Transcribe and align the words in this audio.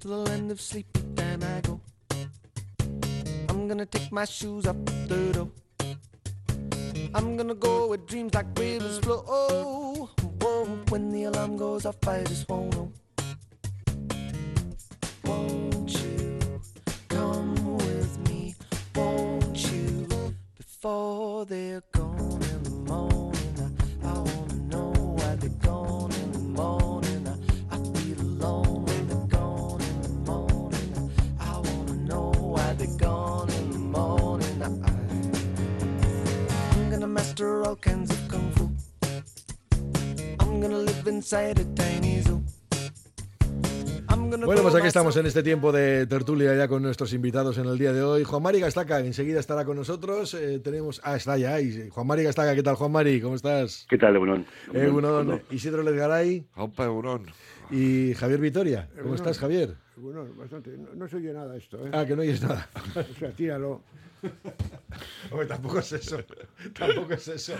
to 0.00 0.08
the 0.08 0.16
land 0.16 0.50
of 0.50 0.60
sleep, 0.60 0.86
then 1.14 1.42
I 1.42 1.60
go. 1.60 1.78
I'm 3.50 3.68
gonna 3.68 3.84
take 3.84 4.10
my 4.10 4.24
shoes 4.24 4.66
up 4.66 4.76
the 4.86 5.32
door. 5.34 5.50
I'm 7.14 7.36
gonna 7.36 7.54
go 7.54 7.88
where 7.88 7.98
dreams 7.98 8.32
like 8.32 8.46
rivers 8.58 8.98
flow. 9.00 10.08
Whoa, 10.40 10.64
when 10.88 11.10
the 11.10 11.24
alarm 11.24 11.58
goes 11.58 11.84
off, 11.84 11.96
I 12.08 12.24
just 12.24 12.48
won't 12.48 12.89
Bueno, 44.44 44.62
pues 44.62 44.74
aquí 44.74 44.88
estamos 44.88 45.16
en 45.16 45.26
este 45.26 45.44
tiempo 45.44 45.70
de 45.70 46.06
tertulia 46.08 46.56
ya 46.56 46.66
con 46.66 46.82
nuestros 46.82 47.12
invitados 47.12 47.56
en 47.58 47.66
el 47.66 47.78
día 47.78 47.92
de 47.92 48.02
hoy. 48.02 48.24
Juan 48.24 48.42
Mari 48.42 48.58
Gastaca, 48.58 48.98
enseguida 48.98 49.38
estará 49.38 49.64
con 49.64 49.76
nosotros. 49.76 50.34
Eh, 50.34 50.58
tenemos, 50.58 51.00
ah, 51.04 51.14
está 51.14 51.38
ya 51.38 51.54
ahí. 51.54 51.88
Juan 51.90 52.06
Mari 52.08 52.24
Gastaca, 52.24 52.54
¿qué 52.56 52.64
tal, 52.64 52.74
Juan 52.74 52.90
Mari? 52.90 53.20
¿Cómo 53.20 53.36
estás? 53.36 53.86
¿Qué 53.88 53.96
tal, 53.96 54.16
Egunon? 54.16 54.44
Eh, 54.74 54.86
Egunon, 54.86 55.42
Isidro 55.52 55.84
Lezgaray 55.84 56.44
Aupa 56.54 56.84
Eurón. 56.84 57.26
y 57.70 58.12
Javier 58.14 58.40
Vitoria. 58.40 58.88
¿Cómo 58.88 59.00
Egunon. 59.00 59.16
estás, 59.16 59.38
Javier? 59.38 59.76
Bueno, 59.96 60.26
bastante. 60.36 60.70
No, 60.76 60.88
no 60.96 61.06
se 61.06 61.16
oye 61.16 61.32
nada 61.32 61.56
esto, 61.56 61.76
¿eh? 61.86 61.90
Ah, 61.92 62.04
que 62.04 62.16
no 62.16 62.22
oyes 62.22 62.42
nada. 62.42 62.68
O 62.96 63.18
sea, 63.20 63.30
tíralo. 63.30 63.82
Hombre, 65.30 65.46
tampoco 65.46 65.78
es 65.78 65.92
eso. 65.92 66.18
Tampoco 66.78 67.12
es 67.14 67.28
eso. 67.28 67.54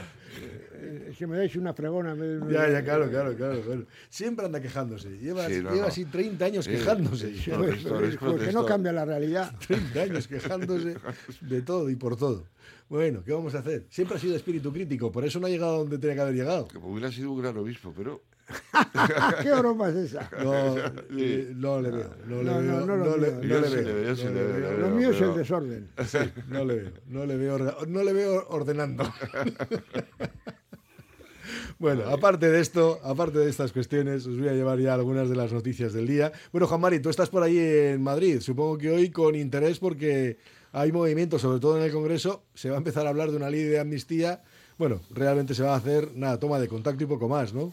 Eh, 0.75 1.09
Es 1.11 1.17
que 1.17 1.27
me 1.27 1.37
dais 1.39 1.55
una 1.57 1.73
fregona. 1.73 2.15
me- 2.15 2.39
me- 2.39 2.53
Ya, 2.53 2.69
ya, 2.69 2.83
claro, 2.83 3.09
claro, 3.09 3.35
claro. 3.37 3.61
claro. 3.63 3.87
Siempre 4.09 4.47
anda 4.47 4.61
quejándose. 4.61 5.11
Lleva, 5.19 5.47
Sí, 5.47 5.61
no, 5.63 5.71
lleva 5.71 5.83
no. 5.83 5.87
así 5.89 6.05
30 6.05 6.45
años 6.45 6.65
Sí, 6.65 6.73
quejándose. 6.73 7.29
Protestor, 7.45 8.19
porque 8.19 8.53
no 8.53 8.67
cambia 8.67 8.93
la 8.93 9.05
realidad. 9.05 9.53
30 9.67 10.01
años 10.03 10.27
quejándose 10.29 10.97
de 11.41 11.63
todo 11.63 11.89
y 11.91 11.97
por 11.97 12.17
todo. 12.17 12.47
Bueno, 12.89 13.23
¿qué 13.25 13.33
vamos 13.33 13.55
a 13.55 13.61
hacer? 13.61 13.87
Siempre 13.91 14.17
ha 14.17 14.21
sido 14.21 14.35
espíritu 14.37 14.73
crítico, 14.73 15.13
por 15.13 15.25
eso 15.25 15.39
no 15.41 15.47
ha 15.47 15.51
llegado 15.51 15.79
donde 15.79 15.99
tenía 15.99 16.17
que 16.17 16.21
haber 16.23 16.35
llegado. 16.35 16.67
Que 16.69 16.79
hubiera 16.79 17.11
sido 17.13 17.31
un 17.33 17.41
gran 17.41 17.57
obispo, 17.57 17.93
pero 17.97 18.23
¿Qué 19.43 19.53
broma 19.53 19.91
es 19.91 19.95
esa? 19.97 20.29
No, 20.43 20.75
no 20.75 21.81
le 21.81 21.91
veo, 21.91 22.11
no 22.27 22.43
le 22.43 22.51
No, 22.51 22.61
veo, 22.61 22.87
no 22.87 22.97
le 22.97 23.05
no 23.05 23.17
veo, 23.17 23.43
yo 23.43 23.61
le 23.61 24.79
Lo 24.79 24.91
mío 24.91 25.11
es 25.11 25.21
el 25.21 25.35
desorden. 25.37 25.89
Sí, 26.07 26.19
no 26.49 26.65
le 26.65 26.75
veo, 26.77 26.91
no 27.07 27.27
le 27.27 27.37
veo, 27.37 27.59
orga- 27.59 27.87
no 27.87 28.03
le 28.03 28.13
veo 28.13 28.47
ordenando. 28.49 29.05
Bueno, 31.79 32.05
aparte 32.11 32.51
de 32.51 32.61
esto, 32.61 33.01
aparte 33.03 33.39
de 33.39 33.49
estas 33.49 33.73
cuestiones, 33.73 34.27
os 34.27 34.39
voy 34.39 34.49
a 34.49 34.53
llevar 34.53 34.79
ya 34.79 34.95
algunas 34.95 35.29
de 35.31 35.37
las 35.37 35.53
noticias 35.53 35.93
del 35.93 36.07
día. 36.07 36.31
Bueno, 36.53 36.67
Juan 36.67 36.81
Mari, 36.81 37.01
tú 37.01 37.09
estás 37.09 37.31
por 37.31 37.43
ahí 37.43 37.59
en 37.59 38.03
Madrid, 38.03 38.41
supongo 38.41 38.77
que 38.79 38.91
hoy 38.91 39.11
con 39.11 39.35
interés 39.35 39.79
porque 39.79 40.37
hay 40.73 40.93
movimiento, 40.93 41.39
sobre 41.39 41.61
todo 41.61 41.79
en 41.79 41.85
el 41.85 41.93
Congreso, 41.93 42.45
se 42.55 42.71
va 42.71 42.77
a 42.77 42.79
empezar 42.79 43.07
a 43.07 43.11
hablar 43.11 43.31
de 43.31 43.37
una 43.37 43.51
ley 43.51 43.63
de 43.63 43.81
amnistía. 43.81 44.43
Bueno, 44.79 45.01
realmente 45.11 45.55
se 45.55 45.63
va 45.63 45.75
a 45.75 45.77
hacer, 45.77 46.11
nada, 46.15 46.39
toma 46.39 46.59
de 46.59 46.69
contacto 46.69 47.05
y 47.05 47.07
poco 47.07 47.29
más, 47.29 47.53
¿no? 47.53 47.73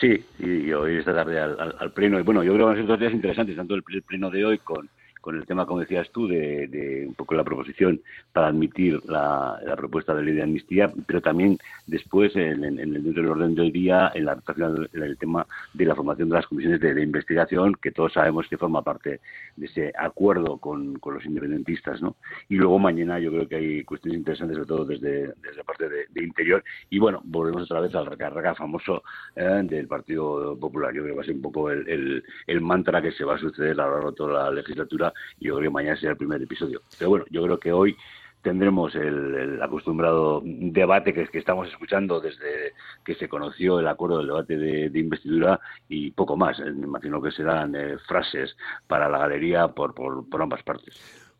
Sí, 0.00 0.24
y, 0.38 0.72
hoy 0.72 0.96
esta 0.96 1.14
tarde 1.14 1.38
al, 1.40 1.92
pleno. 1.92 2.18
Y 2.18 2.22
bueno, 2.22 2.42
yo 2.42 2.54
creo 2.54 2.66
que 2.66 2.70
van 2.70 2.74
a 2.74 2.78
ser 2.78 2.86
dos 2.86 3.00
días 3.00 3.12
interesantes, 3.12 3.56
tanto 3.56 3.74
el 3.74 3.82
pleno 3.82 4.30
de 4.30 4.44
hoy 4.44 4.58
con, 4.58 4.88
con 5.20 5.36
el 5.36 5.46
tema, 5.46 5.66
como 5.66 5.80
decías 5.80 6.10
tú, 6.12 6.26
de, 6.26 7.04
un 7.08 7.14
poco 7.14 7.34
la 7.34 7.44
proposición 7.44 8.00
para 8.32 8.48
admitir 8.48 9.00
la, 9.06 9.58
propuesta 9.76 10.14
de 10.14 10.22
ley 10.22 10.34
de 10.34 10.42
amnistía, 10.42 10.90
pero 11.06 11.20
también 11.20 11.58
después, 11.86 12.34
en, 12.36 12.64
en- 12.64 12.78
en 12.80 12.96
el 12.96 13.14
del 13.14 13.26
orden 13.28 13.54
del 13.54 13.72
día, 13.72 14.10
en 14.14 14.24
la 14.26 14.34
recta 14.34 14.54
final, 14.54 14.88
en 14.92 15.02
el 15.02 15.16
tema 15.18 15.46
de 15.74 15.84
la 15.84 15.94
formación 15.94 16.28
de 16.28 16.34
las 16.36 16.46
comisiones 16.46 16.80
de, 16.80 17.02
investigación, 17.02 17.74
que 17.80 17.90
todos 17.92 18.12
sabemos 18.12 18.46
que 18.48 18.56
forma 18.58 18.82
parte 18.82 19.20
de 19.56 19.66
ese 19.66 19.92
acuerdo 19.98 20.58
con, 20.58 20.98
con 20.98 21.14
los 21.14 21.24
independentistas, 21.24 22.00
¿no? 22.02 22.16
Y 22.48 22.56
luego 22.56 22.78
mañana 22.78 23.18
yo 23.18 23.30
creo 23.30 23.48
que 23.48 23.56
hay 23.56 23.84
cuestiones 23.84 24.18
interesantes, 24.18 24.56
sobre 24.56 24.68
todo 24.68 24.84
desde, 24.84 25.28
desde 25.42 25.56
la 25.56 25.64
parte 25.64 25.88
de, 25.88 26.06
de 26.10 26.24
interior. 26.24 26.62
Y 26.90 26.98
bueno, 26.98 27.20
volvemos 27.24 27.62
otra 27.64 27.80
vez 27.80 27.94
al 27.94 28.06
recarga 28.06 28.54
famoso 28.54 29.02
eh, 29.36 29.60
del 29.64 29.86
Partido 29.86 30.56
Popular. 30.58 30.92
Yo 30.94 31.02
creo 31.02 31.14
que 31.14 31.16
va 31.18 31.22
a 31.22 31.26
ser 31.26 31.34
un 31.34 31.42
poco 31.42 31.70
el, 31.70 31.88
el, 31.88 32.24
el 32.46 32.60
mantra 32.60 33.00
que 33.02 33.12
se 33.12 33.24
va 33.24 33.34
a 33.36 33.38
suceder 33.38 33.80
a 33.80 33.86
lo 33.86 33.92
largo 33.94 34.10
de 34.10 34.16
toda 34.16 34.44
la 34.44 34.50
legislatura 34.50 35.09
y 35.38 35.46
yo 35.46 35.56
creo 35.56 35.68
que 35.70 35.74
mañana 35.74 35.96
será 35.96 36.12
el 36.12 36.18
primer 36.18 36.42
episodio. 36.42 36.82
Pero 36.98 37.10
bueno, 37.10 37.24
yo 37.30 37.42
creo 37.42 37.58
que 37.58 37.72
hoy 37.72 37.96
tendremos 38.42 38.94
el, 38.94 39.34
el 39.34 39.62
acostumbrado 39.62 40.42
debate 40.44 41.12
que, 41.12 41.26
que 41.28 41.38
estamos 41.38 41.68
escuchando 41.68 42.20
desde 42.20 42.72
que 43.04 43.14
se 43.14 43.28
conoció 43.28 43.80
el 43.80 43.88
acuerdo 43.88 44.18
del 44.18 44.28
debate 44.28 44.56
de, 44.56 44.88
de 44.90 44.98
investidura 44.98 45.60
y 45.88 46.10
poco 46.12 46.36
más. 46.36 46.58
Eh, 46.58 46.70
Me 46.72 46.86
imagino 46.86 47.20
que 47.20 47.30
serán 47.32 47.74
eh, 47.74 47.98
frases 48.08 48.56
para 48.86 49.08
la 49.08 49.18
galería 49.18 49.68
por, 49.68 49.94
por, 49.94 50.28
por 50.28 50.42
ambas 50.42 50.62
partes. 50.62 50.96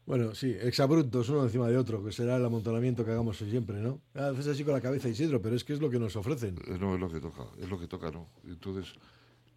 Bueno, 0.07 0.35
sí, 0.35 0.57
exabruptos 0.61 1.29
uno 1.29 1.45
encima 1.45 1.69
de 1.69 1.77
otro, 1.77 2.03
que 2.05 2.11
será 2.11 2.37
el 2.37 2.45
amontonamiento 2.45 3.05
que 3.05 3.13
hagamos 3.13 3.37
siempre, 3.37 3.77
¿no? 3.77 4.01
A 4.15 4.31
veces 4.31 4.49
así 4.49 4.65
con 4.65 4.75
la 4.75 4.81
cabeza, 4.81 5.09
Isidro, 5.09 5.41
pero 5.41 5.55
es 5.55 5.63
que 5.63 5.73
es 5.73 5.81
lo 5.81 5.89
que 5.89 6.01
nos 6.01 6.17
ofrecen. 6.17 6.57
no 6.81 6.95
es 6.95 7.01
lo 7.01 7.09
que 7.09 7.21
toca, 7.21 7.45
es 7.61 7.71
lo 7.71 7.79
que 7.79 7.87
toca, 7.87 8.11
¿no? 8.11 8.27
Entonces, 8.45 8.93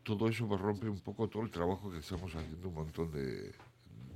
todo 0.03 0.28
eso 0.28 0.47
pues, 0.47 0.62
rompe 0.62 0.88
un 0.88 1.00
poco 1.00 1.28
todo 1.28 1.44
el 1.44 1.50
trabajo 1.50 1.91
que 1.91 1.97
estamos 1.97 2.35
haciendo 2.35 2.69
un 2.69 2.75
montón 2.75 3.12
de, 3.12 3.52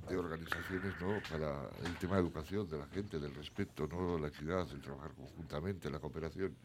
de 0.08 0.18
organizaciones, 0.18 0.94
¿no? 1.02 1.20
Para 1.30 1.70
el 1.86 1.96
tema 1.98 2.16
de 2.16 2.22
educación 2.22 2.68
de 2.70 2.78
la 2.78 2.88
gente, 2.88 3.20
del 3.20 3.34
respeto, 3.34 3.88
¿no? 3.88 4.18
La 4.18 4.28
equidad, 4.28 4.70
el 4.72 4.82
trabajar 4.82 5.14
conjuntamente, 5.14 5.90
la 5.90 6.00
cooperación. 6.00 6.56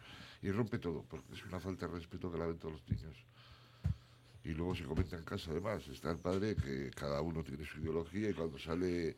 Y 0.42 0.50
rompe 0.50 0.78
todo, 0.78 1.04
porque 1.08 1.34
es 1.34 1.44
una 1.44 1.60
falta 1.60 1.86
de 1.86 1.94
respeto 1.94 2.30
que 2.30 2.38
la 2.38 2.46
ven 2.46 2.58
todos 2.58 2.74
los 2.74 2.88
niños. 2.88 3.16
Y 4.44 4.50
luego 4.54 4.74
se 4.74 4.84
comenta 4.84 5.16
en 5.16 5.24
casa, 5.24 5.50
además, 5.52 5.86
está 5.86 6.10
el 6.10 6.18
padre 6.18 6.56
que 6.56 6.90
cada 6.90 7.20
uno 7.20 7.44
tiene 7.44 7.64
su 7.64 7.78
ideología 7.78 8.30
y 8.30 8.34
cuando 8.34 8.58
sale 8.58 9.16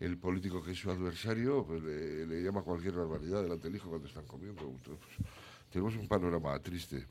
el 0.00 0.18
político 0.18 0.62
que 0.62 0.72
es 0.72 0.78
su 0.78 0.90
adversario, 0.90 1.64
pues 1.64 1.82
le, 1.82 2.26
le 2.26 2.42
llama 2.42 2.62
cualquier 2.62 2.94
barbaridad 2.94 3.42
delante 3.42 3.68
del 3.68 3.76
hijo 3.76 3.88
cuando 3.88 4.08
están 4.08 4.26
comiendo. 4.26 4.62
Entonces, 4.62 5.04
pues, 5.16 5.28
tenemos 5.70 5.94
un 5.96 6.08
panorama 6.08 6.58
triste, 6.58 7.06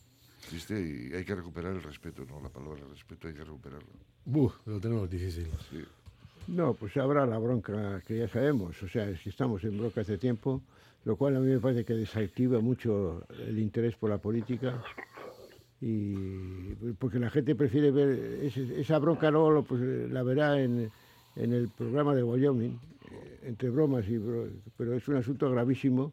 triste 0.49 0.79
y 0.79 1.13
hay 1.13 1.23
que 1.23 1.35
recuperar 1.35 1.73
el 1.73 1.81
respeto, 1.81 2.25
¿no? 2.25 2.41
La 2.41 2.49
palabra 2.49 2.85
respeto 2.89 3.27
hay 3.27 3.33
que 3.33 3.43
recuperarla. 3.43 3.93
Buh, 4.25 4.51
lo 4.65 4.79
tenemos 4.79 5.09
difícil. 5.09 5.47
Sí. 5.69 5.83
No, 6.47 6.73
pues 6.73 6.95
habrá 6.97 7.25
la 7.25 7.37
bronca 7.37 8.01
que 8.05 8.19
ya 8.19 8.27
sabemos. 8.27 8.81
O 8.83 8.87
sea, 8.87 9.09
es 9.09 9.21
que 9.21 9.29
estamos 9.29 9.63
en 9.63 9.77
bronca 9.77 10.01
hace 10.01 10.17
tiempo, 10.17 10.61
lo 11.03 11.15
cual 11.15 11.35
a 11.37 11.39
mí 11.39 11.47
me 11.47 11.59
parece 11.59 11.83
que 11.85 11.93
desactiva 11.93 12.59
mucho 12.59 13.23
el 13.47 13.59
interés 13.59 13.95
por 13.95 14.09
la 14.09 14.17
política. 14.17 14.81
Y 15.81 16.73
porque 16.99 17.19
la 17.19 17.29
gente 17.29 17.55
prefiere 17.55 17.91
ver 17.91 18.09
esa 18.77 18.97
bronca, 18.99 19.29
luego 19.29 19.63
pues, 19.63 19.81
la 19.81 20.23
verá 20.23 20.59
en, 20.61 20.91
en 21.35 21.53
el 21.53 21.69
programa 21.69 22.15
de 22.15 22.23
Wyoming, 22.23 22.79
eh, 23.11 23.39
entre 23.43 23.69
bromas 23.69 24.07
y 24.07 24.19
pero 24.77 24.93
es 24.93 25.07
un 25.07 25.17
asunto 25.17 25.49
gravísimo 25.51 26.11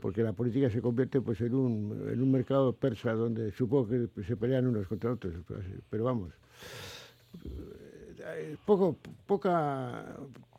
porque 0.00 0.22
la 0.22 0.32
política 0.32 0.68
se 0.68 0.82
convierte 0.82 1.20
pues 1.20 1.40
en 1.40 1.54
un, 1.54 2.08
en 2.12 2.20
un 2.20 2.30
mercado 2.30 2.72
persa 2.72 3.12
donde 3.12 3.52
supongo 3.52 3.88
que 3.88 4.24
se 4.24 4.36
pelean 4.36 4.66
unos 4.66 4.88
contra 4.88 5.12
otros, 5.12 5.32
pero 5.88 6.04
vamos, 6.04 6.32
poco, 8.64 8.96
poca, 9.26 10.16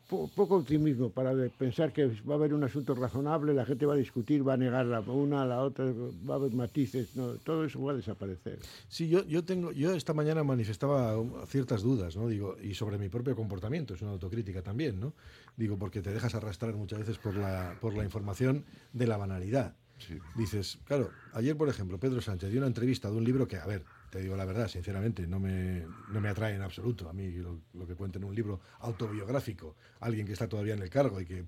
po- 0.08 0.28
poco 0.34 0.56
optimismo 0.56 1.10
para 1.10 1.32
pensar 1.56 1.92
que 1.92 2.06
va 2.28 2.34
a 2.34 2.36
haber 2.36 2.54
un 2.54 2.62
asunto 2.64 2.94
razonable, 2.94 3.54
la 3.54 3.64
gente 3.64 3.86
va 3.86 3.94
a 3.94 3.96
discutir, 3.96 4.46
va 4.46 4.54
a 4.54 4.56
negar 4.56 4.86
la 4.86 5.00
una 5.00 5.42
a 5.42 5.46
la 5.46 5.60
otra, 5.62 5.86
va 6.28 6.34
a 6.34 6.36
haber 6.36 6.52
matices, 6.52 7.16
no, 7.16 7.34
todo 7.38 7.64
eso 7.64 7.82
va 7.82 7.92
a 7.92 7.96
desaparecer. 7.96 8.58
Sí, 8.88 9.08
yo, 9.08 9.24
yo 9.26 9.44
tengo, 9.44 9.72
yo 9.72 9.94
esta 9.94 10.12
mañana 10.14 10.44
manifestaba 10.44 11.18
um, 11.18 11.46
ciertas 11.46 11.82
dudas, 11.82 12.16
¿no? 12.16 12.28
Digo, 12.28 12.56
y 12.62 12.74
sobre 12.74 12.98
mi 12.98 13.08
propio 13.08 13.34
comportamiento, 13.34 13.94
es 13.94 14.02
una 14.02 14.12
autocrítica 14.12 14.62
también, 14.62 15.00
¿no? 15.00 15.12
Digo, 15.56 15.76
porque 15.76 16.02
te 16.02 16.12
dejas 16.12 16.34
arrastrar 16.34 16.74
muchas 16.74 16.98
veces 16.98 17.18
por 17.18 17.34
la, 17.36 17.76
por 17.80 17.94
la 17.94 18.04
información 18.04 18.64
de 18.92 19.06
la 19.06 19.16
banalidad. 19.16 19.74
Sí. 19.98 20.18
Dices, 20.34 20.78
claro, 20.84 21.10
ayer, 21.34 21.56
por 21.56 21.68
ejemplo, 21.68 21.98
Pedro 21.98 22.20
Sánchez 22.20 22.50
dio 22.50 22.58
una 22.58 22.66
entrevista 22.66 23.08
de 23.10 23.16
un 23.16 23.24
libro 23.24 23.46
que, 23.46 23.56
a 23.58 23.64
ver, 23.64 23.84
te 24.14 24.20
digo 24.20 24.36
la 24.36 24.44
verdad, 24.44 24.68
sinceramente, 24.68 25.26
no 25.26 25.40
me, 25.40 25.84
no 26.12 26.20
me 26.20 26.28
atrae 26.28 26.54
en 26.54 26.62
absoluto. 26.62 27.08
A 27.08 27.12
mí 27.12 27.32
lo, 27.32 27.58
que 27.84 27.96
cuenta 27.96 28.16
en 28.16 28.22
un 28.22 28.32
libro 28.32 28.60
autobiográfico, 28.78 29.74
alguien 29.98 30.24
que 30.24 30.34
está 30.34 30.48
todavía 30.48 30.74
en 30.74 30.82
el 30.82 30.88
cargo 30.88 31.20
y 31.20 31.26
que 31.26 31.44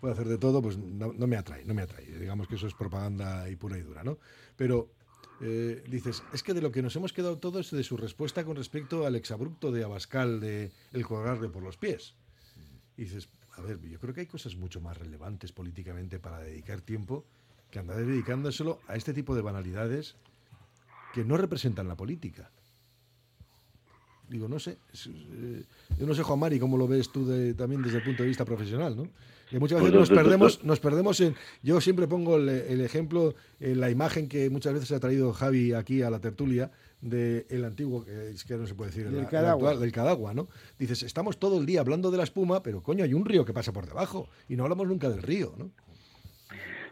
puede 0.00 0.14
hacer 0.14 0.26
de 0.26 0.36
todo, 0.36 0.60
pues 0.60 0.76
no, 0.76 1.12
me 1.12 1.36
atrae, 1.36 1.64
no 1.64 1.72
me 1.72 1.82
atrae. 1.82 2.04
Digamos 2.06 2.48
que 2.48 2.56
eso 2.56 2.66
es 2.66 2.74
propaganda 2.74 3.48
y 3.48 3.54
pura 3.54 3.78
y 3.78 3.82
dura, 3.82 4.02
¿no? 4.02 4.18
Pero 4.56 4.90
eh, 5.40 5.84
dices, 5.88 6.24
es 6.32 6.42
que 6.42 6.52
de 6.52 6.60
lo 6.60 6.72
que 6.72 6.82
nos 6.82 6.96
hemos 6.96 7.12
quedado 7.12 7.38
todos 7.38 7.66
es 7.66 7.78
de 7.78 7.84
su 7.84 7.96
respuesta 7.96 8.42
con 8.42 8.56
respecto 8.56 9.06
al 9.06 9.14
exabrupto 9.14 9.70
de 9.70 9.84
Abascal 9.84 10.40
de 10.40 10.72
el 10.90 11.06
colgarle 11.06 11.48
por 11.48 11.62
los 11.62 11.76
pies. 11.76 12.16
Y 12.96 13.04
dices, 13.04 13.28
a 13.56 13.60
ver, 13.60 13.80
yo 13.82 14.00
creo 14.00 14.12
que 14.14 14.22
hay 14.22 14.26
cosas 14.26 14.56
mucho 14.56 14.80
más 14.80 14.98
relevantes 14.98 15.52
políticamente 15.52 16.18
para 16.18 16.40
dedicar 16.40 16.80
tiempo 16.80 17.24
que 17.70 17.78
andar 17.78 18.04
dedicándoselo 18.04 18.80
a 18.88 18.96
este 18.96 19.14
tipo 19.14 19.36
de 19.36 19.42
banalidades 19.42 20.16
que 21.12 21.24
no 21.24 21.36
representan 21.36 21.88
la 21.88 21.96
política. 21.96 22.50
Digo, 24.28 24.46
no 24.48 24.60
sé. 24.60 24.78
eh, 25.08 25.64
yo 25.98 26.06
no 26.06 26.14
sé, 26.14 26.22
Juan 26.22 26.38
Mari, 26.38 26.60
cómo 26.60 26.76
lo 26.76 26.86
ves 26.86 27.10
tú 27.10 27.26
de- 27.26 27.52
también 27.54 27.82
desde 27.82 27.98
el 27.98 28.04
punto 28.04 28.22
de 28.22 28.28
vista 28.28 28.44
profesional, 28.44 28.96
¿no? 28.96 29.08
Que 29.50 29.58
muchas 29.58 29.80
veces 29.82 29.98
nos 29.98 30.08
perdemos, 30.10 30.62
nos 30.62 30.78
perdemos 30.78 31.20
en. 31.20 31.34
Yo 31.64 31.80
siempre 31.80 32.06
pongo 32.06 32.36
el, 32.36 32.48
el 32.48 32.80
ejemplo, 32.80 33.34
en 33.58 33.80
la 33.80 33.90
imagen 33.90 34.28
que 34.28 34.48
muchas 34.48 34.72
veces 34.74 34.92
ha 34.92 35.00
traído 35.00 35.32
Javi 35.32 35.72
aquí 35.72 36.02
a 36.02 36.10
la 36.10 36.20
tertulia 36.20 36.70
del 37.00 37.64
antiguo, 37.64 38.04
que 38.04 38.30
es 38.30 38.44
que 38.44 38.54
no 38.56 38.68
se 38.68 38.74
puede 38.74 38.92
decir, 38.92 39.06
el- 39.08 39.12
Del 39.14 39.26
Cadagua. 39.26 39.70
actual, 39.70 39.80
del 39.80 39.90
Cadagua, 39.90 40.32
¿no? 40.34 40.46
Dices, 40.78 41.02
estamos 41.02 41.40
todo 41.40 41.58
el 41.58 41.66
día 41.66 41.80
hablando 41.80 42.12
de 42.12 42.18
la 42.18 42.22
espuma, 42.22 42.62
pero 42.62 42.84
coño, 42.84 43.02
hay 43.02 43.14
un 43.14 43.24
río 43.24 43.44
que 43.44 43.52
pasa 43.52 43.72
por 43.72 43.86
debajo 43.88 44.28
y 44.48 44.54
no 44.54 44.62
hablamos 44.62 44.86
nunca 44.86 45.08
del 45.10 45.22
río, 45.22 45.52
¿no? 45.58 45.72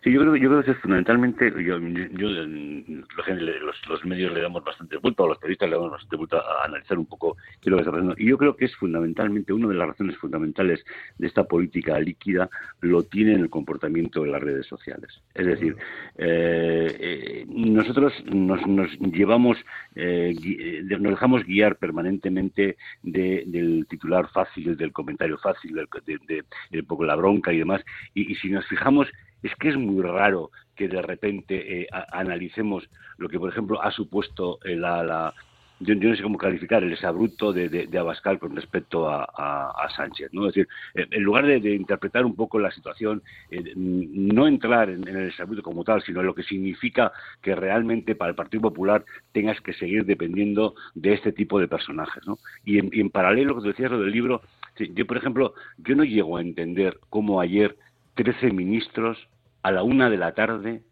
Sí, 0.03 0.13
yo 0.13 0.21
creo, 0.21 0.37
yo 0.37 0.49
creo 0.49 0.63
que 0.63 0.71
es 0.71 0.79
fundamentalmente, 0.79 1.51
yo, 1.65 1.79
yo, 1.79 2.29
los, 2.29 3.89
los 3.89 4.05
medios 4.05 4.33
le 4.33 4.43
damos 4.43 4.63
bastante 4.63 4.97
vuelta, 4.99 5.25
o 5.25 5.29
los 5.29 5.39
periodistas 5.39 5.69
le 5.69 5.75
damos 5.75 5.91
bastante 5.91 6.17
vuelta 6.17 6.39
a 6.39 6.65
analizar 6.67 6.99
un 6.99 7.07
poco 7.07 7.37
qué 7.61 7.69
es 7.69 7.71
lo 7.71 7.77
que 7.79 7.81
está 7.83 7.91
pasando. 7.91 8.15
Y 8.17 8.27
yo 8.29 8.39
creo 8.39 8.55
que 8.57 8.67
es 8.67 8.77
fundamentalmente, 8.77 9.53
una 9.53 9.67
de 9.69 9.75
las 9.75 9.89
razones 9.89 10.17
fundamentales 10.19 10.85
de 11.19 11.27
esta 11.27 11.45
política 11.45 11.99
líquida 11.99 12.49
lo 12.81 13.03
tiene 13.03 13.33
en 13.35 13.41
el 13.41 13.51
comportamiento 13.51 14.23
de 14.23 14.31
las 14.31 14.41
redes 14.41 14.67
sociales. 14.67 15.21
Es 15.35 15.47
decir, 15.47 15.77
eh, 16.17 16.97
eh, 17.01 17.45
nosotros 17.49 18.13
nos, 18.27 18.65
nos 18.69 18.91
llevamos, 19.01 19.59
eh, 19.97 20.85
nos 21.01 21.11
dejamos 21.11 21.45
guiar 21.45 21.77
permanentemente 21.77 22.77
de- 23.03 23.43
del 23.47 23.87
titular 23.89 24.29
fácil, 24.31 24.77
del 24.77 24.93
comentario 24.93 25.39
fácil, 25.39 25.75
del, 25.75 25.89
de, 26.07 26.19
de- 26.29 26.45
de 26.71 26.81
un 26.81 26.87
poco 26.87 27.05
la 27.05 27.17
bronca 27.17 27.53
y 27.53 27.59
demás. 27.59 27.83
Y, 28.15 28.31
y 28.31 28.35
si 28.37 28.49
nos 28.51 28.65
fijamos, 28.67 29.09
es 29.43 29.55
que 29.57 29.69
es 29.69 29.77
muy 29.77 30.03
raro 30.03 30.51
que 30.75 30.89
de 30.89 31.03
repente 31.03 31.83
eh, 31.83 31.89
analicemos 32.13 32.89
lo 33.19 33.29
que, 33.29 33.39
por 33.39 33.51
ejemplo, 33.51 33.83
ha 33.83 33.91
supuesto 33.91 34.59
eh, 34.65 34.77
la, 34.77 35.03
la- 35.03 35.35
yo, 35.81 35.95
yo 35.95 36.09
no 36.09 36.17
sé 36.17 36.23
cómo 36.25 36.39
calificar 36.39 36.83
el 36.83 36.93
exabrupto 36.93 37.53
de, 37.53 37.69
de, 37.69 37.99
Abascal 37.99 38.39
con 38.41 38.55
respecto 38.57 39.09
a, 39.09 39.25
a- 39.25 39.89
Sánchez, 39.95 40.31
¿no? 40.33 40.47
Es 40.47 40.55
decir, 40.55 40.69
eh, 40.95 41.07
en 41.11 41.23
lugar 41.23 41.47
de, 41.47 41.75
interpretar 41.75 42.25
un 42.25 42.35
poco 42.35 42.59
la 42.59 42.71
situación, 42.71 43.23
eh, 43.51 43.73
no 43.77 44.47
entrar 44.47 44.91
en, 44.91 45.07
el 45.07 45.29
exabrupto 45.29 45.63
como 45.63 45.85
tal, 45.85 46.03
sino 46.03 46.21
en 46.21 46.27
lo 46.27 46.35
que 46.35 46.43
significa 46.43 47.13
que 47.43 47.55
realmente 47.55 48.15
para 48.15 48.31
el 48.31 48.37
Partido 48.37 48.63
Popular 48.63 49.05
tengas 49.33 49.61
que 49.61 49.73
seguir 49.73 50.05
dependiendo 50.05 50.75
de 50.95 51.15
este 51.15 51.33
tipo 51.33 51.59
de 51.59 51.69
personajes, 51.69 52.27
¿no? 52.27 52.39
Y 52.65 52.79
en, 52.79 52.91
y 52.93 53.01
en 53.01 53.11
paralelo, 53.11 53.55
lo 53.55 53.63
que 53.63 53.69
decías, 53.69 53.91
lo 53.91 54.01
del 54.01 54.13
libro, 54.13 54.43
yo, 54.79 55.07
por 55.07 55.17
ejemplo, 55.17 55.55
yo 55.79 55.97
no 55.97 56.05
llego 56.05 56.37
a 56.37 56.41
entender 56.41 56.99
cómo 57.09 57.41
ayer 57.41 57.77
13 58.19 58.51
ministros 58.53 59.17
a 59.63 59.71
la 59.71 59.85
una 59.85 60.11
de 60.11 60.17
la 60.17 60.33
tarde 60.35 60.83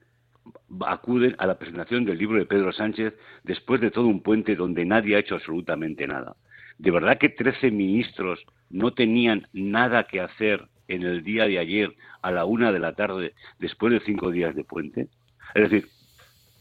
acuden 0.86 1.34
a 1.38 1.46
la 1.46 1.58
presentación 1.58 2.04
del 2.04 2.18
libro 2.18 2.38
de 2.38 2.46
Pedro 2.46 2.72
Sánchez 2.72 3.14
después 3.42 3.80
de 3.80 3.90
todo 3.90 4.06
un 4.06 4.22
puente 4.22 4.54
donde 4.54 4.84
nadie 4.84 5.16
ha 5.16 5.18
hecho 5.18 5.34
absolutamente 5.34 6.06
nada. 6.06 6.36
¿De 6.78 6.92
verdad 6.92 7.18
que 7.18 7.28
13 7.28 7.72
ministros 7.72 8.44
no 8.70 8.92
tenían 8.92 9.48
nada 9.52 10.04
que 10.04 10.20
hacer 10.20 10.68
en 10.86 11.02
el 11.02 11.24
día 11.24 11.46
de 11.46 11.58
ayer 11.58 11.92
a 12.22 12.30
la 12.30 12.44
una 12.44 12.70
de 12.70 12.78
la 12.78 12.92
tarde 12.94 13.34
después 13.58 13.92
de 13.92 13.98
cinco 14.00 14.30
días 14.30 14.54
de 14.54 14.62
puente? 14.62 15.08
Es 15.56 15.68
decir, 15.68 15.88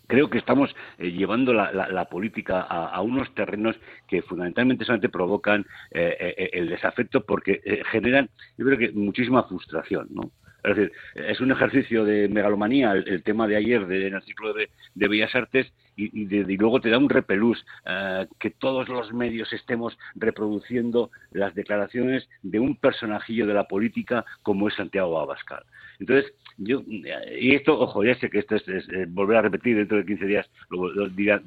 creo 0.07 0.31
que 0.31 0.39
estamos 0.39 0.75
eh, 0.97 1.11
llevando 1.11 1.53
la, 1.53 1.71
la- 1.73 1.89
la 1.89 2.05
política 2.05 2.61
a, 2.61 2.99
unos 3.01 3.31
terrenos 3.35 3.75
que 4.07 4.23
fundamentalmente 4.23 4.83
solamente 4.83 5.09
provocan 5.09 5.63
eh, 5.91 6.17
eh, 6.19 6.49
el 6.53 6.69
desafecto 6.69 7.23
porque 7.23 7.83
generan, 7.91 8.29
yo 8.57 8.65
creo 8.65 8.79
que 8.79 8.91
muchísima 8.93 9.43
frustración, 9.43 10.07
¿no? 10.09 10.31
Es 10.65 10.75
decir, 10.75 10.91
es 11.15 11.39
un 11.41 11.51
ejercicio 11.51 12.03
de 12.05 12.27
megalomanía 12.27 12.93
el, 12.93 13.23
tema 13.23 13.47
de 13.47 13.55
ayer 13.55 13.85
de, 13.85 14.07
en 14.07 14.15
el 14.15 14.23
ciclo 14.23 14.53
de, 14.53 14.69
Bellas 14.95 15.35
Artes 15.35 15.71
y, 15.95 16.25
luego 16.57 16.81
te 16.81 16.89
da 16.89 16.97
un 16.97 17.09
repelús 17.09 17.65
eh, 17.85 18.27
que 18.39 18.49
todos 18.49 18.89
los 18.89 19.13
medios 19.13 19.53
estemos 19.53 19.97
reproduciendo 20.15 21.11
las 21.31 21.53
declaraciones 21.55 22.27
de 22.41 22.59
un 22.59 22.75
personajillo 22.75 23.45
de 23.45 23.53
la 23.53 23.67
política 23.67 24.25
como 24.41 24.67
es 24.67 24.75
Santiago 24.75 25.19
Abascal. 25.19 25.63
Entonces, 25.99 26.33
yo, 26.57 26.83
y 26.87 27.55
esto, 27.55 27.79
ojo, 27.79 28.03
ya 28.03 28.15
sé 28.15 28.29
que 28.29 28.39
esto 28.39 28.55
es, 28.55 28.87
volver 29.09 29.37
a 29.37 29.41
repetir 29.41 29.77
dentro 29.77 29.97
de 29.97 30.05
15 30.05 30.25
días, 30.25 30.49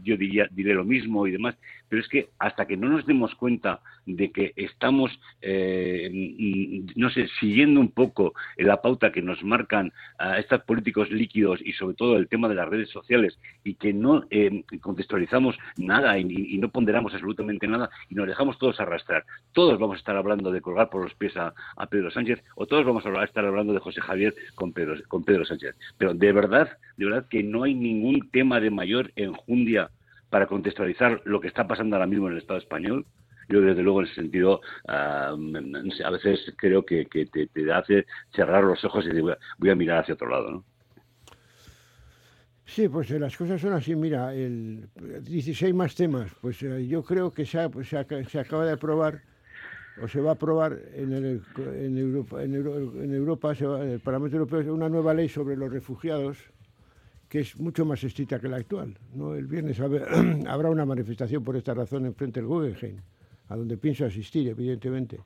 yo 0.02 0.16
diría, 0.16 0.48
diré 0.50 0.74
lo 0.74 0.84
mismo 0.84 1.26
y 1.26 1.32
demás, 1.32 1.56
pero 1.88 2.02
es 2.02 2.08
que 2.08 2.28
hasta 2.38 2.66
que 2.66 2.76
no 2.76 2.88
nos 2.88 3.06
demos 3.06 3.34
cuenta 3.34 3.80
de 4.06 4.30
que 4.30 4.52
estamos, 4.56 5.18
eh, 5.42 6.84
no 6.96 7.10
sé, 7.10 7.28
siguiendo 7.40 7.80
un 7.80 7.90
poco 7.90 8.34
la 8.56 8.80
pauta 8.80 9.12
que 9.12 9.22
nos 9.22 9.42
marcan 9.44 9.92
a 10.18 10.38
estos 10.38 10.62
políticos 10.62 11.10
líquidos 11.10 11.60
y 11.62 11.72
sobre 11.72 11.94
todo 11.94 12.16
el 12.16 12.28
tema 12.28 12.48
de 12.48 12.54
las 12.54 12.68
redes 12.68 12.90
sociales 12.90 13.38
y 13.64 13.74
que 13.74 13.92
no 13.92 14.24
eh, 14.30 14.64
contextualizamos 14.80 15.56
nada 15.76 16.18
y, 16.18 16.26
y 16.28 16.58
no 16.58 16.70
ponderamos 16.70 17.12
absolutamente 17.14 17.66
nada 17.66 17.90
y 18.08 18.14
nos 18.14 18.26
dejamos 18.26 18.58
todos 18.58 18.80
arrastrar. 18.80 19.24
Todos 19.52 19.78
vamos 19.78 19.96
a 19.96 19.98
estar 19.98 20.16
hablando 20.16 20.50
de 20.50 20.60
colgar 20.60 20.90
por 20.90 21.02
los 21.02 21.14
pies 21.14 21.36
a, 21.36 21.54
a 21.76 21.86
Pedro 21.86 22.10
Sánchez 22.10 22.42
o 22.54 22.66
todos 22.66 22.84
vamos 22.84 23.04
a 23.04 23.24
estar 23.24 23.44
hablando 23.44 23.72
de 23.72 23.80
José 23.80 24.00
Javier 24.00 24.34
con 24.54 24.72
Pedro, 24.72 24.94
con 25.08 25.24
Pedro 25.24 25.44
Sánchez. 25.44 25.74
Pero 25.96 26.14
de 26.14 26.32
verdad, 26.32 26.70
de 26.96 27.04
verdad 27.04 27.26
que 27.28 27.42
no 27.42 27.64
hay 27.64 27.74
ningún 27.74 28.30
tema 28.30 28.60
de 28.60 28.70
mayor 28.70 29.12
enjundia 29.16 29.90
para 30.30 30.46
contextualizar 30.46 31.22
lo 31.24 31.40
que 31.40 31.48
está 31.48 31.66
pasando 31.66 31.96
ahora 31.96 32.06
mismo 32.06 32.26
en 32.26 32.34
el 32.34 32.38
Estado 32.40 32.58
español. 32.58 33.06
Yo, 33.48 33.62
desde 33.62 33.82
luego, 33.82 34.00
en 34.00 34.06
ese 34.06 34.16
sentido, 34.16 34.60
sé, 34.86 36.04
a 36.04 36.10
veces 36.10 36.52
creo 36.58 36.84
que, 36.84 37.06
que 37.06 37.24
te, 37.26 37.46
te 37.46 37.72
hace 37.72 38.04
cerrar 38.34 38.62
los 38.62 38.84
ojos 38.84 39.06
y 39.06 39.08
decir, 39.08 39.24
voy 39.58 39.70
a, 39.70 39.74
mirar 39.74 40.00
hacia 40.00 40.14
otro 40.14 40.28
lado, 40.28 40.50
¿no? 40.50 40.64
Sí, 42.66 42.86
pues 42.88 43.10
eh, 43.10 43.18
las 43.18 43.34
cosas 43.34 43.58
son 43.58 43.72
así. 43.72 43.96
Mira, 43.96 44.34
el 44.34 44.90
16 45.22 45.74
más 45.74 45.94
temas. 45.94 46.30
Pues 46.42 46.62
eh, 46.62 46.86
yo 46.86 47.02
creo 47.02 47.32
que 47.32 47.46
se, 47.46 47.58
ha- 47.58 47.70
pues, 47.70 47.88
se, 47.88 47.96
aca- 47.96 48.22
se 48.24 48.38
acaba 48.38 48.66
de 48.66 48.72
aprobar 48.72 49.22
o 50.02 50.06
se 50.06 50.20
va 50.20 50.30
a 50.30 50.34
aprobar 50.34 50.78
en, 50.94 51.12
el- 51.14 51.42
en 51.56 51.96
Europa, 51.96 52.42
en, 52.42 52.54
Euro- 52.54 53.02
en 53.02 53.14
Europa 53.14 53.52
en 53.58 53.90
el 53.92 54.00
Parlamento 54.00 54.36
Europeo 54.36 54.74
una 54.74 54.90
nueva 54.90 55.14
ley 55.14 55.30
sobre 55.30 55.56
los 55.56 55.72
refugiados 55.72 56.36
que 57.28 57.40
es 57.40 57.58
mucho 57.58 57.84
más 57.84 58.02
estricta 58.02 58.40
que 58.40 58.48
la 58.48 58.56
actual. 58.56 58.96
¿no? 59.14 59.34
El 59.34 59.46
viernes 59.46 59.78
habrá 60.48 60.70
una 60.70 60.86
manifestación 60.86 61.44
por 61.44 61.56
esta 61.56 61.74
razón 61.74 62.06
en 62.06 62.14
frente 62.14 62.40
del 62.40 62.48
Guggenheim, 62.48 63.00
a 63.48 63.56
donde 63.56 63.76
pienso 63.76 64.06
asistir, 64.06 64.48
evidentemente. 64.48 65.20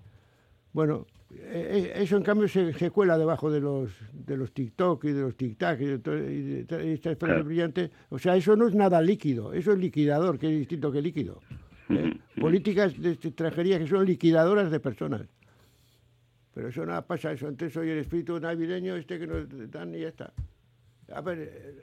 Bueno, 0.73 1.07
eh, 1.31 1.93
eh, 1.95 2.03
eso 2.03 2.17
en 2.17 2.23
cambio 2.23 2.49
se, 2.49 2.73
se 2.73 2.91
cuela 2.91 3.17
debajo 3.19 3.51
de 3.51 3.61
los 3.61 3.91
de 4.13 4.37
los 4.37 4.53
TikTok 4.53 5.05
y 5.05 5.13
de 5.13 5.21
los 5.21 5.37
tic-tac 5.37 5.81
y 5.81 5.85
de, 5.85 6.65
de 6.65 6.93
estas 6.93 7.19
frases 7.19 7.45
brillantes. 7.45 7.91
O 8.11 8.19
sea, 8.19 8.37
eso 8.37 8.57
no 8.57 8.69
es 8.69 8.75
nada 8.75 9.01
líquido, 9.01 9.53
eso 9.53 9.73
es 9.73 9.79
liquidador, 9.79 10.39
que 10.39 10.47
es 10.47 10.59
distinto 10.59 10.91
que 10.91 11.03
líquido. 11.03 11.41
¿eh? 11.91 12.19
Políticas 12.41 13.01
de 13.01 13.13
extranjería 13.13 13.79
que 13.79 13.87
son 13.87 14.05
liquidadoras 14.07 14.71
de 14.71 14.81
personas. 14.81 15.23
Pero 16.55 16.69
eso 16.69 16.85
nada 16.85 17.07
pasa, 17.07 17.33
eso 17.33 17.49
antes 17.49 17.73
soy 17.73 17.91
el 17.91 17.99
espíritu 17.99 18.39
navideño 18.39 18.97
este 18.97 19.19
que 19.19 19.27
nos 19.27 19.71
dan 19.71 19.95
y 19.95 20.01
ya 20.01 20.09
está. 20.09 20.33
A 21.09 21.21
ver, 21.21 21.39
eh, 21.41 21.83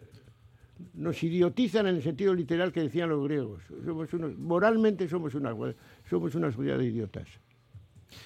nos 0.94 1.22
idiotizan 1.24 1.88
en 1.88 1.96
el 1.96 2.04
sentido 2.04 2.34
literal 2.34 2.72
que 2.72 2.82
decían 2.82 3.10
los 3.10 3.24
griegos. 3.24 3.62
Somos 3.86 4.14
unos, 4.14 4.38
moralmente 4.38 5.08
somos 5.08 5.34
una, 5.36 5.56
somos 6.10 6.36
una 6.36 6.52
sociedad 6.52 6.78
de 6.78 6.86
idiotas. 6.86 7.28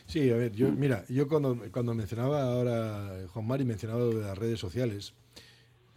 Sí, 0.05 0.29
a 0.29 0.37
ver, 0.37 0.53
yo, 0.53 0.71
mira, 0.71 1.03
yo 1.09 1.27
cuando, 1.27 1.57
cuando 1.71 1.93
mencionaba 1.93 2.43
ahora, 2.43 3.27
Juan 3.27 3.47
Mari 3.47 3.65
mencionaba 3.65 3.99
lo 3.99 4.09
de 4.09 4.21
las 4.21 4.37
redes 4.37 4.59
sociales, 4.59 5.13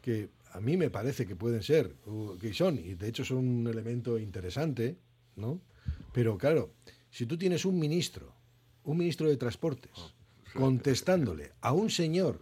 que 0.01 0.31
a 0.53 0.61
mí 0.61 0.77
me 0.77 0.91
parece 0.91 1.27
que 1.27 1.37
pueden 1.37 1.63
ser, 1.63 1.95
que 2.41 2.53
son, 2.53 2.79
y 2.79 2.95
de 2.95 3.09
hecho 3.09 3.25
son 3.25 3.39
un 3.39 3.67
elemento 3.67 4.19
interesante, 4.19 4.97
¿no? 5.37 5.61
Pero 6.13 6.39
claro, 6.39 6.73
si 7.11 7.27
tú 7.27 7.37
tienes 7.37 7.65
un 7.65 7.79
ministro, 7.79 8.33
un 8.85 8.99
ministro 8.99 9.29
de 9.29 9.37
transportes, 9.37 9.93
contestándole 10.55 11.53
a 11.61 11.73
un 11.73 11.91
señor, 11.91 12.41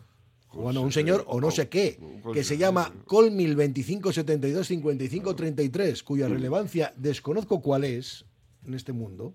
bueno, 0.55 0.81
un 0.83 0.93
señor 0.93 1.25
o 1.27 1.41
no 1.41 1.51
sé 1.51 1.69
qué, 1.69 1.99
que 2.33 2.45
se 2.45 2.57
llama 2.57 2.93
Colmil 3.07 3.55
2572 3.57 4.67
55 4.67 5.35
33, 5.37 6.03
cuya 6.03 6.29
relevancia 6.29 6.93
desconozco 6.97 7.61
cuál 7.61 7.85
es 7.85 8.25
en 8.67 8.75
este 8.75 8.93
mundo, 8.93 9.35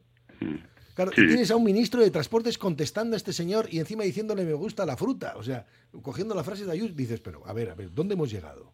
Claro, 0.96 1.12
Sí. 1.16 1.22
y 1.22 1.28
tienes 1.28 1.50
a 1.52 1.56
un 1.56 1.64
ministro 1.64 2.02
de 2.02 2.12
Transportes 2.12 2.58
contestando 2.58 3.16
a 3.16 3.18
este 3.18 3.32
señor 3.32 3.70
y 3.72 3.80
encima 3.80 4.04
diciéndole 4.04 4.44
me 4.44 4.52
gusta 4.54 4.86
la 4.86 4.98
fruta. 4.98 5.36
O 5.38 5.44
sea, 5.44 5.66
cogiendo 6.02 6.36
la 6.36 6.44
frase 6.44 6.66
de 6.66 6.74
Ayuso, 6.74 6.94
dices, 6.94 7.22
pero 7.22 7.42
a 7.48 7.54
ver, 7.54 7.70
a 7.70 7.76
ver, 7.76 7.94
¿dónde 7.94 8.16
hemos 8.16 8.30
llegado? 8.30 8.74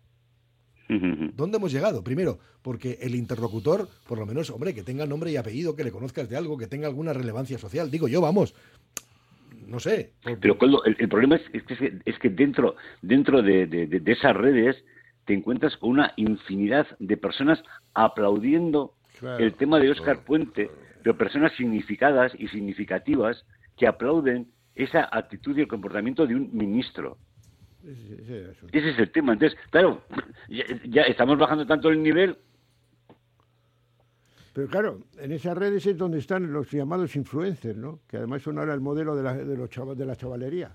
¿Dónde 1.35 1.57
hemos 1.57 1.71
llegado? 1.71 2.03
Primero, 2.03 2.39
porque 2.63 2.97
el 3.01 3.13
interlocutor, 3.13 3.87
por 4.07 4.17
lo 4.17 4.25
menos, 4.25 4.49
hombre, 4.49 4.73
que 4.73 4.81
tenga 4.81 5.05
nombre 5.05 5.31
y 5.31 5.35
apellido, 5.37 5.75
que 5.75 5.83
le 5.83 5.91
conozcas 5.91 6.27
de 6.27 6.35
algo, 6.35 6.57
que 6.57 6.65
tenga 6.67 6.87
alguna 6.87 7.13
relevancia 7.13 7.59
social. 7.59 7.91
Digo 7.91 8.07
yo, 8.07 8.21
vamos, 8.21 8.55
no 9.67 9.79
sé. 9.79 10.13
Pero 10.39 10.57
Coldo, 10.57 10.83
el, 10.85 10.95
el 10.99 11.09
problema 11.09 11.35
es, 11.35 11.43
es 11.53 11.63
que, 11.63 11.99
es 12.05 12.19
que 12.19 12.29
dentro, 12.29 12.75
dentro 13.01 13.41
de, 13.41 13.67
de- 13.67 14.11
esas 14.11 14.35
redes 14.35 14.83
te 15.25 15.33
encuentras 15.33 15.75
con 15.77 15.91
una 15.91 16.13
infinidad 16.17 16.87
de 16.99 17.17
personas 17.17 17.61
aplaudiendo 17.93 18.93
Claro, 19.19 19.43
el 19.43 19.53
tema 19.53 19.79
de 19.79 19.89
Óscar 19.91 20.23
Puente, 20.25 20.69
pero 21.01 21.17
personas 21.17 21.53
significadas 21.55 22.33
y 22.37 22.47
significativas 22.49 23.45
que 23.77 23.87
aplauden 23.87 24.47
esa 24.75 25.07
actitud 25.11 25.57
y 25.57 25.61
el 25.61 25.67
comportamiento 25.67 26.27
de 26.27 26.35
un 26.35 26.49
ministro. 26.53 27.17
Ese- 27.83 28.21
es 28.21 28.29
el 28.29 28.49
asunto. 28.49 28.77
Ese 28.77 28.89
es 28.89 28.99
el 28.99 29.11
tema. 29.11 29.33
Entonces, 29.33 29.57
claro, 29.69 30.01
ya, 30.49 30.65
ya 30.85 31.01
estamos 31.03 31.37
bajando 31.37 31.65
tanto 31.65 31.89
el 31.89 32.01
nivel 32.03 32.37
Pero 34.55 34.69
claro, 34.69 34.99
en 35.17 35.33
esas 35.33 35.57
redes 35.57 35.85
es 35.85 35.97
donde 35.97 36.17
están 36.19 36.49
los 36.53 36.71
llamados 36.71 37.13
influencers, 37.17 37.77
¿no? 37.77 37.99
Que 38.07 38.15
además 38.15 38.41
son 38.41 38.57
ahora 38.57 38.73
el 38.73 38.79
modelo 38.79 39.13
de 39.13 39.21
la, 39.21 39.33
de 39.35 39.57
los 39.57 39.69
chava- 39.69 39.95
de 39.95 40.05
la 40.05 40.15
chavalería. 40.15 40.73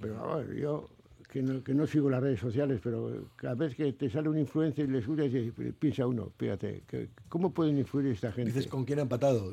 Pero 0.00 0.32
a 0.32 0.38
ver, 0.38 0.56
yo 0.56 0.88
que 1.30 1.40
no, 1.40 1.62
que 1.62 1.74
no 1.74 1.86
sigo 1.86 2.10
las 2.10 2.20
redes 2.20 2.40
sociales, 2.40 2.80
pero 2.82 3.28
cada 3.36 3.54
vez 3.54 3.76
que 3.76 3.92
te 3.92 4.10
sale 4.10 4.28
un 4.28 4.36
influencer 4.38 4.88
y 4.88 4.92
le 4.92 5.00
subes, 5.00 5.32
y 5.32 5.50
piensa 5.72 6.08
uno, 6.08 6.32
fíjate, 6.36 6.82
que- 6.88 7.10
¿cómo 7.28 7.54
pueden 7.54 7.78
influir 7.78 8.08
esta 8.08 8.32
gente? 8.32 8.50
Dices, 8.50 8.66
¿con 8.66 8.84
quién 8.84 8.98
ha 8.98 9.02
empatado? 9.02 9.50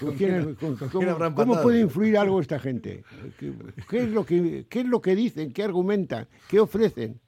¿Con 0.00 0.14
quién- 0.18 0.54
con- 0.56 0.74
¿Con 0.74 0.88
cómo, 0.88 0.90
quién 1.00 1.08
habrá 1.10 1.26
cómo 1.30 1.42
empatado? 1.42 1.62
puede 1.62 1.80
influir 1.82 2.18
algo 2.18 2.40
esta 2.40 2.58
gente? 2.58 3.04
¿Qué, 3.38 3.52
qué 3.88 3.98
es 4.02 4.10
lo 4.10 4.26
que, 4.26 4.66
¿Qué 4.68 4.80
es 4.80 4.86
lo 4.86 5.00
que 5.00 5.14
dicen? 5.14 5.52
¿Qué 5.52 5.62
argumentan? 5.62 6.26
¿Qué 6.48 6.58
ofrecen? 6.58 7.20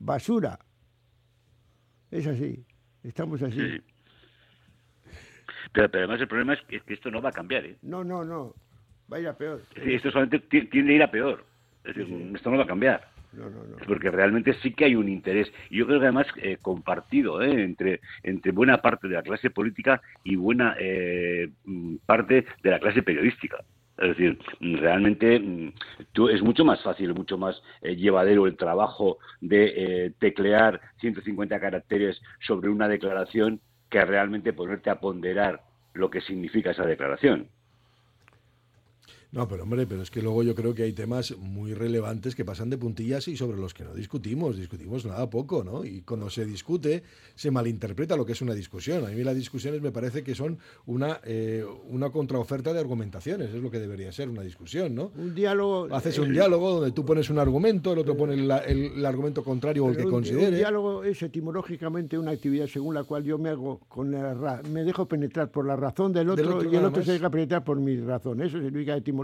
Basura. 0.00 0.58
Es 2.10 2.26
así. 2.26 2.64
Estamos 3.04 3.40
así. 3.42 3.60
Sí, 3.60 3.70
sí. 3.76 3.93
Pero, 5.74 5.90
pero 5.90 6.04
además 6.04 6.20
el 6.22 6.28
problema 6.28 6.54
es 6.54 6.60
que, 6.62 6.76
es 6.76 6.82
que 6.84 6.94
esto 6.94 7.10
no 7.10 7.20
va 7.20 7.28
a 7.30 7.32
cambiar. 7.32 7.66
¿eh? 7.66 7.76
No, 7.82 8.02
no, 8.02 8.24
no. 8.24 8.54
Vaya 9.08 9.36
peor. 9.36 9.60
Es 9.70 9.74
decir, 9.74 9.94
esto 9.96 10.10
solamente 10.12 10.38
ti- 10.38 10.66
tiende 10.68 10.92
a 10.92 10.96
ir 10.96 11.02
a 11.02 11.10
peor. 11.10 11.44
Es 11.84 11.94
decir, 11.96 12.32
esto 12.34 12.50
no 12.50 12.56
va 12.56 12.62
a 12.64 12.68
cambiar. 12.68 13.06
No, 13.32 13.50
no, 13.50 13.64
no. 13.64 13.76
Porque 13.86 14.10
realmente 14.10 14.54
sí 14.62 14.72
que 14.72 14.84
hay 14.84 14.94
un 14.94 15.08
interés. 15.08 15.52
Y 15.68 15.78
yo 15.78 15.86
creo 15.86 15.98
que 15.98 16.06
además 16.06 16.26
eh, 16.36 16.56
compartido 16.62 17.42
¿eh? 17.42 17.64
entre, 17.64 18.00
entre 18.22 18.52
buena 18.52 18.80
parte 18.80 19.08
de 19.08 19.14
la 19.16 19.22
clase 19.22 19.50
política 19.50 20.00
y 20.22 20.36
buena 20.36 20.76
eh, 20.78 21.50
mm, 21.64 21.96
parte 22.06 22.46
de 22.62 22.70
la 22.70 22.78
clase 22.78 23.02
periodística. 23.02 23.58
Es 23.98 24.08
decir, 24.10 24.38
mm, 24.60 24.76
realmente 24.76 25.40
mm, 25.40 25.72
tú, 26.12 26.28
es 26.28 26.40
mucho 26.42 26.64
más 26.64 26.80
fácil, 26.84 27.12
mucho 27.14 27.36
más 27.36 27.60
eh, 27.82 27.96
llevadero 27.96 28.46
el 28.46 28.56
trabajo 28.56 29.18
de 29.40 30.14
teclear 30.20 30.80
150 31.00 31.58
caracteres 31.58 32.22
sobre 32.40 32.68
una 32.70 32.86
declaración 32.88 33.60
que 33.94 34.04
realmente 34.04 34.52
ponerte 34.52 34.90
a 34.90 34.98
ponderar 34.98 35.60
lo 35.92 36.10
que 36.10 36.20
significa 36.20 36.72
esa 36.72 36.84
declaración. 36.84 37.46
No, 39.34 39.48
pero 39.48 39.64
hombre, 39.64 39.84
pero 39.86 40.00
es 40.02 40.10
que 40.12 40.22
luego 40.22 40.44
yo 40.44 40.54
creo 40.54 40.74
que 40.74 40.84
hay 40.84 40.92
temas 40.92 41.36
muy 41.36 41.74
relevantes 41.74 42.36
que 42.36 42.44
pasan 42.44 42.70
de 42.70 42.78
puntillas 42.78 43.26
y 43.26 43.36
sobre 43.36 43.58
los 43.58 43.74
que 43.74 43.82
no 43.82 43.92
discutimos, 43.92 44.56
discutimos 44.56 45.04
nada 45.04 45.28
poco, 45.28 45.64
¿no? 45.64 45.84
Y 45.84 46.02
cuando 46.02 46.30
se 46.30 46.44
discute 46.46 47.02
se 47.34 47.50
malinterpreta 47.50 48.16
lo 48.16 48.24
que 48.24 48.30
es 48.32 48.42
una 48.42 48.54
discusión. 48.54 49.04
A 49.04 49.08
mí 49.08 49.24
las 49.24 49.34
discusiones 49.34 49.82
me 49.82 49.90
parece 49.90 50.22
que 50.22 50.36
son 50.36 50.58
una, 50.86 51.18
eh, 51.24 51.64
una 51.88 52.10
contraoferta 52.10 52.72
de 52.72 52.78
argumentaciones, 52.78 53.52
es 53.52 53.60
lo 53.60 53.72
que 53.72 53.80
debería 53.80 54.12
ser 54.12 54.28
una 54.30 54.42
discusión, 54.42 54.94
¿no? 54.94 55.10
Un 55.16 55.34
diálogo. 55.34 55.88
Haces 55.92 56.16
eh, 56.18 56.20
un 56.20 56.32
diálogo 56.32 56.70
donde 56.76 56.92
tú 56.92 57.04
pones 57.04 57.28
un 57.28 57.40
argumento, 57.40 57.92
el 57.92 57.98
otro 57.98 58.16
pone 58.16 58.34
el, 58.34 58.48
el- 58.68 58.92
el 58.98 59.04
argumento 59.06 59.42
contrario 59.42 59.84
o 59.84 59.88
el 59.88 59.96
que 59.96 60.04
pero 60.04 60.08
un- 60.10 60.14
considere. 60.14 60.56
diálogo 60.58 61.02
es 61.02 61.20
etimológicamente 61.22 62.16
una 62.16 62.30
actividad 62.30 62.68
según 62.68 62.94
la 62.94 63.02
cual 63.02 63.24
yo 63.24 63.36
me 63.38 63.48
hago 63.50 63.80
con 63.88 64.12
la 64.12 64.32
ra- 64.34 64.62
me 64.70 64.84
dejo 64.84 65.06
penetrar 65.08 65.50
por 65.50 65.66
la 65.66 65.74
razón 65.74 66.12
del 66.12 66.30
otro, 66.30 66.56
otro 66.58 66.72
y 66.72 66.76
el 66.76 66.84
otro 66.84 66.98
más. 66.98 67.06
se 67.06 67.12
deja 67.14 67.30
penetrar 67.30 67.64
por 67.64 67.80
mi 67.80 67.96
razón. 67.96 68.40
Eso 68.40 68.58
significa 68.60 68.96
etimológicamente 68.96 69.23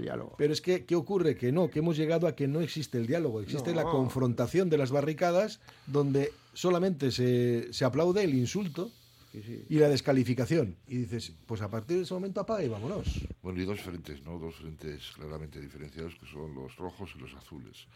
diálogo. 0.00 0.34
Pero 0.38 0.52
es 0.52 0.60
que, 0.60 0.84
¿qué 0.84 0.94
ocurre? 0.94 1.36
Que 1.36 1.52
no, 1.52 1.68
que 1.70 1.80
hemos 1.80 1.96
llegado 1.96 2.26
a 2.26 2.34
que 2.36 2.46
no 2.48 2.60
existe 2.60 2.98
el 2.98 3.06
diálogo, 3.06 3.40
existe 3.40 3.74
la 3.74 3.84
confrontación 3.84 4.70
de 4.70 4.78
las 4.78 4.90
barricadas 4.90 5.60
donde 5.86 6.32
solamente 6.54 7.10
se, 7.10 7.72
se 7.72 7.84
aplaude 7.84 8.22
el 8.24 8.34
insulto 8.34 8.90
Sí, 9.32 9.42
sí. 9.42 9.64
y 9.70 9.76
la 9.78 9.88
descalificación. 9.88 10.76
Y 10.86 10.98
dices, 10.98 11.32
pues 11.46 11.62
a 11.62 11.70
partir 11.70 11.96
de 11.96 12.02
ese 12.02 12.12
momento 12.12 12.40
apaga 12.42 12.62
y 12.62 12.68
vámonos. 12.68 13.26
Bueno, 13.42 13.62
y 13.62 13.64
dos 13.64 13.80
frentes, 13.80 14.22
¿no? 14.24 14.38
Dos 14.38 14.56
frentes 14.56 15.10
claramente 15.14 15.58
diferenciados 15.58 16.14
que 16.16 16.26
son 16.26 16.54
los 16.54 16.76
rojos 16.76 17.12
y 17.16 17.18
los 17.18 17.32
azules. 17.34 17.86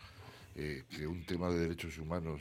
Eh, 0.54 0.84
que 0.88 1.06
un 1.06 1.26
tema 1.26 1.50
de 1.50 1.58
derechos 1.58 1.98
humanos 1.98 2.40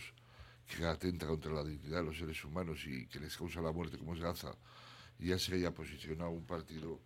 que 0.65 0.85
atenta 0.85 1.27
contra 1.27 1.51
la 1.51 1.65
dignidad 1.65 1.99
de 1.99 2.05
los 2.05 2.17
seres 2.17 2.41
humanos 2.45 2.79
y 2.87 3.05
que 3.07 3.19
les 3.19 3.35
causa 3.35 3.59
la 3.59 3.73
muerte 3.73 3.97
como 3.97 4.13
es 4.13 4.21
Gaza, 4.21 4.55
ya 5.19 5.37
se 5.37 5.55
haya 5.55 5.71
posicionado 5.71 6.29
un 6.31 6.45
partido 6.45 7.01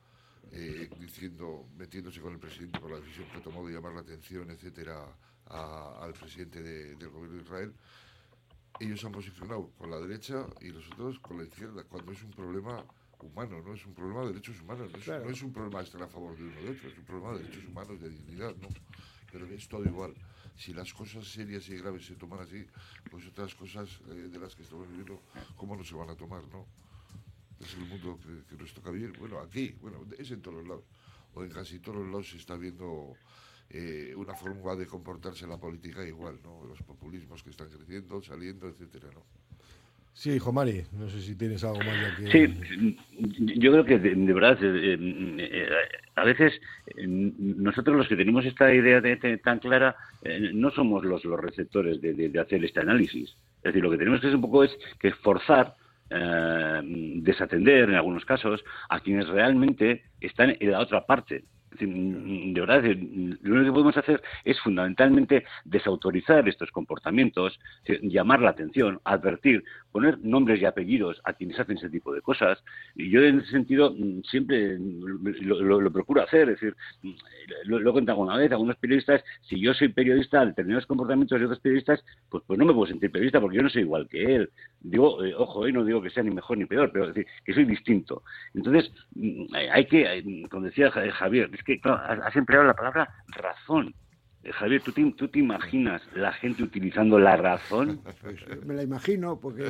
eh, 0.51 0.89
diciendo, 0.99 1.67
metiéndose 1.77 2.21
con 2.21 2.33
el 2.33 2.39
presidente 2.39 2.79
por 2.79 2.91
la 2.91 2.99
decisión 2.99 3.27
que 3.31 3.39
tomó 3.41 3.65
de 3.67 3.73
llamar 3.73 3.93
la 3.93 4.01
atención, 4.01 4.49
etcétera, 4.49 5.05
a- 5.45 5.99
al 6.03 6.13
presidente 6.13 6.61
de- 6.61 6.95
del 6.95 7.09
gobierno 7.09 7.37
de 7.37 7.43
Israel, 7.43 7.73
ellos 8.79 9.03
han 9.03 9.11
posicionado 9.11 9.71
con 9.77 9.91
la 9.91 9.99
derecha 9.99 10.45
y 10.61 10.69
los 10.69 10.87
otros 10.91 11.19
con 11.19 11.37
la 11.37 11.43
izquierda, 11.43 11.83
cuando 11.83 12.11
es 12.11 12.23
un 12.23 12.31
problema 12.31 12.85
humano, 13.21 13.61
no 13.61 13.73
es 13.73 13.85
un 13.85 13.93
problema 13.93 14.21
de 14.21 14.27
derechos 14.27 14.61
humanos, 14.61 14.89
no 14.91 14.97
es, 14.97 15.03
Claro. 15.03 15.25
no 15.25 15.31
es 15.31 15.41
un 15.41 15.51
problema 15.51 15.79
de 15.79 15.85
estar 15.85 16.01
a 16.01 16.07
favor 16.07 16.37
de 16.37 16.43
uno 16.43 16.59
o 16.59 16.63
de 16.63 16.69
otro, 16.69 16.89
es 16.89 16.97
un 16.97 17.03
problema 17.05 17.33
de 17.33 17.39
derechos 17.43 17.65
humanos, 17.65 17.99
de 18.01 18.09
dignidad, 18.09 18.55
¿no? 18.55 18.69
Pero 19.31 19.45
es 19.47 19.67
todo 19.67 19.85
igual. 19.85 20.15
Si 20.55 20.73
las 20.73 20.93
cosas 20.93 21.27
serias 21.27 21.67
y 21.69 21.75
graves 21.77 22.05
se 22.05 22.15
toman 22.15 22.39
así, 22.39 22.65
pues 23.11 23.25
otras 23.27 23.53
cosas 23.55 23.89
eh, 24.09 24.13
de 24.13 24.39
las 24.39 24.55
que 24.55 24.63
estamos 24.63 24.87
viviendo, 24.87 25.21
¿cómo 25.57 25.75
no 25.75 25.83
se 25.83 25.95
van 25.95 26.09
a 26.09 26.15
tomar, 26.15 26.43
no? 26.47 26.65
Es 27.59 27.73
el 27.75 27.85
mundo 27.85 28.17
que, 28.21 28.55
que 28.55 28.61
nos 28.61 28.73
toca 28.73 28.91
vivir. 28.91 29.11
Bueno, 29.19 29.39
aquí, 29.39 29.73
bueno, 29.81 30.05
es 30.17 30.31
en 30.31 30.41
todos 30.41 30.57
los 30.57 30.67
lados. 30.67 30.83
O 31.33 31.43
en 31.43 31.49
casi 31.51 31.79
todos 31.79 31.97
los 31.99 32.07
lados 32.07 32.29
se 32.29 32.37
está 32.37 32.55
viendo 32.57 33.13
eh, 33.69 34.13
una 34.15 34.33
forma 34.33 34.75
de 34.75 34.87
comportarse 34.87 35.43
en 35.43 35.51
la 35.51 35.57
política 35.57 36.05
igual, 36.07 36.39
¿no? 36.43 36.65
Los 36.65 36.81
populismos 36.83 37.43
que 37.43 37.51
están 37.51 37.69
creciendo, 37.69 38.21
saliendo, 38.21 38.67
etcétera, 38.67 39.09
¿no? 39.13 39.23
Sí, 40.13 40.31
hijo 40.31 40.51
Mari, 40.51 40.83
no 40.93 41.07
sé 41.09 41.21
si 41.21 41.35
tienes 41.35 41.63
algo 41.63 41.77
más 41.77 41.95
ya 42.01 42.15
que... 42.15 42.31
Sí, 42.31 42.97
yo 43.59 43.71
creo 43.71 43.85
que 43.85 43.99
de, 43.99 44.15
de 44.15 44.33
verdad, 44.33 44.57
eh, 44.61 44.97
eh, 45.39 45.69
a 46.15 46.23
veces 46.25 46.59
eh, 46.87 47.05
nosotros 47.07 47.95
los 47.95 48.07
que 48.07 48.17
tenemos 48.17 48.43
esta 48.43 48.73
idea 48.73 48.99
de- 48.99 49.15
de- 49.15 49.37
tan 49.37 49.59
clara 49.59 49.95
eh, 50.23 50.49
no 50.53 50.71
somos 50.71 51.05
los, 51.05 51.23
los 51.23 51.39
receptores 51.39 52.01
de, 52.01 52.13
de- 52.13 52.29
de 52.29 52.39
hacer 52.39 52.65
este 52.65 52.81
análisis. 52.81 53.29
Es 53.57 53.63
decir, 53.63 53.81
lo 53.83 53.91
que 53.91 53.97
tenemos 53.97 54.19
que 54.19 54.27
hacer 54.27 54.35
un 54.35 54.41
poco 54.41 54.63
es 54.65 54.71
que 54.99 55.11
forzar, 55.11 55.75
eh, 56.09 56.81
desatender 56.83 57.89
en 57.89 57.95
algunos 57.95 58.25
casos 58.25 58.63
a 58.89 58.99
quienes 58.99 59.27
realmente 59.27 60.03
están 60.19 60.55
en 60.59 60.71
la 60.71 60.79
otra 60.79 61.05
parte. 61.05 61.43
De 61.79 62.59
verdad, 62.59 62.83
lo 62.83 63.55
único 63.55 63.65
que 63.65 63.71
podemos 63.71 63.97
hacer 63.97 64.23
es 64.43 64.59
fundamentalmente 64.59 65.45
desautorizar 65.65 66.49
estos 66.49 66.71
comportamientos, 66.71 67.59
llamar 68.01 68.41
la 68.41 68.49
atención, 68.49 68.99
advertir, 69.03 69.63
poner 69.91 70.19
nombres 70.19 70.61
y 70.61 70.65
apellidos 70.65 71.19
a 71.23 71.33
quienes 71.33 71.59
hacen 71.59 71.77
ese 71.77 71.89
tipo 71.89 72.13
de 72.13 72.21
cosas. 72.21 72.63
Y 72.95 73.09
yo 73.09 73.21
en 73.23 73.39
ese 73.39 73.51
sentido 73.51 73.93
mm, 73.97 74.21
siempre 74.23 74.77
lo, 74.79 75.61
lo- 75.61 75.81
lo 75.81 75.91
procuro 75.91 76.21
hacer, 76.21 76.49
es 76.49 76.59
decir, 76.59 76.75
mm, 77.03 77.11
lo, 77.65 77.79
lo 77.79 77.93
contado 77.93 78.15
alguna 78.21 78.37
vez, 78.37 78.51
algunos 78.51 78.75
periodistas, 78.77 79.23
si 79.41 79.59
yo 79.59 79.73
soy 79.73 79.89
periodista, 79.89 80.45
determinados 80.45 80.85
comportamientos 80.85 81.39
de 81.39 81.45
otros 81.45 81.59
periodistas, 81.59 82.03
pues, 82.29 82.43
pues 82.45 82.59
no 82.59 82.65
me 82.65 82.73
puedo 82.73 82.87
sentir 82.87 83.11
periodista 83.11 83.41
porque 83.41 83.57
yo 83.57 83.63
no 83.63 83.69
soy 83.69 83.81
igual 83.81 84.07
que 84.07 84.35
él. 84.35 84.49
Digo, 84.81 85.23
eh, 85.23 85.33
ojo, 85.35 85.65
eh, 85.67 85.71
no 85.71 85.83
digo 85.83 86.01
que 86.01 86.09
sea 86.09 86.23
ni 86.23 86.31
mejor 86.31 86.57
ni 86.57 86.65
peor, 86.65 86.91
pero 86.91 87.05
es 87.09 87.13
decir, 87.15 87.31
que 87.43 87.53
soy 87.53 87.65
distinto. 87.65 88.23
Entonces, 88.53 88.91
mm, 89.15 89.45
hay 89.71 89.85
que, 89.85 90.07
hay- 90.07 90.43
como 90.49 90.65
decía 90.65 90.91
Ja- 90.91 91.11
Javier, 91.11 91.49
es 91.53 91.63
que 91.63 91.79
claro, 91.79 92.23
has 92.23 92.35
empleado 92.35 92.65
la 92.65 92.73
palabra 92.75 93.09
razón. 93.27 93.93
Eh, 94.43 94.51
Javier, 94.53 94.81
¿tú 94.81 94.91
te, 94.93 95.03
¿tú 95.17 95.27
te 95.27 95.39
imaginas 95.39 96.01
la 96.15 96.31
gente 96.31 96.63
utilizando 96.63 97.19
la 97.19 97.35
razón? 97.35 98.01
Pues, 98.21 98.37
eh, 98.47 98.59
me 98.65 98.73
la 98.73 98.83
imagino, 98.83 99.39
porque 99.39 99.69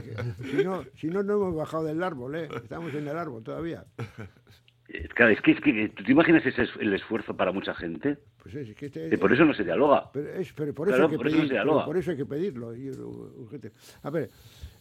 si 0.52 0.64
no, 0.64 0.84
si 0.96 1.08
no, 1.08 1.24
no 1.24 1.34
hemos 1.34 1.56
bajado 1.56 1.86
del 1.86 2.04
árbol, 2.04 2.36
¿eh? 2.36 2.48
Estamos 2.64 2.94
en 2.94 3.08
el 3.08 3.18
árbol 3.18 3.44
todavía. 3.44 3.86
Claro, 5.16 5.32
es 5.32 5.42
que, 5.42 5.52
es 5.52 5.62
que 5.62 5.90
¿tú 5.96 6.04
te 6.04 6.12
imaginas 6.12 6.44
ese 6.46 6.64
es 6.64 6.70
el 6.80 6.92
esfuerzo 6.94 7.36
para 7.38 7.52
mucha 7.52 7.76
gente? 7.76 8.18
Pues 8.42 8.56
es 8.56 8.76
que 8.76 8.88
este, 8.88 9.18
por 9.20 9.32
eso 9.32 9.46
no 9.46 9.54
se 9.54 9.64
dialoga. 9.64 10.10
Pero, 10.12 10.30
es- 10.34 10.52
pero 10.54 10.74
por, 10.74 10.88
eso 10.88 10.96
Claro, 10.98 11.04
hay 11.06 11.12
que 11.12 11.18
por 11.18 11.28
eso 11.28 11.36
no 11.38 11.42
pedir- 11.44 11.48
se 11.50 11.54
pero 11.54 11.64
dialoga. 11.64 11.86
por 11.86 11.98
eso 11.98 12.12
hay 12.12 12.18
que 12.18 12.26
pedirlo. 12.26 12.68
uh, 12.70 13.42
urgente. 13.44 13.72
A 14.02 14.10
ver, 14.10 14.30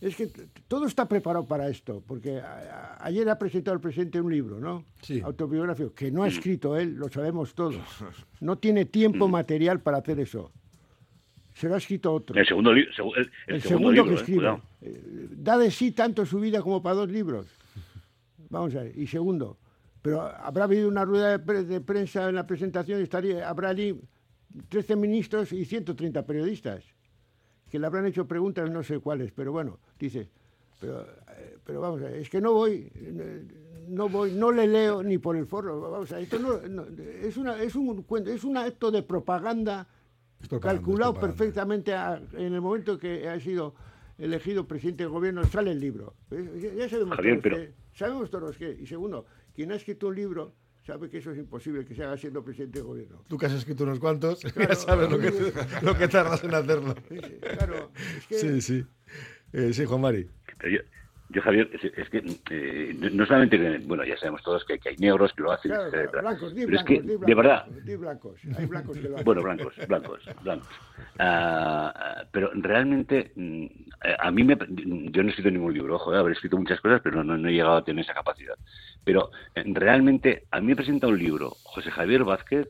es 0.00 0.14
que 0.16 0.28
todo 0.68 0.86
está 0.86 1.08
preparado 1.08 1.44
para 1.46 1.68
esto, 1.68 2.02
porque 2.06 2.38
a- 2.40 2.96
a- 3.00 3.06
ayer 3.06 3.28
ha 3.28 3.38
presentado 3.38 3.74
el 3.74 3.80
presidente 3.80 4.20
un 4.20 4.30
libro, 4.32 4.60
¿no? 4.60 4.84
Sí. 5.02 5.20
Autobiográfico, 5.20 5.92
que 5.94 6.10
no 6.10 6.22
ha 6.22 6.28
escrito 6.28 6.76
él, 6.76 6.94
lo 6.94 7.08
sabemos 7.08 7.54
todos. 7.54 7.74
No 8.40 8.56
tiene 8.58 8.84
tiempo 8.84 9.26
material 9.28 9.80
para 9.80 9.98
hacer 9.98 10.20
eso. 10.20 10.52
Se 11.54 11.68
lo 11.68 11.74
ha 11.74 11.78
escrito 11.78 12.12
otro. 12.12 12.38
El 12.38 12.46
segundo, 12.46 12.70
el, 12.70 12.78
el 12.78 12.84
El 12.86 12.92
segundo, 12.94 13.60
segundo 13.68 13.90
libro, 13.92 14.04
que 14.04 14.10
eh, 14.10 14.14
escribe. 14.14 14.38
cuidado. 14.38 14.60
Eh, 14.82 15.28
Da 15.32 15.58
de 15.58 15.70
sí 15.72 15.90
tanto 15.90 16.24
su 16.24 16.38
vida 16.38 16.62
como 16.62 16.80
para 16.80 16.94
dos 16.94 17.10
libros. 17.10 17.46
Vamos 18.50 18.74
a 18.76 18.82
ver. 18.84 18.96
Y 18.96 19.08
segundo, 19.08 19.58
pero 20.00 20.20
habrá 20.22 20.64
habido 20.64 20.86
una 20.88 21.04
rueda 21.04 21.30
de, 21.30 21.38
pre- 21.40 21.64
de 21.64 21.80
prensa 21.80 22.28
en 22.28 22.36
la 22.36 22.46
presentación, 22.46 23.02
estaría, 23.02 23.48
habrá 23.48 23.70
allí 23.70 24.00
13 24.68 24.94
ministros 24.94 25.52
y 25.52 25.64
130 25.64 26.24
periodistas 26.24 26.84
que 27.70 27.78
le 27.78 27.86
habrán 27.86 28.06
hecho 28.06 28.26
preguntas, 28.26 28.70
no 28.70 28.82
sé 28.82 28.98
cuáles, 28.98 29.32
pero 29.32 29.52
bueno, 29.52 29.78
dice, 29.98 30.28
pero, 30.80 31.02
eh, 31.02 31.56
pero 31.64 31.80
vamos 31.80 32.00
a 32.02 32.04
ver, 32.06 32.16
es 32.16 32.30
que 32.30 32.40
no 32.40 32.52
voy, 32.52 32.90
eh, 32.94 33.44
no 33.88 34.08
voy, 34.08 34.32
no 34.32 34.52
le 34.52 34.66
leo 34.66 35.02
ni 35.02 35.18
por 35.18 35.36
el 35.36 35.46
forro, 35.46 35.80
vamos 35.90 36.10
a 36.12 36.16
ver, 36.16 36.24
esto 36.24 36.38
no, 36.38 36.58
no, 36.68 36.84
es, 37.22 37.36
una, 37.36 37.60
es 37.62 37.74
un 37.74 38.02
cuento, 38.02 38.30
es 38.30 38.44
un 38.44 38.56
acto 38.56 38.90
de 38.90 39.02
propaganda 39.02 39.86
calculado 40.60 41.12
propaganda. 41.14 41.20
perfectamente 41.36 41.94
a- 41.94 42.20
en 42.34 42.54
el 42.54 42.60
momento 42.60 42.98
que 42.98 43.28
ha 43.28 43.38
sido 43.40 43.74
elegido 44.18 44.66
presidente 44.66 45.02
del 45.04 45.10
gobierno, 45.12 45.44
sale 45.44 45.72
el 45.72 45.80
libro. 45.80 46.14
¿Ves? 46.30 46.62
Ya, 46.62 46.72
ya 46.74 46.88
sabemos, 46.88 47.16
Javier, 47.16 47.34
todos 47.40 47.42
pero- 47.42 47.56
que, 47.56 47.72
sabemos 47.94 48.30
todos 48.30 48.56
que. 48.56 48.70
Y 48.80 48.86
segundo, 48.86 49.26
quien 49.54 49.72
ha 49.72 49.76
escrito 49.76 50.08
un 50.08 50.16
libro 50.16 50.52
sabe 50.88 51.10
que 51.10 51.18
eso 51.18 51.30
es 51.32 51.38
imposible 51.38 51.84
que 51.84 51.94
se 51.94 52.02
haga 52.02 52.16
siendo 52.16 52.42
presidente 52.42 52.78
del 52.78 52.86
gobierno. 52.88 53.22
Tú 53.28 53.36
que 53.36 53.44
has 53.44 53.52
escrito 53.52 53.84
unos 53.84 53.98
cuantos, 54.00 54.40
Claro. 54.40 54.68
ya 54.70 54.74
sabes 54.74 55.10
lo 55.10 55.18
que, 55.18 55.52
lo 55.82 55.96
que 55.98 56.08
tardas 56.08 56.42
en 56.44 56.54
hacerlo. 56.54 56.94
Sí, 57.10 57.18
sí, 57.22 57.36
Claro, 57.40 57.90
es 58.18 58.26
que 58.26 58.38
Sí, 58.38 58.60
sí. 58.62 58.86
Eh, 59.52 59.72
sí, 59.74 59.84
Juan 59.84 60.00
Mari. 60.00 60.30
Pero 60.58 60.76
yo, 60.76 60.80
Yo, 61.30 61.42
Javier, 61.42 61.68
es, 61.74 61.84
es 61.84 62.08
que 62.08 62.22
eh, 62.50 62.96
no- 63.12 63.26
solamente, 63.26 63.58
que, 63.58 63.78
bueno, 63.86 64.02
ya 64.04 64.16
sabemos 64.16 64.42
todos 64.42 64.64
que, 64.64 64.78
que 64.78 64.88
hay 64.90 64.96
negros 64.96 65.32
que 65.34 65.42
lo 65.42 65.52
hacen, 65.52 65.70
Claro, 65.70 65.86
etcétera, 65.88 66.22
blancos, 66.22 66.54
di 66.54 66.64
pero 66.64 66.76
es 66.78 66.84
que, 66.84 67.00
di 67.02 67.16
de 67.18 67.34
verdad, 67.34 67.66
di 67.66 67.96
blancos, 67.96 68.40
hay 68.56 68.64
blancos 68.66 68.96
que 68.96 69.02
lo 69.08 69.14
hacen. 69.16 69.24
bueno, 69.24 69.42
blancos, 69.42 69.74
blancos, 69.86 70.24
blancos. 70.42 70.68
Ah, 71.18 71.92
ah, 71.94 72.24
pero 72.32 72.50
realmente, 72.54 73.32
mm, 73.36 73.66
a 74.20 74.30
mí 74.30 74.42
me. 74.44 74.56
Yo 74.56 75.22
no 75.22 75.28
he 75.28 75.30
escrito 75.30 75.50
ningún 75.50 75.74
libro, 75.74 75.96
ojo, 75.96 76.14
eh, 76.14 76.18
habré 76.18 76.32
escrito 76.32 76.56
muchas 76.56 76.80
cosas, 76.80 77.00
pero 77.02 77.22
no, 77.22 77.36
no 77.36 77.48
he 77.48 77.52
llegado 77.52 77.76
a 77.76 77.84
tener 77.84 78.04
esa 78.04 78.14
capacidad. 78.14 78.54
Pero 79.04 79.30
eh, 79.54 79.64
realmente, 79.66 80.46
a 80.50 80.60
mí 80.60 80.68
me 80.68 80.76
presenta 80.76 81.08
un 81.08 81.18
libro 81.18 81.50
José 81.62 81.90
Javier 81.90 82.24
Vázquez 82.24 82.68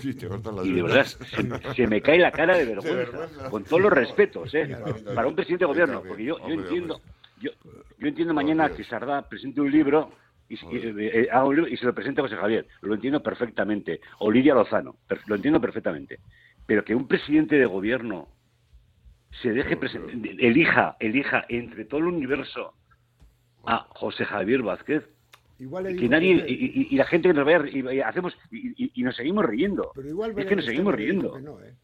Sí, 0.00 0.12
te 0.14 0.26
y 0.64 0.72
de 0.74 0.82
verdad 0.82 1.06
se, 1.06 1.74
se 1.74 1.86
me 1.86 2.02
cae 2.02 2.18
la 2.18 2.30
cara 2.32 2.56
de 2.58 2.64
vergüenza, 2.66 2.94
vergüenza. 3.18 3.48
con 3.48 3.64
todos 3.64 3.80
los 3.82 3.92
respetos, 3.92 4.54
¿eh? 4.54 4.76
para 5.14 5.26
un 5.26 5.34
presidente 5.34 5.64
de 5.64 5.68
gobierno, 5.68 6.02
porque 6.06 6.24
yo, 6.24 6.38
yo 6.46 6.54
entiendo. 6.54 7.00
Yo, 7.40 7.50
yo 7.98 8.08
entiendo 8.08 8.34
mañana 8.34 8.68
que. 8.76 8.84
Sardá 8.84 9.22
presente 9.28 9.60
un 9.60 9.70
libro 9.70 10.10
y, 10.48 10.54
y, 10.54 10.58
eh, 10.98 11.28
haga 11.30 11.44
un 11.44 11.56
libro 11.56 11.70
y 11.70 11.76
se 11.76 11.84
lo 11.86 11.94
presente 11.94 12.20
a 12.20 12.24
José 12.24 12.36
Javier, 12.36 12.66
lo 12.82 12.94
entiendo 12.94 13.22
perfectamente, 13.22 14.00
o 14.18 14.30
Lidia 14.30 14.54
Lozano, 14.54 14.96
lo 15.26 15.34
entiendo 15.36 15.60
perfectamente, 15.60 16.20
pero 16.66 16.84
que 16.84 16.94
un 16.94 17.06
presidente 17.06 17.56
de 17.56 17.66
gobierno 17.66 18.28
se 19.42 19.52
deje 19.52 19.76
elija, 20.38 20.96
elija 21.00 21.44
entre 21.48 21.84
todo 21.84 22.00
el 22.00 22.06
universo 22.06 22.72
a 23.66 23.86
José 23.90 24.24
Javier 24.24 24.62
Vázquez, 24.62 25.04
Igual 25.58 25.84
le 25.84 25.88
que 25.90 25.96
digo 26.02 26.10
nadie 26.12 26.44
que- 26.46 26.52
y, 26.52 26.54
y- 26.54 26.88
y 26.92 26.96
la 26.96 27.04
gente 27.04 27.28
que 27.28 27.34
nos 27.34 27.44
vaya 27.44 27.62
y, 27.68 27.80
y 27.96 28.00
hacemos 28.00 28.32
y, 28.50 29.02
nos 29.02 29.16
seguimos 29.16 29.44
riendo. 29.44 29.90
Pero 29.94 30.08
igual 30.08 30.30
es 30.38 30.46
que 30.46 30.56
nos 30.56 30.64
seguimos 30.64 30.94
riendo. 30.94 31.32
que 31.34 31.40
no, 31.42 31.60
¿eh? 31.60 31.74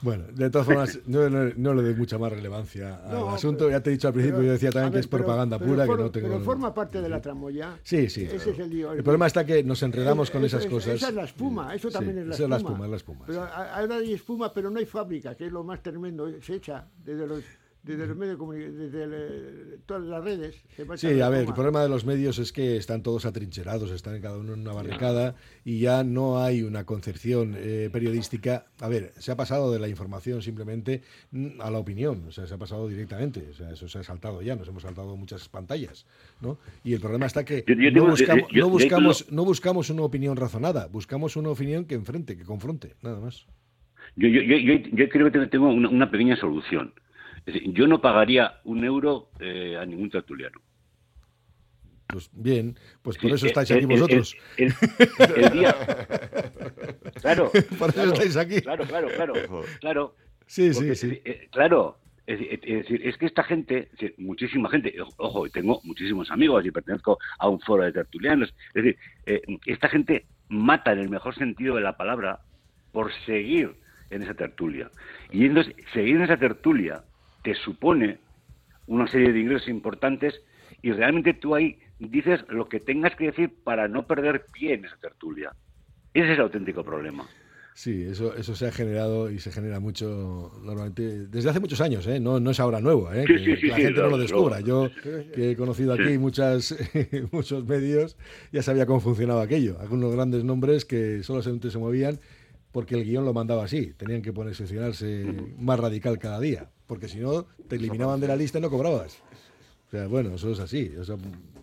Bueno, 0.00 0.24
de 0.32 0.48
todas 0.50 0.66
formas, 0.66 0.98
no, 1.06 1.28
no- 1.28 1.52
no 1.56 1.74
le 1.74 1.82
doy 1.82 1.94
mucha 1.94 2.18
más 2.18 2.32
relevancia 2.32 2.96
al 3.04 3.28
asunto. 3.34 3.64
pero- 3.66 3.70
ya 3.70 3.82
te 3.82 3.90
he 3.90 3.92
dicho 3.94 4.06
al 4.08 4.14
principio, 4.14 4.36
pero, 4.38 4.46
yo 4.46 4.52
decía 4.52 4.70
también 4.70 4.92
que 4.92 4.98
es 5.00 5.06
pero- 5.08 5.24
propaganda 5.24 5.58
pura, 5.58 5.84
que 5.86 5.96
no 5.96 6.10
tengo... 6.10 6.28
Pero 6.28 6.40
forma 6.40 6.72
parte 6.72 7.02
de 7.02 7.08
la 7.08 7.20
tramoya. 7.20 7.78
Sí, 7.82 8.08
sí. 8.08 8.24
Ese 8.24 8.50
es 8.50 8.58
el 8.58 8.70
lío. 8.70 8.92
El 8.92 9.02
problema 9.02 9.26
está 9.26 9.44
que 9.44 9.62
nos 9.64 9.82
enredamos 9.82 10.30
con 10.30 10.44
esas 10.44 10.64
es- 10.64 10.70
cosas. 10.70 10.94
Esa 10.94 11.08
es 11.08 11.14
la 11.14 11.24
espuma, 11.24 11.74
eso 11.74 11.88
Sí, 11.88 11.94
también 11.94 12.18
es 12.18 12.26
la 12.28 12.34
esa 12.34 12.44
espuma. 12.44 12.56
es 12.56 12.62
la 12.62 12.68
espuma, 12.68 12.84
es 12.84 12.90
la 12.90 12.96
espuma, 12.96 13.24
Pero 13.26 13.44
sí. 13.44 13.50
ahora 13.74 13.96
hay 13.96 14.12
espuma, 14.14 14.52
pero 14.52 14.70
no 14.70 14.78
hay 14.78 14.86
fábrica, 14.86 15.34
que 15.34 15.46
es 15.46 15.52
lo 15.52 15.64
más 15.64 15.82
tremendo. 15.82 16.28
Se 16.42 16.54
echa 16.54 16.86
desde 17.04 17.26
los, 17.26 17.42
desde 17.82 18.06
los 18.06 18.16
medios 18.16 18.34
de 18.34 18.38
comunicación, 18.38 18.78
desde 18.78 19.04
el- 19.04 19.78
todas 19.86 20.02
las 20.02 20.22
redes. 20.22 20.56
Sí, 20.96 21.20
a 21.20 21.28
ver, 21.30 21.46
el 21.46 21.54
problema 21.54 21.82
de 21.82 21.88
los 21.88 22.04
medios 22.04 22.38
es 22.38 22.52
que 22.52 22.76
están 22.76 23.02
todos 23.02 23.24
atrincherados, 23.24 23.90
están 23.92 24.16
en 24.16 24.22
cada 24.22 24.36
uno 24.36 24.52
en 24.54 24.60
una 24.60 24.72
barricada 24.72 25.36
y 25.64 25.78
ya 25.80 26.04
no 26.04 26.42
hay 26.42 26.62
una 26.62 26.84
concepción 26.84 27.54
eh, 27.56 27.88
periodística. 27.90 28.66
A 28.80 28.88
ver, 28.88 29.12
se 29.18 29.32
ha 29.32 29.36
pasado 29.36 29.72
de 29.72 29.78
la 29.78 29.88
información 29.88 30.42
simplemente 30.42 31.02
mm, 31.30 31.60
a 31.60 31.70
la 31.70 31.78
opinión, 31.78 32.24
o 32.28 32.32
sea, 32.32 32.46
se 32.46 32.54
ha 32.54 32.58
pasado 32.58 32.88
directamente, 32.88 33.46
o 33.50 33.54
sea, 33.54 33.70
eso 33.70 33.88
se 33.88 33.98
ha 33.98 34.02
saltado 34.02 34.42
ya, 34.42 34.54
nos 34.56 34.68
hemos 34.68 34.82
saltado 34.82 35.16
muchas 35.16 35.48
pantallas, 35.48 36.04
¿no? 36.42 36.58
Y 36.84 36.92
el 36.94 37.00
problema 37.00 37.26
está 37.26 37.44
que 37.44 37.64
Yo- 37.66 37.74
yo 37.74 37.90
no, 37.90 37.94
tengo- 37.94 38.10
buscamos, 38.10 38.42
yo- 38.42 38.54
yo- 38.54 38.60
no, 38.64 38.68
buscamos, 38.70 39.32
no 39.32 39.44
buscamos 39.44 39.90
una 39.90 40.02
opinión 40.02 40.36
razonada, 40.36 40.88
buscamos 40.88 41.36
una 41.36 41.48
opinión 41.50 41.84
que 41.86 41.94
enfrente, 41.94 42.36
que 42.36 42.44
confronte, 42.44 42.96
nada 43.02 43.20
más. 43.20 43.46
yo, 44.16 44.26
yo, 44.28 44.42
yo, 44.42 44.56
yo, 44.56 44.74
yo 44.92 45.08
creo 45.08 45.26
que 45.26 45.30
tengo- 45.32 45.48
tengo 45.48 45.68
una, 45.70 45.88
una 45.88 46.10
pequeña 46.10 46.36
solución 46.36 46.92
es 47.48 47.54
decir, 47.54 47.72
yo 47.72 47.86
no 47.86 48.00
pagaría 48.00 48.60
un 48.64 48.84
euro 48.84 49.30
eh, 49.40 49.76
a 49.80 49.86
ningún 49.86 50.10
tertuliano 50.10 50.60
Pues 52.06 52.28
bien, 52.32 52.78
pues 53.02 53.16
por 53.18 53.32
eso 53.32 53.46
eh, 53.46 53.48
estáis 53.48 53.70
eh, 53.70 53.74
aquí 53.76 53.86
vosotros. 53.86 54.36
el, 54.58 54.72
el- 55.18 55.44
el 55.44 55.50
día 55.58 55.74
claro 57.20 57.50
Por 57.78 57.88
eso 57.90 57.92
claro, 57.94 58.12
estáis 58.12 58.36
aquí. 58.36 58.60
claro 58.60 58.84
claro 58.84 59.08
claro 59.08 59.34
claro 59.80 60.14
Sí, 60.46 60.70
Porque, 60.72 60.94
sí, 60.94 61.10
sí. 61.10 61.20
eh, 61.26 61.48
claro, 61.52 61.98
es, 62.26 62.38
decir, 62.40 63.02
es 63.06 63.18
que 63.18 63.26
esta 63.26 63.42
gente, 63.44 63.80
es 63.80 63.90
decir, 63.92 64.14
muchísima 64.16 64.70
gente, 64.70 64.94
ojo, 65.18 65.46
tengo 65.50 65.80
muchísimos 65.84 66.30
amigos 66.30 66.64
y 66.64 66.70
pertenezco 66.70 67.18
a 67.38 67.48
un 67.50 67.60
foro 67.60 67.84
de 67.84 67.92
tertulianos, 67.92 68.54
es 68.74 68.82
decir, 68.82 68.98
eh, 69.26 69.42
esta 69.66 69.90
gente 69.90 70.24
mata 70.48 70.92
en 70.92 71.00
el 71.00 71.10
mejor 71.10 71.34
sentido 71.34 71.74
de 71.76 71.82
la 71.82 71.98
palabra 71.98 72.40
por 72.92 73.12
seguir 73.26 73.76
en 74.08 74.22
esa 74.22 74.32
tertulia. 74.32 74.90
Y 75.30 75.44
entonces, 75.44 75.74
seguir 75.92 76.16
en 76.16 76.22
esa 76.22 76.38
tertulia 76.38 77.04
te 77.48 77.54
supone 77.54 78.18
una 78.86 79.06
serie 79.06 79.32
de 79.32 79.40
ingresos 79.40 79.68
importantes 79.68 80.34
y 80.82 80.92
realmente 80.92 81.32
tú 81.32 81.54
ahí 81.54 81.78
dices 81.98 82.40
lo 82.50 82.68
que 82.68 82.78
tengas 82.78 83.16
que 83.16 83.26
decir 83.26 83.54
para 83.64 83.88
no 83.88 84.06
perder 84.06 84.44
pie 84.52 84.74
en 84.74 84.84
esa 84.84 84.96
tertulia. 84.98 85.52
Ese 86.12 86.26
es 86.26 86.34
el 86.34 86.42
auténtico 86.42 86.84
problema. 86.84 87.26
Sí, 87.72 88.02
eso, 88.02 88.36
eso 88.36 88.54
se 88.54 88.66
ha 88.66 88.72
generado 88.72 89.30
y 89.30 89.38
se 89.38 89.50
genera 89.50 89.80
mucho 89.80 90.52
normalmente 90.62 91.26
desde 91.28 91.48
hace 91.48 91.60
muchos 91.60 91.80
años, 91.80 92.06
¿eh? 92.06 92.20
no, 92.20 92.38
no 92.38 92.50
es 92.50 92.60
ahora 92.60 92.80
nuevo, 92.80 93.10
¿eh? 93.14 93.24
Sí, 93.26 93.32
que 93.32 93.38
sí, 93.38 93.56
sí, 93.56 93.66
la 93.68 93.76
gente 93.76 94.00
no 94.02 94.08
lo 94.08 94.18
descubra. 94.18 94.60
Yo, 94.60 94.90
que 95.32 95.52
he 95.52 95.56
conocido 95.56 95.94
aquí 95.94 96.18
muchas, 96.18 96.76
muchos 97.32 97.64
medios, 97.64 98.18
ya 98.52 98.62
sabía 98.62 98.84
cómo 98.84 99.00
funcionaba 99.00 99.42
aquello. 99.42 99.78
Algunos 99.80 100.14
grandes 100.14 100.44
nombres 100.44 100.84
que 100.84 101.22
solo 101.22 101.40
se, 101.40 101.70
se 101.70 101.78
movían 101.78 102.18
porque 102.72 102.94
el 102.94 103.04
guion 103.04 103.24
lo 103.24 103.32
mandaba 103.32 103.64
así. 103.64 103.94
Tenían 103.96 104.20
que 104.20 104.34
posicionarse 104.34 105.24
más 105.56 105.80
radical 105.80 106.18
cada 106.18 106.40
día, 106.40 106.68
porque 106.88 107.06
si 107.06 107.18
no, 107.18 107.46
te 107.68 107.76
eliminaban 107.76 108.18
de 108.18 108.26
la 108.26 108.34
lista 108.34 108.58
y 108.58 108.62
no 108.62 108.70
cobrabas. 108.70 109.18
O 109.86 109.90
sea, 109.90 110.08
bueno, 110.08 110.34
eso 110.34 110.50
es 110.50 110.58
así. 110.58 110.92
o 110.98 111.04
sea, 111.04 111.16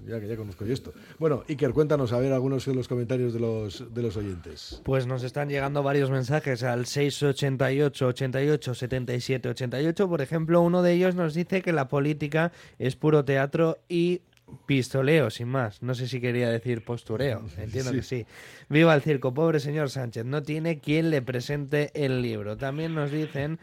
ya 0.08 0.20
que 0.20 0.28
ya 0.28 0.38
conozco 0.38 0.66
yo 0.66 0.74
esto. 0.74 0.94
Bueno, 1.20 1.44
Iker, 1.50 1.74
cuéntanos 1.74 2.14
a 2.14 2.20
ver 2.20 2.32
algunos 2.32 2.66
de 2.66 2.74
los 2.74 2.88
comentarios 2.88 3.34
de 3.34 3.40
los, 3.40 3.94
de 3.94 4.02
los 4.02 4.16
oyentes. 4.18 4.82
Pues 4.84 5.08
nos 5.08 5.24
están 5.24 5.50
llegando 5.50 5.84
varios 5.84 6.10
mensajes 6.10 6.64
al 6.64 6.86
688 6.86 8.08
88 8.08 8.74
77 8.74 9.50
88. 9.50 10.10
Por 10.10 10.22
ejemplo, 10.22 10.62
uno 10.62 10.82
de 10.82 10.94
ellos 10.94 11.16
nos 11.16 11.34
dice 11.34 11.62
que 11.62 11.74
la 11.74 11.88
política 11.88 12.52
es 12.80 12.96
puro 12.96 13.26
teatro 13.26 13.80
y 13.90 14.22
pistoleo, 14.66 15.30
sin 15.30 15.48
más. 15.48 15.82
No 15.82 15.94
sé 15.96 16.08
si 16.08 16.20
quería 16.22 16.50
decir 16.50 16.84
postureo. 16.84 17.44
Entiendo 17.58 17.92
Sí. 17.92 17.98
que 17.98 18.04
sí. 18.04 18.26
Viva 18.70 18.94
el 18.96 19.02
circo, 19.02 19.34
pobre 19.34 19.60
señor 19.60 19.90
Sánchez. 19.90 20.26
No 20.26 20.42
tiene 20.44 20.80
quien 20.80 21.10
le 21.10 21.22
presente 21.22 21.92
el 21.94 22.22
libro. 22.22 22.58
También 22.58 22.96
nos 22.96 23.12
dicen 23.12 23.60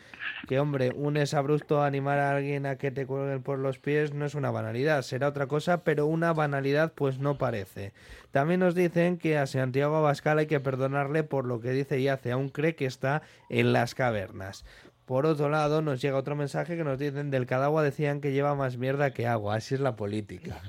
que, 0.49 0.59
hombre, 0.61 0.93
un 0.95 1.17
es 1.17 1.35
abrupto 1.35 1.83
animar 1.83 2.19
a 2.19 2.37
alguien 2.37 2.67
a 2.67 2.77
que 2.77 2.91
te 2.91 3.07
cuelguen 3.07 3.43
por 3.43 3.59
los 3.59 3.79
pies 3.79 4.13
no 4.15 4.25
es 4.27 4.35
una 4.35 4.51
banalidad. 4.51 5.03
Será 5.03 5.29
otra 5.29 5.47
cosa, 5.47 5.83
pero 5.85 6.07
una 6.07 6.33
banalidad 6.33 6.93
pues 6.95 7.19
no 7.19 7.39
parece. 7.39 7.93
También 8.31 8.61
nos 8.61 8.75
dicen 8.75 9.19
que 9.19 9.39
a 9.39 9.47
Santiago 9.47 9.97
Abascal 9.97 10.39
hay 10.39 10.47
que 10.47 10.61
perdonarle 10.61 11.23
por 11.25 11.47
lo 11.47 11.61
que 11.61 11.71
dice 11.73 11.99
y 11.99 12.09
hace. 12.09 12.33
Aún 12.33 12.49
cree 12.49 12.75
que 12.75 12.87
está 12.87 13.23
en 13.51 13.73
las 13.73 13.95
cavernas. 13.95 14.65
Por 15.13 15.27
otro 15.27 15.51
lado, 15.51 15.83
nos 15.83 16.01
llega 16.01 16.17
otro 16.17 16.35
mensaje 16.37 16.75
que 16.75 16.85
nos 16.85 16.99
dicen 16.99 17.31
del 17.31 17.45
Cadagua 17.45 17.83
decían 17.83 18.23
que 18.23 18.33
lleva 18.33 18.55
más 18.55 18.79
mierda 18.79 19.11
que 19.11 19.27
agua. 19.27 19.57
Así 19.57 19.75
es 19.75 19.81
la 19.83 19.95
política. 19.95 20.63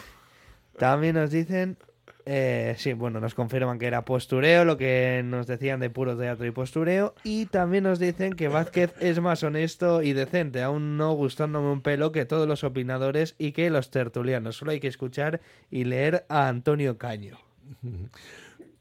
También 0.78 1.16
nos 1.16 1.30
dicen, 1.30 1.76
eh, 2.24 2.76
sí, 2.78 2.94
bueno, 2.94 3.20
nos 3.20 3.34
confirman 3.34 3.78
que 3.78 3.84
era 3.84 4.06
postureo, 4.06 4.64
lo 4.64 4.78
que 4.78 5.20
nos 5.22 5.46
decían 5.46 5.80
de 5.80 5.90
puro 5.90 6.16
teatro 6.16 6.46
y 6.46 6.50
postureo. 6.50 7.14
Y 7.24 7.44
también 7.44 7.84
nos 7.84 7.98
dicen 7.98 8.32
que 8.32 8.48
Vázquez 8.48 8.94
es 9.00 9.20
más 9.20 9.42
honesto 9.42 10.00
y 10.00 10.14
decente, 10.14 10.62
aún 10.62 10.96
no 10.96 11.12
gustándome 11.12 11.70
un 11.70 11.82
pelo 11.82 12.10
que 12.10 12.24
todos 12.24 12.48
los 12.48 12.64
opinadores 12.64 13.34
y 13.36 13.52
que 13.52 13.68
los 13.68 13.90
tertulianos. 13.90 14.56
Solo 14.56 14.70
hay 14.70 14.80
que 14.80 14.88
escuchar 14.88 15.42
y 15.70 15.84
leer 15.84 16.24
a 16.30 16.48
Antonio 16.48 16.96
Caño. 16.96 17.36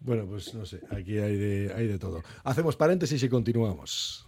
Bueno, 0.06 0.26
pues 0.26 0.54
no 0.54 0.66
sé, 0.66 0.82
aquí 0.90 1.18
hay 1.18 1.38
de, 1.38 1.74
hay 1.74 1.88
de 1.88 1.98
todo. 1.98 2.24
Hacemos 2.44 2.76
paréntesis 2.76 3.24
y 3.24 3.30
continuamos. 3.30 4.28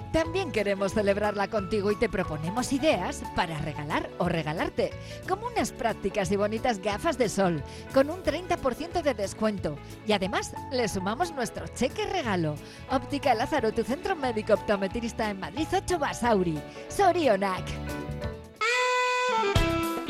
también 0.11 0.51
queremos 0.51 0.93
celebrarla 0.93 1.47
contigo 1.47 1.91
y 1.91 1.95
te 1.95 2.09
proponemos 2.09 2.73
ideas 2.73 3.23
para 3.35 3.57
regalar 3.59 4.09
o 4.17 4.27
regalarte, 4.27 4.91
como 5.27 5.47
unas 5.47 5.71
prácticas 5.71 6.31
y 6.31 6.35
bonitas 6.35 6.79
gafas 6.79 7.17
de 7.17 7.29
sol 7.29 7.63
con 7.93 8.09
un 8.09 8.23
30% 8.23 9.01
de 9.01 9.13
descuento 9.13 9.77
y 10.05 10.13
además 10.13 10.53
le 10.71 10.87
sumamos 10.87 11.33
nuestro 11.33 11.67
cheque 11.67 12.05
regalo. 12.05 12.55
Óptica 12.89 13.33
Lázaro, 13.33 13.71
tu 13.71 13.83
centro 13.83 14.15
médico 14.15 14.53
optometrista 14.53 15.29
en 15.29 15.39
Madrid 15.39 15.67
8 15.73 15.99
Basauri. 15.99 16.61
Sorionac. 16.89 17.65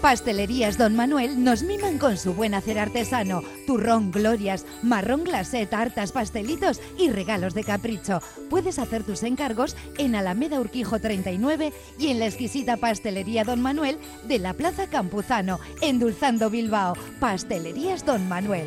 Pastelerías 0.00 0.78
Don 0.78 0.96
Manuel 0.96 1.44
nos 1.44 1.62
miman 1.62 1.98
con 1.98 2.16
su 2.16 2.32
buen 2.32 2.54
hacer 2.54 2.78
artesano. 2.78 3.42
Turrón, 3.66 4.10
glorias, 4.10 4.64
marrón 4.82 5.24
glacé, 5.24 5.66
tartas, 5.66 6.10
pastelitos 6.12 6.80
y 6.98 7.10
regalos 7.10 7.52
de 7.52 7.64
capricho. 7.64 8.20
Puedes 8.48 8.78
hacer 8.78 9.04
tus 9.04 9.22
encargos 9.22 9.76
en 9.98 10.14
Alameda 10.14 10.58
Urquijo 10.58 11.00
39 11.00 11.74
y 11.98 12.08
en 12.08 12.18
la 12.18 12.26
exquisita 12.26 12.78
Pastelería 12.78 13.44
Don 13.44 13.60
Manuel 13.60 13.98
de 14.26 14.38
la 14.38 14.54
Plaza 14.54 14.86
Campuzano, 14.86 15.60
endulzando 15.82 16.48
Bilbao. 16.48 16.94
Pastelerías 17.20 18.06
Don 18.06 18.26
Manuel. 18.26 18.66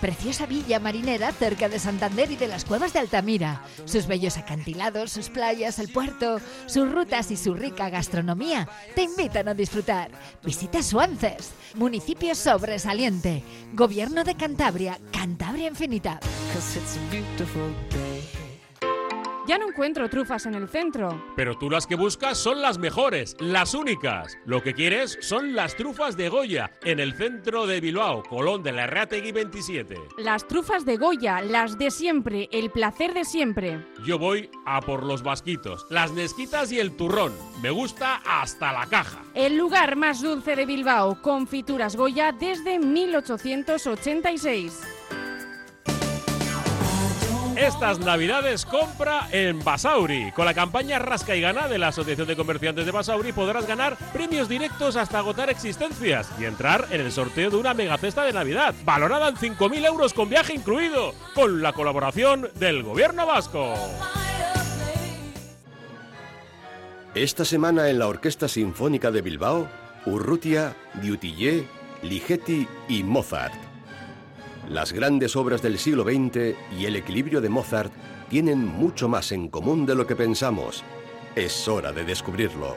Preciosa 0.00 0.46
villa 0.46 0.78
marinera 0.78 1.32
cerca 1.32 1.68
de 1.68 1.78
Santander 1.78 2.30
y 2.30 2.36
de 2.36 2.48
las 2.48 2.64
cuevas 2.64 2.92
de 2.92 2.98
Altamira. 2.98 3.62
Sus 3.86 4.06
bellos 4.06 4.36
acantilados, 4.36 5.10
sus 5.10 5.30
playas, 5.30 5.78
el 5.78 5.88
puerto, 5.88 6.40
sus 6.66 6.90
rutas 6.92 7.30
y 7.30 7.36
su 7.36 7.54
rica 7.54 7.88
gastronomía 7.88 8.68
te 8.94 9.02
invitan 9.02 9.48
a 9.48 9.54
disfrutar. 9.54 10.10
Visita 10.44 10.82
Suances, 10.82 11.52
municipio 11.74 12.34
sobresaliente. 12.34 13.42
Gobierno 13.72 14.22
de 14.22 14.34
Cantabria, 14.34 14.98
Cantabria 15.12 15.68
Infinita. 15.68 16.20
Ya 19.46 19.58
no 19.58 19.68
encuentro 19.68 20.08
trufas 20.08 20.46
en 20.46 20.56
el 20.56 20.68
centro. 20.68 21.22
Pero 21.36 21.56
tú 21.56 21.70
las 21.70 21.86
que 21.86 21.94
buscas 21.94 22.36
son 22.36 22.60
las 22.60 22.78
mejores, 22.78 23.36
las 23.38 23.74
únicas. 23.74 24.36
Lo 24.44 24.60
que 24.60 24.74
quieres 24.74 25.18
son 25.20 25.54
las 25.54 25.76
trufas 25.76 26.16
de 26.16 26.28
Goya, 26.28 26.72
en 26.82 26.98
el 26.98 27.14
centro 27.14 27.64
de 27.66 27.80
Bilbao, 27.80 28.24
Colón 28.24 28.64
de 28.64 28.72
la 28.72 28.88
Rategui 28.88 29.30
27. 29.30 29.94
Las 30.18 30.48
trufas 30.48 30.84
de 30.84 30.96
Goya, 30.96 31.42
las 31.42 31.78
de 31.78 31.92
siempre, 31.92 32.48
el 32.50 32.70
placer 32.70 33.14
de 33.14 33.24
siempre. 33.24 33.86
Yo 34.04 34.18
voy 34.18 34.50
a 34.64 34.80
por 34.80 35.04
los 35.04 35.22
vasquitos, 35.22 35.86
las 35.90 36.10
nesquitas 36.10 36.72
y 36.72 36.80
el 36.80 36.96
turrón. 36.96 37.32
Me 37.62 37.70
gusta 37.70 38.16
hasta 38.26 38.72
la 38.72 38.86
caja. 38.86 39.22
El 39.34 39.56
lugar 39.56 39.94
más 39.94 40.22
dulce 40.22 40.56
de 40.56 40.66
Bilbao, 40.66 41.22
confituras 41.22 41.94
Goya 41.94 42.32
desde 42.32 42.80
1886. 42.80 44.82
Estas 47.56 47.98
navidades 47.98 48.66
compra 48.66 49.28
en 49.32 49.64
Basauri. 49.64 50.30
Con 50.32 50.44
la 50.44 50.52
campaña 50.52 50.98
Rasca 50.98 51.34
y 51.34 51.40
Gana 51.40 51.68
de 51.68 51.78
la 51.78 51.88
Asociación 51.88 52.28
de 52.28 52.36
Comerciantes 52.36 52.84
de 52.84 52.92
Basauri 52.92 53.32
podrás 53.32 53.66
ganar 53.66 53.96
premios 54.12 54.46
directos 54.46 54.94
hasta 54.96 55.18
agotar 55.18 55.48
existencias 55.48 56.30
y 56.38 56.44
entrar 56.44 56.86
en 56.90 57.00
el 57.00 57.10
sorteo 57.10 57.48
de 57.48 57.56
una 57.56 57.72
mega 57.72 57.96
cesta 57.96 58.24
de 58.24 58.34
Navidad, 58.34 58.74
valorada 58.84 59.28
en 59.28 59.36
5.000 59.36 59.86
euros 59.86 60.12
con 60.12 60.28
viaje 60.28 60.52
incluido, 60.52 61.14
con 61.34 61.62
la 61.62 61.72
colaboración 61.72 62.50
del 62.56 62.82
Gobierno 62.82 63.24
Vasco. 63.24 63.74
Esta 67.14 67.46
semana 67.46 67.88
en 67.88 67.98
la 67.98 68.08
Orquesta 68.08 68.48
Sinfónica 68.48 69.10
de 69.10 69.22
Bilbao, 69.22 69.66
Urrutia, 70.04 70.76
Dutillé, 71.02 71.66
Ligeti 72.02 72.68
y 72.90 73.02
Mozart. 73.02 73.65
Las 74.68 74.92
grandes 74.92 75.36
obras 75.36 75.62
del 75.62 75.78
siglo 75.78 76.02
XX 76.02 76.56
y 76.76 76.86
el 76.86 76.96
equilibrio 76.96 77.40
de 77.40 77.48
Mozart 77.48 77.92
tienen 78.28 78.66
mucho 78.66 79.08
más 79.08 79.30
en 79.30 79.48
común 79.48 79.86
de 79.86 79.94
lo 79.94 80.06
que 80.06 80.16
pensamos. 80.16 80.82
Es 81.36 81.68
hora 81.68 81.92
de 81.92 82.04
descubrirlo. 82.04 82.76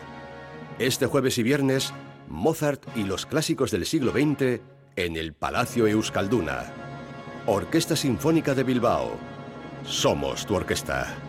Este 0.78 1.08
jueves 1.08 1.38
y 1.39 1.43
viernes, 1.43 1.91
Mozart 2.28 2.84
y 2.95 3.06
los 3.06 3.25
clásicos 3.25 3.71
del 3.71 3.88
siglo 3.88 4.12
XX 4.12 4.62
en 4.95 5.15
el 5.15 5.34
Palacio 5.34 5.88
Euskalduna. 5.88 6.71
Orquesta 7.47 7.95
Sinfónica 7.95 8.54
de 8.54 8.63
Bilbao. 8.63 9.17
Somos 9.84 10.45
tu 10.45 10.56
orquesta. 10.56 11.28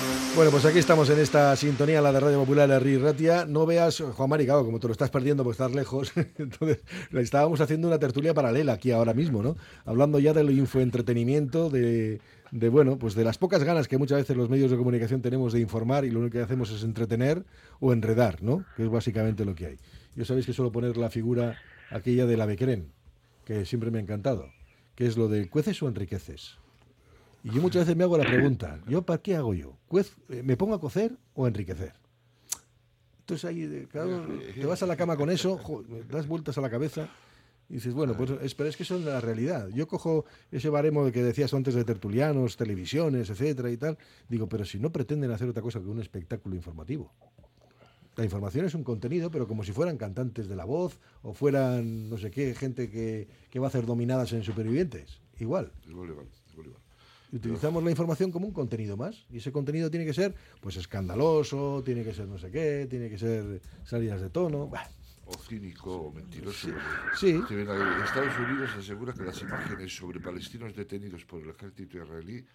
Bueno, 0.33 0.49
pues 0.49 0.63
aquí 0.63 0.79
estamos 0.79 1.09
en 1.09 1.19
esta 1.19 1.53
sintonía, 1.57 2.01
la 2.01 2.13
de 2.13 2.21
Radio 2.21 2.39
Popular 2.39 2.67
de 2.69 2.79
Ri 2.79 2.97
Ratia. 2.97 3.45
No 3.45 3.65
veas, 3.65 3.99
Juan 3.99 4.29
Mari, 4.29 4.47
como 4.47 4.79
te 4.79 4.87
lo 4.87 4.93
estás 4.93 5.09
perdiendo 5.09 5.43
porque 5.43 5.55
estás 5.55 5.75
lejos, 5.75 6.13
entonces 6.37 6.79
estábamos 7.11 7.59
haciendo 7.59 7.89
una 7.89 7.99
tertulia 7.99 8.33
paralela 8.33 8.73
aquí 8.73 8.91
ahora 8.91 9.13
mismo, 9.13 9.43
¿no? 9.43 9.57
Hablando 9.83 10.19
ya 10.19 10.31
del 10.31 10.49
infoentretenimiento, 10.57 11.69
de, 11.69 12.21
de, 12.51 12.69
bueno, 12.69 12.97
pues 12.97 13.13
de 13.13 13.25
las 13.25 13.37
pocas 13.37 13.65
ganas 13.65 13.89
que 13.89 13.97
muchas 13.97 14.19
veces 14.19 14.37
los 14.37 14.49
medios 14.49 14.71
de 14.71 14.77
comunicación 14.77 15.21
tenemos 15.21 15.51
de 15.51 15.59
informar 15.59 16.05
y 16.05 16.11
lo 16.11 16.21
único 16.21 16.37
que 16.37 16.43
hacemos 16.43 16.71
es 16.71 16.83
entretener 16.83 17.43
o 17.81 17.91
enredar, 17.91 18.41
¿no? 18.41 18.63
Que 18.77 18.83
es 18.83 18.89
básicamente 18.89 19.43
lo 19.43 19.53
que 19.53 19.65
hay. 19.65 19.77
Yo 20.15 20.23
sabéis 20.23 20.45
que 20.45 20.53
suelo 20.53 20.71
poner 20.71 20.95
la 20.95 21.09
figura 21.09 21.57
aquella 21.89 22.25
de 22.25 22.37
la 22.37 22.45
Becrem, 22.45 22.85
que 23.43 23.65
siempre 23.65 23.91
me 23.91 23.97
ha 23.97 24.01
encantado, 24.01 24.47
que 24.95 25.07
es 25.07 25.17
lo 25.17 25.27
de 25.27 25.49
cueces 25.49 25.83
o 25.83 25.89
enriqueces. 25.89 26.57
Y 27.43 27.51
yo 27.51 27.61
muchas 27.61 27.81
veces 27.81 27.95
me 27.95 28.03
hago 28.03 28.17
la 28.17 28.25
pregunta, 28.25 28.79
¿yo 28.87 29.01
para 29.01 29.21
qué 29.21 29.35
hago 29.35 29.53
yo? 29.53 29.77
Eh, 30.29 30.43
¿Me 30.43 30.57
pongo 30.57 30.75
a 30.75 30.79
cocer 30.79 31.17
o 31.33 31.45
a 31.45 31.47
enriquecer? 31.47 31.93
Entonces 33.19 33.45
ahí, 33.45 33.63
eh, 33.63 33.87
claro, 33.89 34.27
te 34.53 34.65
vas 34.65 34.83
a 34.83 34.85
la 34.85 34.95
cama 34.95 35.15
con 35.15 35.29
eso, 35.29 35.57
jo, 35.57 35.83
das 36.09 36.27
vueltas 36.27 36.57
a 36.57 36.61
la 36.61 36.69
cabeza 36.69 37.09
y 37.69 37.75
dices, 37.75 37.93
bueno, 37.93 38.15
pues 38.15 38.31
es, 38.41 38.53
pero 38.53 38.69
es 38.69 38.75
que 38.75 38.83
eso 38.83 38.97
es 38.97 39.05
la 39.05 39.21
realidad. 39.21 39.69
Yo 39.69 39.87
cojo 39.87 40.25
ese 40.51 40.69
baremo 40.69 41.09
que 41.11 41.23
decías 41.23 41.53
antes 41.53 41.73
de 41.73 41.85
tertulianos, 41.85 42.57
televisiones, 42.57 43.29
etcétera 43.29 43.71
y 43.71 43.77
tal, 43.77 43.97
digo, 44.27 44.49
pero 44.49 44.65
si 44.65 44.79
no 44.79 44.91
pretenden 44.91 45.31
hacer 45.31 45.47
otra 45.47 45.61
cosa 45.61 45.79
que 45.79 45.87
un 45.87 46.01
espectáculo 46.01 46.55
informativo. 46.55 47.13
La 48.17 48.25
información 48.25 48.65
es 48.65 48.75
un 48.75 48.83
contenido, 48.83 49.31
pero 49.31 49.47
como 49.47 49.63
si 49.63 49.71
fueran 49.71 49.97
cantantes 49.97 50.49
de 50.49 50.55
la 50.57 50.65
voz 50.65 50.99
o 51.21 51.33
fueran, 51.33 52.09
no 52.09 52.17
sé 52.17 52.29
qué, 52.29 52.53
gente 52.53 52.89
que, 52.89 53.29
que 53.49 53.59
va 53.59 53.67
a 53.67 53.69
hacer 53.69 53.85
dominadas 53.85 54.33
en 54.33 54.43
supervivientes. 54.43 55.21
Igual, 55.39 55.71
igual, 55.87 56.09
igual. 56.09 56.27
Y 57.31 57.37
Utilizamos 57.37 57.83
la 57.83 57.89
información 57.91 58.31
como 58.31 58.47
un 58.47 58.53
contenido 58.53 58.97
más. 58.97 59.25
Y 59.31 59.37
ese 59.37 59.51
contenido 59.51 59.89
tiene 59.89 60.05
que 60.05 60.13
ser, 60.13 60.35
pues, 60.59 60.75
escandaloso, 60.75 61.81
tiene 61.85 62.03
que 62.03 62.13
ser 62.13 62.27
no 62.27 62.37
sé 62.37 62.51
qué, 62.51 62.87
tiene 62.89 63.09
que 63.09 63.17
ser 63.17 63.61
salidas 63.83 64.21
de 64.21 64.29
tono. 64.29 64.67
Bah, 64.67 64.89
O 65.25 65.37
cínico 65.37 65.95
o 65.95 66.11
mentiroso. 66.11 66.67
Sí. 67.15 67.39
Estados 67.49 68.37
Unidos 68.37 68.71
asegura 68.77 69.13
que 69.13 69.23
las 69.23 69.41
imágenes 69.41 69.95
sobre 69.95 70.19
palestinos 70.19 70.75
detenidos 70.75 71.23
por 71.23 71.41
el 71.41 71.49
ejército 71.51 71.97
israelí 71.97 72.45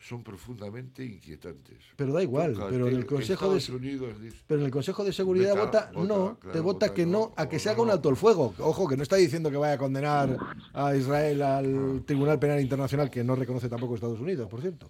son 0.00 0.22
profundamente 0.22 1.04
inquietantes. 1.04 1.76
Pero 1.96 2.12
da 2.12 2.22
igual, 2.22 2.54
Toca 2.54 2.68
pero 2.68 2.86
en 2.88 2.96
el 2.96 3.06
Consejo 3.06 3.50
de 3.52 3.58
Estados 3.58 3.80
Unidos 3.80 4.20
dice- 4.20 4.36
pero 4.46 4.60
en 4.60 4.66
el 4.66 4.72
Consejo 4.72 5.04
de 5.04 5.12
Seguridad 5.12 5.56
Vota, 5.56 5.64
vota, 5.64 5.90
vota, 5.92 6.08
no, 6.08 6.38
claro, 6.38 6.52
te 6.52 6.60
vota 6.60 6.86
vota 6.86 6.94
que 6.94 7.04
no 7.06 7.32
a 7.36 7.48
que 7.48 7.58
se 7.58 7.68
haga 7.70 7.82
un 7.82 7.90
alto 7.90 8.08
el 8.08 8.16
fuego. 8.16 8.54
Ojo, 8.58 8.86
que 8.88 8.96
no 8.96 9.02
está 9.02 9.16
diciendo 9.16 9.50
que 9.50 9.56
vaya 9.56 9.74
a 9.74 9.78
condenar 9.78 10.36
a 10.72 10.94
Israel 10.94 11.42
al 11.42 12.02
Tribunal 12.06 12.38
Penal 12.38 12.60
Internacional 12.60 13.10
que 13.10 13.24
no 13.24 13.34
reconoce 13.34 13.68
tampoco 13.68 13.94
Estados 13.96 14.20
Unidos, 14.20 14.48
por 14.48 14.60
cierto. 14.60 14.88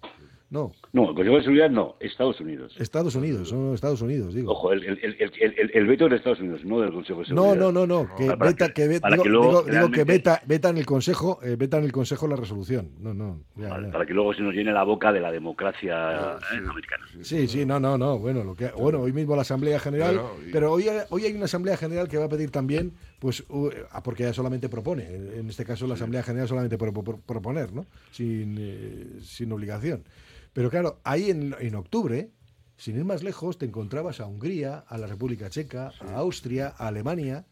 No. 0.51 0.71
No, 0.93 1.09
el 1.09 1.15
Consejo 1.15 1.35
de 1.35 1.41
Seguridad 1.43 1.69
no, 1.69 1.95
Estados 1.99 2.41
Unidos. 2.41 2.75
Estados 2.79 3.13
Unidos, 3.13 3.49
son 3.49 3.75
Estados 3.75 4.01
Unidos, 4.01 4.33
digo. 4.33 4.51
Ojo, 4.51 4.73
el, 4.73 4.83
el, 4.83 4.97
el, 5.19 5.69
el, 5.73 5.85
veto 5.87 6.05
es 6.05 6.09
de 6.09 6.17
Estados 6.17 6.39
Unidos, 6.39 6.65
no 6.65 6.79
del 6.81 6.91
Consejo 6.91 7.19
de 7.23 7.33
No, 7.35 7.43
Seguridad. 7.53 7.71
no, 7.71 7.71
no, 7.71 7.85
no, 7.85 8.15
que 8.15 8.35
veta, 8.35 8.69
que 8.73 8.87
digo, 8.87 9.07
luego 9.25 9.61
digo- 9.63 9.87
digo 9.89 10.05
veta, 10.05 10.41
veta 10.47 10.69
en 10.69 10.77
el 10.79 10.87
Consejo, 10.87 11.39
eh, 11.43 11.55
veta 11.55 11.77
en 11.77 11.83
el 11.83 11.91
Consejo 11.91 12.27
la 12.27 12.35
resolución. 12.35 12.89
No, 12.99 13.13
no, 13.13 13.41
ya, 13.57 13.69
Vale, 13.69 13.87
ya. 13.87 13.91
para 13.93 14.07
que 14.07 14.13
luego 14.15 14.33
se 14.33 14.41
nos 14.41 14.55
llene 14.55 14.73
la 14.73 14.83
boca 14.83 15.13
de 15.13 15.19
la 15.19 15.31
democracia 15.31 16.37
eh, 16.51 16.57
americana. 16.57 17.05
Sí, 17.21 17.47
sí, 17.47 17.63
no, 17.63 17.79
no, 17.79 17.95
no. 17.99 18.17
Bueno, 18.17 18.43
lo 18.43 18.55
que, 18.55 18.69
bueno, 18.69 19.01
hoy 19.01 19.13
mismo 19.13 19.35
la 19.35 19.43
Asamblea 19.43 19.79
General, 19.79 20.13
Claro, 20.13 20.35
y- 20.47 20.51
pero 20.51 20.71
hoy, 20.71 20.85
hoy 21.11 21.25
hay 21.25 21.33
una 21.35 21.45
Asamblea 21.45 21.77
General 21.77 22.07
que 22.07 22.17
va 22.17 22.25
a 22.25 22.29
pedir 22.29 22.49
también, 22.49 22.93
pues, 23.19 23.43
ah, 23.91 24.01
porque 24.01 24.23
ella 24.23 24.33
solamente 24.33 24.67
propone. 24.67 25.03
En 25.13 25.47
este 25.47 25.63
caso, 25.63 25.85
la 25.85 25.93
Asamblea 25.93 26.23
General 26.23 26.47
solamente 26.47 26.75
puede 26.79 26.91
pro- 26.91 27.19
proponer, 27.23 27.71
¿no? 27.71 27.85
Sin, 28.09 28.55
eh, 28.59 29.05
sin 29.21 29.51
obligación. 29.51 30.03
Pero 30.59 30.69
claro, 30.69 30.99
ahí 31.05 31.29
en, 31.29 31.55
en 31.61 31.75
octubre, 31.75 32.31
sin 32.75 32.97
ir 32.97 33.05
más 33.05 33.23
lejos, 33.23 33.57
te 33.57 33.65
encontrabas 33.65 34.19
a 34.19 34.25
Hungría, 34.25 34.79
a 34.79 34.97
la 34.97 35.07
República 35.07 35.49
Checa, 35.49 35.93
a 36.01 36.15
Austria, 36.17 36.73
a 36.77 36.89
Alemania, 36.89 37.45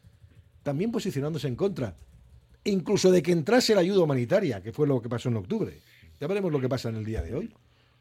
también 0.61 0.91
posicionándose 0.91 1.47
en 1.47 1.55
contra. 1.55 1.95
Incluso 2.65 3.09
de 3.09 3.23
que 3.23 3.31
entrase 3.31 3.73
la 3.73 3.79
ayuda 3.79 4.01
humanitaria, 4.01 4.61
que 4.61 4.73
fue 4.73 4.87
lo 4.87 5.01
que 5.01 5.07
pasó 5.07 5.29
en 5.29 5.37
octubre. 5.37 5.79
Ya 6.19 6.27
veremos 6.27 6.51
lo 6.51 6.59
que 6.59 6.67
pasa 6.67 6.89
en 6.89 6.97
el 6.97 7.05
día 7.05 7.21
de 7.21 7.33
hoy. 7.33 7.53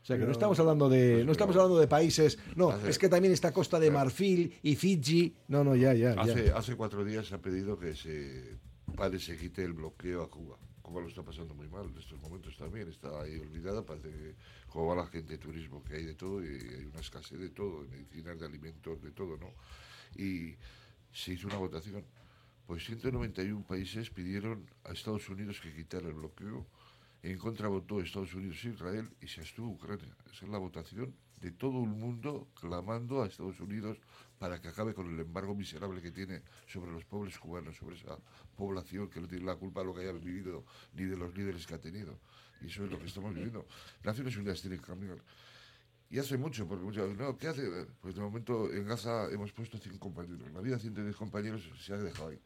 O 0.03 0.05
sea 0.05 0.19
que 0.19 0.25
no 0.25 0.33
estamos 0.33 0.59
hablando 0.59 0.88
de 0.88 1.25
no 1.25 1.31
estamos 1.31 1.55
hablando 1.55 1.79
de 1.79 1.87
países, 1.87 2.37
no, 2.57 2.71
Hace- 2.71 2.90
es 2.90 2.99
que 2.99 3.09
también 3.09 3.33
está 3.33 3.53
Costa 3.53 3.79
de 3.79 3.92
Marfil 3.92 4.59
y 4.64 4.75
Fiji. 4.75 5.37
No, 5.47 5.62
no, 5.62 5.77
ya, 5.77 5.95
ya, 5.95 6.16
hace 6.57 6.75
cuatro 6.75 7.05
días 7.05 7.29
se 7.29 7.37
ha 7.37 7.38
pedido 7.38 7.79
que 7.79 7.95
se 7.95 8.57
pare, 8.97 9.21
se 9.21 9.37
quite 9.37 9.62
el 9.62 9.73
bloqueo 9.73 10.25
a 10.25 10.29
Cuba. 10.29 10.59
Cuba 10.87 11.01
lo 11.01 11.09
está 11.09 11.25
pasando 11.25 11.53
muy 11.53 11.66
mal 11.66 11.87
en 11.87 11.99
estos 11.99 12.20
momentos 12.20 12.57
también, 12.57 12.88
está 12.88 13.20
ahí 13.20 13.40
olvidada, 13.40 13.85
parece 13.85 14.09
que 14.09 14.37
como 14.68 14.87
va 14.87 14.94
la 14.94 15.07
gente 15.09 15.33
de 15.33 15.38
turismo, 15.38 15.83
que 15.83 15.96
hay 15.96 16.05
de 16.05 16.14
todo 16.14 16.40
y 16.44 16.46
hay 16.46 16.85
una 16.85 17.01
escasez 17.01 17.40
de 17.40 17.51
todo, 17.51 17.83
de 17.83 17.88
medicinas, 17.88 18.38
de 18.38 18.46
alimentos, 18.46 19.03
de 19.03 19.11
todo, 19.11 19.37
¿no? 19.37 19.53
Y 20.14 20.55
se 21.12 21.33
hizo 21.33 21.49
una 21.49 21.57
votación. 21.57 22.05
Pues 22.68 22.85
191 22.85 23.66
países 23.66 24.11
pidieron 24.11 24.64
a 24.85 24.92
Estados 24.92 25.29
Unidos 25.29 25.61
que 25.61 25.75
quitara 25.75 26.07
el 26.07 26.14
bloqueo. 26.14 26.64
En 27.25 27.37
contra 27.37 27.66
votó 27.66 28.01
Estados 28.01 28.33
Unidos 28.35 28.64
e 28.64 28.68
Israel 28.68 29.11
y 29.20 29.27
se 29.27 29.40
abstuvo 29.40 29.70
Ucrania. 29.70 30.14
Esa 30.31 30.44
es 30.44 30.51
la 30.53 30.59
votación 30.59 31.12
de 31.40 31.51
todo 31.51 31.83
el 31.83 31.90
mundo 31.90 32.46
clamando 32.55 33.22
a 33.22 33.27
Estados 33.27 33.59
Unidos 33.59 33.99
para 34.38 34.61
que 34.61 34.68
acabe 34.68 34.94
con 34.94 35.12
el 35.12 35.20
embargo 35.20 35.55
miserable 35.55 36.01
que 36.03 36.11
tiene 36.11 36.42
sobre 36.66 36.92
los 36.92 37.05
pobres 37.05 37.38
cubanos, 37.38 37.77
sobre 37.77 37.96
esa 37.96 38.18
población 38.57 39.09
que 39.09 39.20
no 39.20 39.29
tiene 39.29 39.44
la 39.44 39.57
culpa 39.57 39.81
de 39.81 39.87
lo 39.87 39.94
que 39.94 40.01
haya 40.03 40.12
vivido 40.12 40.64
ni 40.94 41.05
de 41.05 41.16
los 41.16 41.35
líderes 41.37 41.66
que 41.66 41.75
ha 41.75 41.81
tenido. 41.81 42.18
Y 42.61 42.66
eso 42.66 42.85
es 42.85 42.90
lo 42.90 42.99
que 42.99 43.07
estamos 43.07 43.35
viviendo. 43.35 43.66
Naciones 44.03 44.37
Unidas 44.37 44.61
tiene 44.61 44.77
que 44.79 44.85
cambiar. 44.85 45.18
Y 46.09 46.18
hace 46.18 46.37
mucho, 46.37 46.66
porque 46.68 46.85
muchas 46.85 47.05
veces, 47.05 47.18
no, 47.18 47.37
¿qué 47.37 47.49
hace? 47.49 47.68
Pues 48.01 48.14
de 48.14 48.20
momento 48.20 48.72
en 48.72 48.87
Gaza 48.87 49.29
hemos 49.31 49.53
puesto 49.53 49.77
100 49.77 49.99
compañeros. 49.99 50.51
La 50.53 50.61
vida 50.61 50.79
110 50.79 51.16
compañeros 51.16 51.68
se 51.81 51.94
ha 51.94 51.99
dejado 51.99 52.29
ahí. 52.29 52.38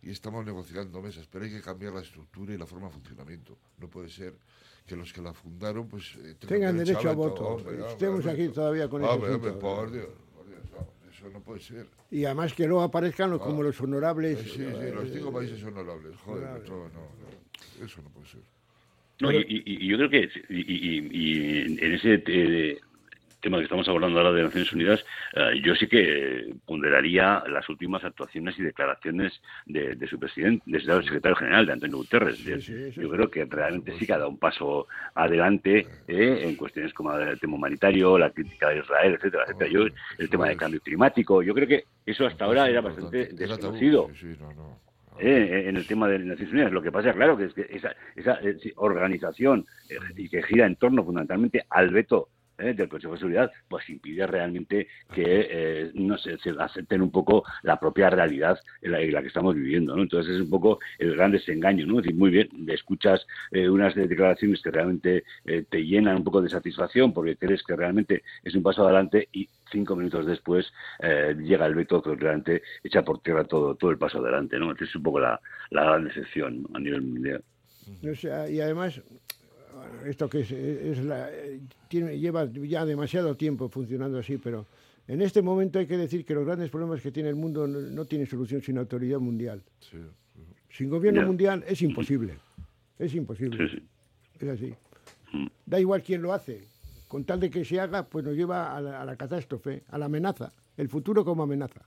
Y 0.00 0.10
estamos 0.10 0.46
negociando 0.46 1.02
mesas, 1.02 1.26
pero 1.26 1.44
hay 1.44 1.50
que 1.50 1.60
cambiar 1.60 1.92
la 1.92 2.00
estructura 2.00 2.54
y 2.54 2.58
la 2.58 2.66
forma 2.66 2.86
de 2.86 2.92
funcionamiento. 2.92 3.58
No 3.78 3.88
puede 3.88 4.08
ser 4.08 4.38
que 4.86 4.94
los 4.94 5.12
que 5.12 5.20
la 5.20 5.34
fundaron 5.34 5.88
pues 5.88 6.16
eh, 6.22 6.36
Tengan 6.46 6.78
derecho 6.78 7.10
a 7.10 7.14
voto. 7.14 7.58
Estemos 7.88 8.24
aquí 8.26 8.48
todavía 8.48 8.88
con 8.88 9.04
asunto. 9.04 9.58
por 9.58 9.90
Dios, 9.90 10.06
eso 11.18 11.28
no 11.30 11.40
puede 11.40 11.60
ser. 11.60 11.86
Y 12.10 12.24
además 12.24 12.52
que 12.54 12.66
luego 12.66 12.82
aparezcan 12.82 13.30
los- 13.30 13.40
como 13.42 13.60
Ah. 13.60 13.64
los 13.64 13.80
honorables. 13.80 14.38
Sí, 14.40 14.50
sí, 14.50 14.58
los 14.62 15.10
cinco 15.10 15.28
eh, 15.28 15.32
países 15.32 15.62
honorables. 15.64 16.16
Joder, 16.18 16.44
honorables. 16.44 16.68
no, 16.70 16.76
no, 16.76 16.88
no, 17.78 17.84
eso 17.84 18.02
no 18.02 18.08
puede 18.10 18.26
ser. 18.26 18.40
No, 19.20 19.32
y, 19.32 19.36
y- 19.38 19.84
y 19.84 19.88
yo 19.88 19.96
creo 19.96 20.10
que 20.10 20.30
y, 20.48 20.60
y- 20.60 21.10
y 21.10 21.60
en 21.82 21.94
ese 21.94 22.22
eh, 22.26 22.80
tema 23.40 23.58
que 23.58 23.64
estamos 23.64 23.88
abordando 23.88 24.18
ahora 24.18 24.32
de 24.32 24.42
Naciones 24.42 24.72
Unidas, 24.72 25.04
eh, 25.34 25.60
yo 25.62 25.74
sí 25.74 25.86
que 25.86 26.54
ponderaría 26.66 27.42
las 27.48 27.68
últimas 27.68 28.02
actuaciones 28.04 28.58
y 28.58 28.62
declaraciones 28.62 29.40
de, 29.66 29.94
de 29.94 30.06
su 30.06 30.18
presidente, 30.18 30.62
de 30.66 30.80
su 30.80 31.02
secretario 31.02 31.36
general, 31.36 31.66
de 31.66 31.72
Antonio 31.72 31.98
Guterres. 31.98 32.42
Yo 32.44 33.08
creo 33.10 33.30
que 33.30 33.44
realmente 33.44 33.92
sí 33.98 34.06
que 34.06 34.12
ha 34.12 34.18
dado 34.18 34.30
un 34.30 34.38
paso 34.38 34.86
adelante 35.14 35.86
eh, 36.06 36.42
en 36.44 36.56
cuestiones 36.56 36.92
como 36.92 37.16
el 37.16 37.38
tema 37.38 37.54
humanitario, 37.54 38.18
la 38.18 38.30
crítica 38.30 38.70
de 38.70 38.78
Israel, 38.78 39.14
etcétera, 39.14 39.44
etcétera. 39.44 39.70
Yo, 39.70 39.86
el 40.18 40.30
tema 40.30 40.48
del 40.48 40.56
cambio 40.56 40.80
climático, 40.80 41.42
yo 41.42 41.54
creo 41.54 41.68
que 41.68 41.84
eso 42.06 42.26
hasta 42.26 42.44
ahora 42.44 42.68
era 42.68 42.80
bastante 42.80 43.28
desconocido 43.32 44.10
no, 44.40 44.52
no. 44.54 44.80
eh, 45.20 45.64
en 45.68 45.76
el 45.76 45.86
tema 45.86 46.08
de 46.08 46.18
las 46.18 46.28
Naciones 46.28 46.52
Unidas. 46.52 46.72
Lo 46.72 46.82
que 46.82 46.90
pasa, 46.92 47.12
claro, 47.12 47.36
que 47.36 47.44
es 47.44 47.54
que 47.54 47.66
esa, 47.70 47.94
esa 48.16 48.38
eh, 48.42 48.56
organización 48.76 49.66
eh, 49.88 49.96
y 50.16 50.28
que 50.28 50.42
gira 50.42 50.66
en 50.66 50.76
torno 50.76 51.04
fundamentalmente 51.04 51.64
al 51.70 51.90
veto 51.90 52.28
eh, 52.58 52.74
del 52.74 52.88
Consejo 52.88 53.14
de 53.14 53.18
Seguridad, 53.20 53.50
pues 53.68 53.88
impide 53.88 54.26
realmente 54.26 54.88
que 55.14 55.48
eh, 55.50 55.90
no 55.94 56.18
se, 56.18 56.38
se 56.38 56.50
acepten 56.58 57.02
un 57.02 57.10
poco 57.10 57.44
la 57.62 57.78
propia 57.78 58.10
realidad 58.10 58.58
en 58.82 58.92
la, 58.92 59.00
en 59.00 59.12
la 59.12 59.20
que 59.22 59.28
estamos 59.28 59.54
viviendo. 59.54 59.94
¿no? 59.96 60.02
Entonces 60.02 60.34
es 60.34 60.40
un 60.40 60.50
poco 60.50 60.78
el 60.98 61.14
gran 61.14 61.32
desengaño. 61.32 61.86
¿no? 61.86 61.98
Es 61.98 62.04
decir, 62.04 62.18
muy 62.18 62.30
bien, 62.30 62.48
escuchas 62.68 63.26
eh, 63.52 63.68
unas 63.68 63.94
de- 63.94 64.08
declaraciones 64.08 64.60
que 64.62 64.70
realmente 64.70 65.24
eh, 65.44 65.64
te 65.68 65.84
llenan 65.84 66.16
un 66.16 66.24
poco 66.24 66.42
de 66.42 66.48
satisfacción 66.48 67.12
porque 67.12 67.36
crees 67.36 67.62
que 67.62 67.76
realmente 67.76 68.22
es 68.42 68.54
un 68.54 68.62
paso 68.62 68.84
adelante 68.84 69.28
y 69.32 69.48
cinco 69.70 69.94
minutos 69.96 70.24
después 70.26 70.72
llega 71.00 71.66
el 71.66 71.74
veto 71.74 72.02
que 72.02 72.14
realmente 72.16 72.62
echa 72.82 73.02
por 73.02 73.20
tierra 73.20 73.44
todo, 73.44 73.74
todo 73.74 73.90
el 73.90 73.98
paso 73.98 74.18
adelante. 74.18 74.58
¿no? 74.58 74.66
Entonces 74.70 74.88
es 74.90 74.96
un 74.96 75.02
poco 75.02 75.20
la, 75.20 75.40
la 75.70 75.84
gran 75.84 76.04
decepción 76.04 76.62
¿no? 76.62 76.68
a 76.76 76.80
nivel 76.80 77.02
mundial. 77.02 77.42
O 78.10 78.14
sea, 78.14 78.48
y 78.50 78.60
además, 78.60 79.00
esto 80.06 80.28
que 80.28 80.40
es, 80.40 80.50
es 80.52 81.04
la, 81.04 81.28
eh, 81.32 81.60
tiene, 81.88 82.18
lleva 82.18 82.46
ya 82.52 82.84
demasiado 82.84 83.36
tiempo 83.36 83.68
funcionando 83.68 84.18
así, 84.18 84.36
pero 84.38 84.66
en 85.06 85.22
este 85.22 85.42
momento 85.42 85.78
hay 85.78 85.86
que 85.86 85.96
decir 85.96 86.24
que 86.24 86.34
los 86.34 86.44
grandes 86.44 86.70
problemas 86.70 87.00
que 87.00 87.10
tiene 87.12 87.28
el 87.28 87.34
mundo 87.36 87.66
no, 87.66 87.80
no 87.80 88.04
tienen 88.04 88.26
solución 88.26 88.60
sin 88.62 88.78
autoridad 88.78 89.18
mundial. 89.20 89.62
Sin 90.70 90.90
gobierno 90.90 91.20
mundial 91.26 91.64
es 91.66 91.80
imposible. 91.82 92.34
Es 92.98 93.14
imposible. 93.14 93.82
Es 94.38 94.48
así. 94.48 94.74
Da 95.66 95.80
igual 95.80 96.02
quién 96.02 96.22
lo 96.22 96.32
hace. 96.32 96.62
Con 97.08 97.24
tal 97.24 97.40
de 97.40 97.48
que 97.50 97.64
se 97.64 97.80
haga, 97.80 98.02
pues 98.06 98.24
nos 98.24 98.34
lleva 98.36 98.76
a 98.76 98.80
la, 98.80 99.00
a 99.00 99.04
la 99.04 99.16
catástrofe, 99.16 99.82
a 99.88 99.96
la 99.98 100.06
amenaza. 100.06 100.52
El 100.76 100.88
futuro 100.88 101.24
como 101.24 101.42
amenaza. 101.42 101.80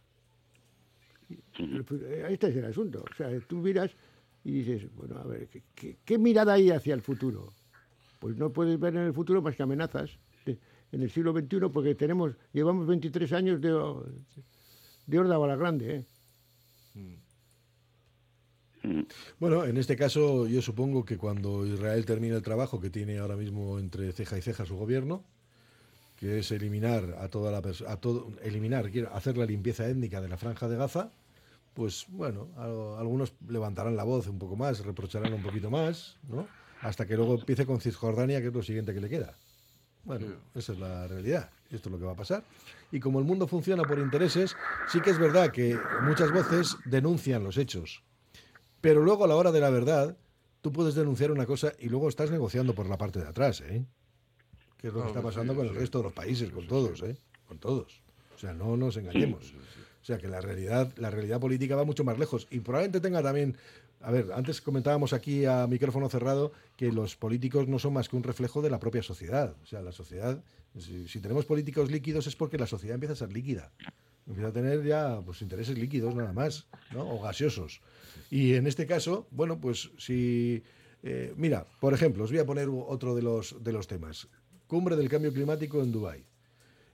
Eh, 1.60 2.26
Este 2.30 2.48
es 2.50 2.56
el 2.56 2.66
asunto. 2.66 3.06
O 3.10 3.16
sea, 3.16 3.30
tú 3.48 3.58
miras 3.58 3.92
y 4.44 4.52
dices, 4.64 4.94
bueno, 4.96 5.18
a 5.20 5.24
ver, 5.26 5.48
¿qué, 5.48 5.62
qué- 5.76 5.98
qué 6.04 6.18
mirada 6.18 6.54
hay 6.54 6.72
hacia 6.72 6.94
el 6.96 7.02
futuro? 7.02 7.54
Pues 8.22 8.38
no 8.38 8.54
puedes 8.54 8.80
ver 8.80 8.96
en 8.96 9.02
el 9.02 9.14
futuro 9.14 9.42
más 9.42 9.56
que 9.56 9.64
amenazas. 9.64 10.12
De- 10.46 10.60
En 10.92 11.02
el 11.02 11.10
siglo 11.10 11.32
XXI, 11.34 11.70
porque 11.74 11.96
tenemos, 11.96 12.34
llevamos 12.54 12.86
23 12.86 13.32
años 13.34 13.60
de, 13.62 13.70
de 15.08 15.20
horda 15.20 15.38
bala 15.38 15.56
grande, 15.56 15.96
¿eh? 15.96 16.06
Bueno, 19.40 19.64
en 19.66 19.78
este 19.78 19.96
caso 19.96 20.48
yo 20.48 20.62
supongo 20.62 21.06
que 21.06 21.18
cuando 21.18 21.66
Israel 21.66 22.06
termine 22.06 22.36
el 22.36 22.42
trabajo 22.42 22.80
que 22.82 22.90
tiene 22.90 23.20
ahora 23.20 23.38
mismo 23.38 23.80
entre 23.80 24.12
ceja 24.12 24.38
y 24.38 24.42
ceja 24.42 24.66
su 24.66 24.76
gobierno, 24.76 25.24
que 26.18 26.40
es 26.40 26.52
eliminar 26.52 27.16
a 27.20 27.28
toda 27.30 27.52
la 27.52 27.62
a 27.88 27.98
todo 27.98 28.28
eliminar, 28.44 28.92
quiero 28.92 29.14
hacer 29.16 29.38
la 29.38 29.46
limpieza 29.46 29.88
étnica 29.88 30.20
de 30.22 30.28
la 30.30 30.38
franja 30.38 30.68
de 30.68 30.76
Gaza, 30.78 31.12
pues 31.74 32.06
bueno, 32.10 32.50
a- 32.58 33.00
algunos 33.00 33.34
levantarán 33.48 33.96
la 33.96 34.04
voz 34.04 34.28
un 34.28 34.38
poco 34.40 34.56
más, 34.56 34.84
reprocharán 34.86 35.34
un 35.34 35.42
poquito 35.42 35.72
más, 35.72 36.18
¿no? 36.28 36.48
Hasta 36.82 37.06
que 37.06 37.16
luego 37.16 37.36
empiece 37.36 37.66
con 37.66 37.80
Cisjordania, 37.80 38.42
que 38.42 38.48
es 38.48 38.54
lo 38.54 38.64
siguiente 38.64 38.94
que 38.94 39.02
le 39.02 39.10
queda. 39.10 39.36
Bueno, 40.04 40.28
esa 40.56 40.74
es 40.74 40.80
la 40.80 41.08
realidad. 41.08 41.50
Esto 41.70 41.90
es 41.90 41.94
lo 41.94 42.00
que 42.00 42.06
va 42.06 42.14
a 42.14 42.16
pasar. 42.16 42.44
Y 42.92 43.00
como 43.00 43.20
el 43.20 43.26
mundo 43.26 43.48
funciona 43.48 43.84
por 43.84 44.00
intereses, 44.00 44.56
sí 44.88 45.00
que 45.00 45.12
es 45.12 45.20
verdad 45.20 45.52
que 45.52 45.78
muchas 46.02 46.32
voces 46.32 46.76
denuncian 46.86 47.44
los 47.44 47.58
hechos. 47.58 48.04
Pero 48.82 49.02
luego 49.02 49.26
a 49.26 49.28
la 49.28 49.36
hora 49.36 49.52
de 49.52 49.60
la 49.60 49.70
verdad, 49.70 50.18
tú 50.62 50.72
puedes 50.72 50.96
denunciar 50.96 51.32
una 51.32 51.46
cosa 51.46 51.74
y 51.80 51.88
luego 51.90 52.10
estás 52.10 52.32
negociando 52.32 52.74
por 52.74 52.90
la 52.90 52.98
parte 52.98 53.20
de 53.20 53.28
atrás, 53.28 53.62
¿eh? 53.62 53.86
Que 54.78 54.88
es 54.88 54.94
lo 54.94 55.02
que 55.02 55.08
está 55.10 55.20
sí, 55.20 55.26
pasando 55.26 55.56
con 55.56 55.68
el 55.68 55.74
sí, 55.74 55.78
resto 55.78 56.00
de 56.00 56.06
los 56.06 56.14
países, 56.14 56.50
con 56.50 56.68
todos, 56.68 57.04
¿eh? 57.04 57.16
Con 57.48 57.60
todos. 57.60 58.02
O 58.36 58.40
sea, 58.40 58.54
no 58.54 58.76
nos 58.76 58.98
engañemos. 58.98 59.54
O 60.02 60.04
sea, 60.04 60.18
que 60.18 60.28
la 60.28 60.42
realidad, 60.42 60.92
la 60.98 61.12
realidad 61.12 61.40
política 61.40 61.76
va 61.76 61.84
mucho 61.84 62.04
más 62.04 62.18
lejos 62.18 62.48
y 62.50 62.60
probablemente 62.60 63.00
tenga 63.00 63.22
también, 63.22 63.56
a 64.04 64.12
ver, 64.12 64.32
antes 64.34 64.62
comentábamos 64.62 65.14
aquí 65.14 65.46
a 65.46 65.68
micrófono 65.68 66.10
cerrado 66.10 66.52
que 66.76 66.92
los 66.92 67.16
políticos 67.16 67.68
no 67.68 67.80
son 67.80 67.94
más 67.94 68.10
que 68.10 68.16
un 68.16 68.24
reflejo 68.24 68.62
de 68.62 68.70
la 68.70 68.80
propia 68.80 69.04
sociedad. 69.04 69.56
O 69.62 69.66
sea, 69.66 69.82
la 69.82 69.92
sociedad, 69.92 70.44
si, 70.78 71.20
tenemos 71.20 71.46
políticos 71.46 71.92
líquidos 71.92 72.28
es 72.28 72.36
porque 72.36 72.58
la 72.58 72.68
sociedad 72.68 72.96
empieza 72.96 73.14
a 73.14 73.18
ser 73.18 73.34
líquida. 73.34 73.72
Empieza 74.28 74.50
a 74.50 74.54
tener 74.54 74.84
ya 74.84 75.22
pues 75.26 75.42
intereses 75.42 75.78
líquidos 75.78 76.16
nada 76.16 76.34
más, 76.34 76.68
¿no? 76.92 77.10
O 77.10 77.22
gaseosos. 77.22 77.82
Y 78.30 78.54
en 78.54 78.68
este 78.68 78.86
caso, 78.86 79.28
bueno, 79.32 79.60
pues 79.60 79.92
si 79.98 80.64
eh, 81.04 81.34
mira, 81.36 81.68
por 81.80 81.94
ejemplo, 81.94 82.24
os 82.24 82.32
voy 82.32 82.40
a 82.40 82.46
poner 82.46 82.70
otro 82.70 83.16
de 83.16 83.22
los 83.22 83.64
de 83.64 83.74
los 83.74 83.88
temas. 83.88 84.28
Cumbre 84.68 84.96
del 84.96 85.10
cambio 85.10 85.34
climático 85.34 85.82
en 85.82 85.92
Dubái. 85.92 86.26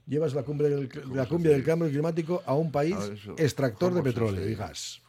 Llevas 0.08 0.32
la 0.32 0.42
cumbre 0.42 0.70
del, 0.70 0.88
la 1.12 1.26
cumbre 1.26 1.52
del 1.52 1.62
cambio 1.62 1.88
climático 1.90 2.42
a 2.46 2.54
un 2.54 2.72
país 2.72 2.94
A 2.94 2.98
ver, 3.00 3.12
eso, 3.12 3.34
extractor 3.36 3.92
de 3.92 4.00
¿cómo 4.00 4.04
se 4.04 4.10
petróleo 4.10 4.48
y 4.48 4.54
gas. 4.54 5.02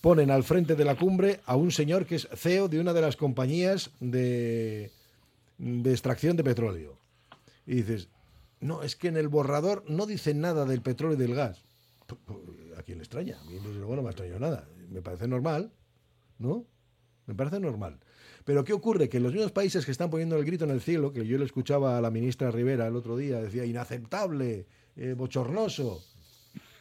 Ponen 0.00 0.30
al 0.30 0.42
frente 0.42 0.74
de 0.74 0.84
la 0.86 0.96
cumbre 0.96 1.40
a 1.44 1.54
un 1.56 1.70
señor 1.70 2.06
que 2.06 2.14
es 2.14 2.26
CEO 2.34 2.68
de 2.68 2.80
una 2.80 2.94
de 2.94 3.02
las 3.02 3.16
compañías 3.16 3.90
de, 4.00 4.90
de 5.58 5.90
extracción 5.90 6.36
de 6.36 6.44
petróleo. 6.44 6.98
y 7.66 7.74
dices, 7.74 8.08
no, 8.60 8.82
es 8.82 8.96
que 8.96 9.08
en 9.08 9.18
el 9.18 9.28
borrador 9.28 9.84
no 9.88 10.06
dice 10.06 10.32
nada 10.32 10.64
del 10.64 10.80
petróleo 10.80 11.16
y 11.16 11.20
del 11.20 11.34
gas. 11.34 11.62
¿A 12.78 12.82
quién 12.84 12.98
le 12.98 13.04
extraña? 13.04 13.38
A 13.38 13.44
mí, 13.44 13.54
desde 13.54 13.74
luego, 13.74 13.96
no 13.96 14.02
me 14.02 14.08
ha 14.08 14.12
extrañado 14.12 14.40
nada. 14.40 14.66
Me 14.88 15.02
parece 15.02 15.28
normal, 15.28 15.72
¿no? 16.38 16.64
Me 17.26 17.34
parece 17.34 17.60
normal. 17.60 17.98
Pero 18.44 18.64
¿qué 18.64 18.72
ocurre? 18.72 19.08
Que 19.08 19.20
los 19.20 19.32
mismos 19.32 19.52
países 19.52 19.84
que 19.84 19.92
están 19.92 20.10
poniendo 20.10 20.36
el 20.36 20.44
grito 20.44 20.64
en 20.64 20.70
el 20.70 20.80
cielo, 20.80 21.12
que 21.12 21.26
yo 21.26 21.38
le 21.38 21.44
escuchaba 21.44 21.96
a 21.96 22.00
la 22.00 22.10
ministra 22.10 22.50
Rivera 22.50 22.86
el 22.86 22.96
otro 22.96 23.16
día, 23.16 23.40
decía 23.40 23.64
inaceptable, 23.64 24.66
eh, 24.96 25.14
bochornoso. 25.16 26.00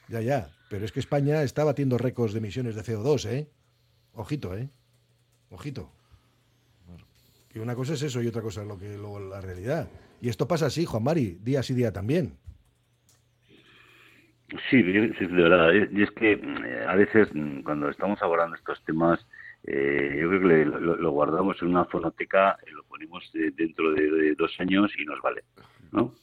Ya, 0.07 0.21
ya. 0.21 0.49
Pero 0.69 0.85
es 0.85 0.91
que 0.91 0.99
España 0.99 1.43
está 1.43 1.63
batiendo 1.63 1.97
récords 1.97 2.33
de 2.33 2.39
emisiones 2.39 2.75
de 2.75 2.81
CO2, 2.81 3.25
¿eh? 3.29 3.47
Ojito, 4.13 4.57
¿eh? 4.57 4.69
Ojito. 5.49 5.91
Que 7.49 7.59
una 7.59 7.75
cosa 7.75 7.93
es 7.93 8.01
eso 8.01 8.21
y 8.21 8.27
otra 8.27 8.41
cosa 8.41 8.61
es 8.61 8.67
lo 8.67 8.77
que 8.77 8.95
luego 8.97 9.19
la 9.19 9.41
realidad. 9.41 9.89
Y 10.21 10.29
esto 10.29 10.47
pasa 10.47 10.67
así, 10.67 10.85
Juan 10.85 11.03
Mari, 11.03 11.37
día 11.41 11.61
sí 11.61 11.73
día 11.73 11.91
también. 11.91 12.37
Sí, 14.69 14.81
sí, 14.83 15.25
de 15.25 15.41
verdad. 15.43 15.75
eh, 15.75 15.89
Y 15.93 16.03
es 16.03 16.11
que 16.11 16.33
eh, 16.33 16.85
a 16.87 16.95
veces 16.95 17.29
mm, 17.33 17.61
cuando 17.63 17.89
estamos 17.89 18.21
abordando 18.21 18.55
estos 18.55 18.81
temas, 18.85 19.19
eh, 19.63 20.17
yo 20.21 20.29
creo 20.29 20.41
que 20.41 20.65
lo, 20.65 20.95
lo 20.95 21.11
guardamos 21.11 21.61
en 21.61 21.69
una 21.69 21.85
fonoteca, 21.85 22.57
eh, 22.65 22.71
lo 22.71 22.83
ponemos 22.83 23.31
de- 23.33 23.51
dentro 23.51 23.91
de, 23.93 24.33
dos 24.35 24.53
años 24.59 24.91
y 24.97 25.05
nos 25.05 25.21
vale, 25.21 25.43
¿no? 25.91 26.13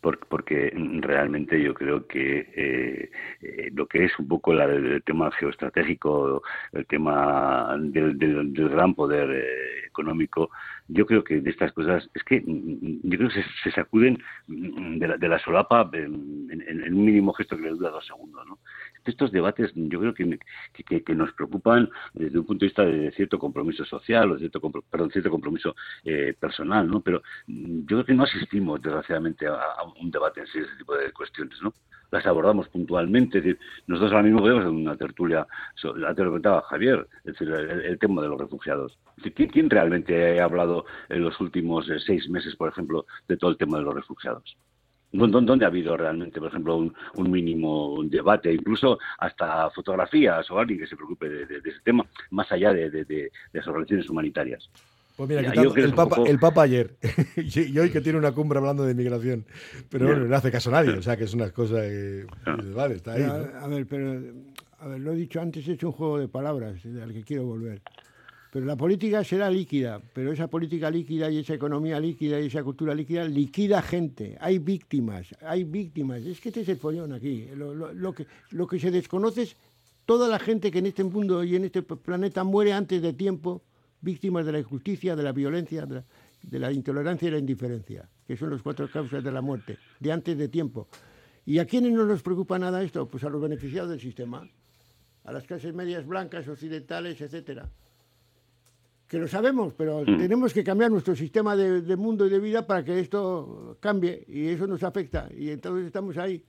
Por- 0.00 0.20
porque 0.28 0.72
realmente 1.00 1.60
yo 1.60 1.74
creo 1.74 2.06
que 2.06 2.46
eh, 2.54 3.10
eh, 3.42 3.70
lo 3.74 3.86
que 3.86 4.04
es 4.04 4.16
un 4.20 4.28
poco 4.28 4.52
la- 4.54 4.66
el 4.66 5.02
tema 5.02 5.30
geoestratégico, 5.32 6.42
el 6.72 6.86
tema 6.86 7.76
del, 7.80 8.16
del- 8.16 8.52
gran 8.52 8.94
poder 8.94 9.28
eh, 9.30 9.86
económico, 9.86 10.50
yo 10.88 11.06
creo 11.06 11.22
que 11.22 11.40
de 11.40 11.50
estas 11.50 11.72
cosas 11.72 12.08
es 12.14 12.22
que 12.24 12.40
mm, 12.40 13.00
yo 13.02 13.18
creo 13.18 13.28
que 13.28 13.42
se, 13.42 13.48
se 13.64 13.70
sacuden 13.72 14.18
mm, 14.46 14.98
de 14.98 15.28
la, 15.28 15.38
solapa 15.38 15.88
en, 15.92 16.48
en- 16.50 16.94
un 16.94 17.04
mínimo 17.04 17.32
gesto 17.34 17.56
que 17.56 17.62
le 17.62 17.70
dura 17.70 17.90
dos 17.90 18.06
segundos. 18.06 18.46
¿no? 18.46 18.58
Estos 19.04 19.30
debates 19.30 19.70
yo 19.74 20.00
creo 20.00 20.14
que, 20.14 20.38
que- 20.86 21.02
que- 21.04 21.14
nos 21.14 21.32
preocupan 21.34 21.88
desde 22.14 22.38
un 22.38 22.46
punto 22.46 22.64
de 22.64 22.68
vista 22.68 22.84
de 22.84 23.10
cierto 23.12 23.38
compromiso 23.38 23.84
social 23.84 24.32
o 24.32 24.38
cierto, 24.38 24.60
perdón, 24.90 25.10
cierto 25.10 25.30
compromiso 25.30 25.74
eh, 26.04 26.34
personal, 26.38 26.88
¿no? 26.88 27.00
pero 27.00 27.22
mm, 27.46 27.80
yo 27.80 27.86
creo 27.98 28.04
que 28.06 28.14
no 28.14 28.24
asistimos 28.24 28.80
desgraciadamente 28.82 29.46
a, 29.46 29.54
a 29.54 29.82
un 30.00 30.10
debate 30.10 30.40
en 30.40 30.46
ese 30.46 30.76
tipo 30.78 30.96
de 30.96 31.12
cuestiones. 31.12 31.60
¿no? 31.62 31.72
Las 32.10 32.26
abordamos 32.26 32.68
puntualmente. 32.68 33.56
Nosotros 33.86 34.12
ahora 34.12 34.24
mismo 34.24 34.40
podemos 34.40 34.62
hacer 34.62 34.72
una 34.74 34.96
tertulia, 34.96 35.46
la 35.96 36.14
te 36.14 36.22
lo 36.24 36.30
comentaba 36.30 36.62
Javier, 36.62 37.06
es 37.24 37.32
decir, 37.32 37.50
el, 37.50 37.98
tema 37.98 38.22
de 38.22 38.28
los 38.28 38.40
refugiados. 38.40 38.98
¿quién, 39.34 39.68
realmente 39.70 40.40
ha 40.40 40.44
hablado 40.44 40.86
en 41.08 41.22
los 41.22 41.38
últimos 41.40 41.88
eh, 41.90 41.98
seis 41.98 42.28
meses, 42.28 42.56
por 42.56 42.68
ejemplo, 42.68 43.06
de 43.26 43.36
todo 43.36 43.50
el 43.50 43.56
tema 43.56 43.78
de 43.78 43.84
los 43.84 43.94
refugiados? 43.94 44.56
¿Dó- 45.12 45.26
dó- 45.26 45.40
¿Dónde 45.40 45.64
ha 45.64 45.68
habido 45.68 45.96
realmente, 45.96 46.38
por 46.38 46.48
ejemplo, 46.50 46.76
un, 46.76 46.94
mínimo 47.30 47.96
debate, 48.04 48.52
incluso 48.52 48.98
hasta 49.18 49.70
fotografías 49.70 50.50
o 50.50 50.58
alguien 50.58 50.78
que 50.80 50.86
se 50.86 50.96
preocupe 50.96 51.28
de, 51.28 51.56
ese 51.58 51.80
tema, 51.82 52.04
más 52.30 52.50
allá 52.52 52.72
de- 52.72 52.90
de- 52.90 53.04
de 53.04 53.30
las 53.52 53.66
organizaciones 53.66 54.08
humanitarias? 54.10 54.70
Pues 55.18 55.28
mira, 55.28 55.42
yo 55.52 55.72
creo 55.72 55.84
el, 55.84 55.90
que 55.90 55.96
papa, 55.96 56.16
poco- 56.16 56.28
el 56.30 56.38
Papa 56.38 56.62
ayer, 56.62 56.96
y, 57.36 57.60
y 57.72 57.78
hoy 57.78 57.90
que 57.90 58.00
tiene 58.00 58.18
una 58.18 58.32
cumbre 58.32 58.58
hablando 58.58 58.84
de 58.84 58.94
migración, 58.94 59.44
pero 59.90 60.06
bueno, 60.06 60.24
no 60.26 60.34
hace 60.36 60.50
caso 60.50 60.70
a 60.70 60.74
nadie, 60.74 60.90
o 60.96 61.02
sea 61.02 61.16
que 61.16 61.24
es 61.24 61.34
una 61.34 61.50
cosa 61.50 61.80
que, 61.82 62.24
vale, 62.74 62.94
está 62.94 63.12
ahí. 63.14 63.22
Pero, 63.22 63.36
¿no? 63.52 63.58
a, 63.58 63.64
a 63.64 63.66
ver, 63.68 63.86
pero 63.86 64.22
a 64.78 64.86
ver, 64.88 65.00
lo 65.00 65.12
he 65.12 65.16
dicho 65.16 65.40
antes, 65.40 65.66
he 65.68 65.72
hecho 65.72 65.88
un 65.88 65.92
juego 65.92 66.18
de 66.18 66.28
palabras 66.28 66.80
al 66.86 67.12
que 67.12 67.22
quiero 67.24 67.44
volver. 67.44 67.82
Pero 68.50 68.64
la 68.64 68.76
política 68.76 69.22
será 69.24 69.50
líquida, 69.50 70.00
pero 70.14 70.32
esa 70.32 70.46
política 70.48 70.90
líquida 70.90 71.30
y 71.30 71.38
esa 71.40 71.52
economía 71.52 72.00
líquida 72.00 72.40
y 72.40 72.46
esa 72.46 72.62
cultura 72.64 72.94
líquida 72.94 73.24
liquida 73.24 73.82
gente. 73.82 74.38
Hay 74.40 74.58
víctimas, 74.58 75.26
hay 75.42 75.64
víctimas. 75.64 76.22
Es 76.22 76.40
que 76.40 76.48
este 76.48 76.62
es 76.62 76.68
el 76.70 76.78
follón 76.78 77.12
aquí. 77.12 77.46
Lo, 77.54 77.74
lo- 77.74 77.92
lo 77.92 78.12
que, 78.14 78.26
lo 78.52 78.66
que 78.66 78.78
se 78.80 78.90
desconoce 78.90 79.42
es 79.42 79.56
toda 80.06 80.28
la 80.28 80.38
gente 80.38 80.70
que 80.70 80.78
en 80.78 80.86
este 80.86 81.04
mundo 81.04 81.44
y 81.44 81.56
en 81.56 81.64
este 81.64 81.82
planeta 81.82 82.42
muere 82.42 82.72
antes 82.72 83.02
de 83.02 83.12
tiempo, 83.12 83.60
víctimas 84.00 84.46
de 84.46 84.52
la 84.52 84.58
injusticia, 84.58 85.16
de 85.16 85.22
la 85.22 85.32
violencia, 85.32 85.86
de 85.86 85.96
la, 85.96 86.04
de 86.42 86.58
la 86.58 86.72
intolerancia 86.72 87.28
y 87.28 87.30
la 87.32 87.38
indiferencia, 87.38 88.08
que 88.26 88.36
son 88.36 88.50
las 88.50 88.62
cuatro 88.62 88.88
causas 88.90 89.22
de 89.22 89.32
la 89.32 89.40
muerte, 89.40 89.78
de 90.00 90.12
antes 90.12 90.36
de 90.36 90.48
tiempo. 90.48 90.88
¿Y 91.46 91.58
a 91.58 91.64
quiénes 91.64 91.92
no 91.92 92.04
nos 92.04 92.22
preocupa 92.22 92.58
nada 92.58 92.82
esto? 92.82 93.08
Pues 93.08 93.24
a 93.24 93.30
los 93.30 93.40
beneficiados 93.40 93.90
del 93.90 94.00
sistema, 94.00 94.48
a 95.24 95.32
las 95.32 95.44
clases 95.44 95.74
medias 95.74 96.06
blancas, 96.06 96.46
occidentales, 96.46 97.20
etcétera. 97.20 97.68
Que 99.06 99.18
lo 99.18 99.26
sabemos, 99.26 99.72
pero 99.72 100.04
tenemos 100.04 100.52
que 100.52 100.62
cambiar 100.62 100.90
nuestro 100.90 101.16
sistema 101.16 101.56
de, 101.56 101.80
de 101.80 101.96
mundo 101.96 102.26
y 102.26 102.30
de 102.30 102.38
vida 102.38 102.66
para 102.66 102.84
que 102.84 103.00
esto 103.00 103.78
cambie 103.80 104.22
y 104.28 104.48
eso 104.48 104.66
nos 104.66 104.82
afecta. 104.82 105.28
Y 105.34 105.48
entonces 105.48 105.86
estamos 105.86 106.18
ahí 106.18 106.44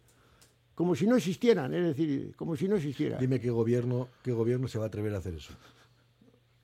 como 0.80 0.96
si 0.96 1.06
no 1.06 1.18
existieran, 1.18 1.74
es 1.74 1.84
decir, 1.84 2.34
como 2.38 2.56
si 2.56 2.70
no 2.70 2.78
existiera. 2.78 3.18
Dime 3.18 3.42
qué 3.42 3.50
gobierno, 3.50 4.08
qué 4.24 4.32
gobierno 4.32 4.70
se 4.70 4.78
va 4.78 4.86
a 4.86 4.88
atrever 4.88 5.14
a 5.14 5.18
hacer 5.18 5.34
eso. 5.34 5.54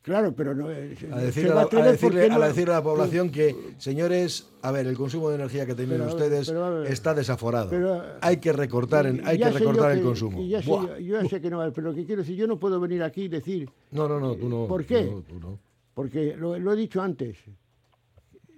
Claro, 0.05 0.35
pero 0.35 0.53
no 0.53 0.69
eh, 0.69 0.95
A 1.11 1.19
se 1.19 1.25
decirle, 1.25 1.51
a 1.51 1.55
la, 1.55 1.61
a 1.61 1.65
decirle- 1.65 2.25
a 2.25 2.37
no- 2.37 2.39
decirle 2.45 2.73
a 2.73 2.77
la 2.77 2.83
población 2.83 3.31
que, 3.31 3.55
señores, 3.79 4.47
a 4.61 4.71
ver, 4.71 4.85
el 4.85 4.95
consumo 4.95 5.29
de 5.29 5.35
energía 5.37 5.65
que 5.65 5.73
tienen 5.73 5.97
Pero, 5.97 6.11
ustedes 6.11 6.47
pero, 6.47 6.63
a 6.63 6.69
ver, 6.69 6.91
está 6.91 7.15
desaforado. 7.15 7.71
pero, 7.71 8.03
hay 8.21 8.37
que 8.37 8.53
recortar, 8.53 9.07
en- 9.07 9.25
hay 9.25 9.39
que 9.39 9.49
recortar 9.49 9.93
el 9.93 9.97
que- 9.97 10.03
consumo. 10.05 10.45
ya 10.45 10.61
sé 10.61 10.67
yo, 10.67 10.99
yo 10.99 11.21
ya 11.23 11.27
sé 11.27 11.41
que 11.41 11.49
no, 11.49 11.57
pero 11.73 11.89
lo 11.89 11.95
que 11.95 12.05
quiero 12.05 12.21
decir, 12.21 12.35
yo 12.35 12.45
no 12.45 12.59
puedo 12.59 12.79
venir 12.79 13.01
aquí 13.01 13.23
y 13.23 13.27
decir 13.29 13.67
No, 13.89 14.07
no, 14.07 14.19
no, 14.19 14.35
tú 14.35 14.47
no. 14.47 14.67
¿Por 14.67 14.85
qué? 14.85 15.05
no, 15.05 15.21
tú 15.23 15.39
no. 15.39 15.57
Porque 15.95 16.35
lo, 16.37 16.59
lo 16.59 16.73
he 16.73 16.75
dicho 16.75 17.01
antes. 17.01 17.37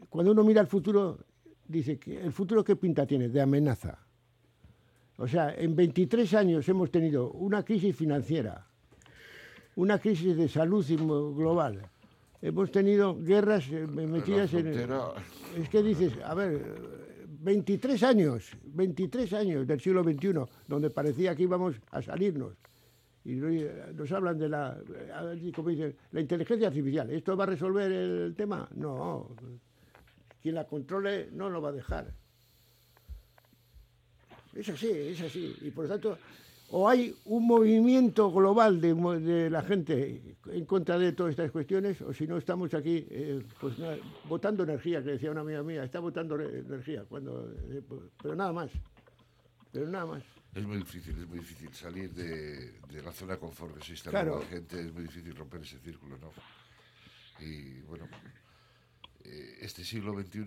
Cuando 0.09 0.33
uno 0.33 0.43
mira 0.43 0.59
el 0.59 0.67
futuro, 0.67 1.17
dice 1.65 1.97
que 1.97 2.19
el 2.19 2.33
futuro 2.33 2.61
qué 2.61 2.75
pinta 2.75 3.05
tiene 3.07 3.29
de 3.29 3.39
amenaza. 3.39 3.97
O 5.17 5.29
sea, 5.29 5.55
en 5.55 5.77
23 5.77 6.33
años 6.33 6.67
hemos 6.67 6.91
tenido 6.91 7.31
una 7.31 7.63
crisis 7.63 7.95
financiera, 7.95 8.66
una 9.77 9.99
crisis 9.99 10.35
de 10.35 10.49
salud 10.49 10.83
global. 11.35 11.81
Hemos 12.41 12.71
tenido 12.71 13.15
guerras 13.15 13.67
eh, 13.71 13.85
metidas 13.87 14.51
en... 14.53 14.67
Es 15.55 15.69
que 15.69 15.81
dices, 15.83 16.13
a 16.23 16.33
ver, 16.33 16.53
eh, 16.55 17.25
23 17.39 18.01
años, 18.03 18.51
23 18.65 19.33
años 19.33 19.67
del 19.67 19.79
siglo 19.79 20.03
XXI, 20.03 20.33
donde 20.67 20.89
parecía 20.89 21.35
que 21.35 21.43
íbamos 21.43 21.75
a 21.91 22.01
salirnos. 22.01 22.53
Y 23.23 23.35
no- 23.35 23.49
nos 23.93 24.11
hablan 24.11 24.37
de 24.39 24.49
la, 24.49 24.77
eh, 24.95 25.51
como 25.55 25.69
dicen, 25.69 25.95
la 26.11 26.21
inteligencia 26.21 26.67
artificial. 26.69 27.09
¿Esto 27.11 27.37
va 27.37 27.43
a 27.43 27.47
resolver 27.47 27.91
el 27.91 28.35
tema? 28.35 28.67
No. 28.75 29.29
Quien 30.41 30.55
la 30.55 30.65
controle 30.65 31.29
no 31.33 31.49
lo 31.49 31.61
va 31.61 31.69
a 31.69 31.73
dejar. 31.73 32.11
Es 34.55 34.69
así, 34.69 34.89
es 34.89 35.21
así. 35.21 35.55
Y 35.61 35.69
por 35.69 35.83
lo 35.85 35.89
tanto, 35.91 36.17
o 36.69 36.89
hay 36.89 37.15
un 37.25 37.47
movimiento 37.47 38.31
global 38.31 38.81
de, 38.81 38.93
de 39.21 39.49
la 39.49 39.61
gente 39.63 40.21
en 40.51 40.65
contra 40.65 40.97
de 40.99 41.13
todas 41.13 41.31
estas 41.31 41.51
cuestiones, 41.51 42.01
o 42.01 42.13
si 42.13 42.27
no 42.27 42.37
estamos 42.37 42.73
aquí, 42.73 43.05
eh, 43.09 43.41
pues 43.59 43.77
nada, 43.79 43.97
botando 44.27 44.63
energía, 44.63 45.01
que 45.03 45.11
decía 45.11 45.31
una 45.31 45.41
amiga 45.41 45.63
mía, 45.63 45.83
está 45.83 45.99
botando 45.99 46.35
re- 46.37 46.59
energía, 46.59 47.05
cuando, 47.05 47.49
eh, 47.69 47.81
pero 48.21 48.35
nada 48.35 48.51
más. 48.51 48.69
Pero 49.71 49.87
nada 49.87 50.05
más. 50.05 50.23
Es 50.55 50.65
muy 50.65 50.77
difícil, 50.77 51.15
es 51.17 51.27
muy 51.27 51.39
difícil 51.39 51.73
salir 51.73 52.11
de, 52.13 52.71
de 52.91 53.01
la 53.03 53.11
zona 53.11 53.37
confort 53.37 53.77
que 53.77 53.83
se 53.85 53.93
está 53.93 54.09
Claro. 54.09 54.39
la 54.39 54.45
gente, 54.47 54.79
es 54.79 54.91
muy 54.93 55.03
difícil 55.03 55.35
romper 55.35 55.61
ese 55.61 55.77
círculo, 55.79 56.17
¿no? 56.17 56.31
Y 57.39 57.81
bueno, 57.81 58.07
eh, 59.23 59.57
este 59.61 59.83
siglo 59.83 60.13
XXI 60.19 60.45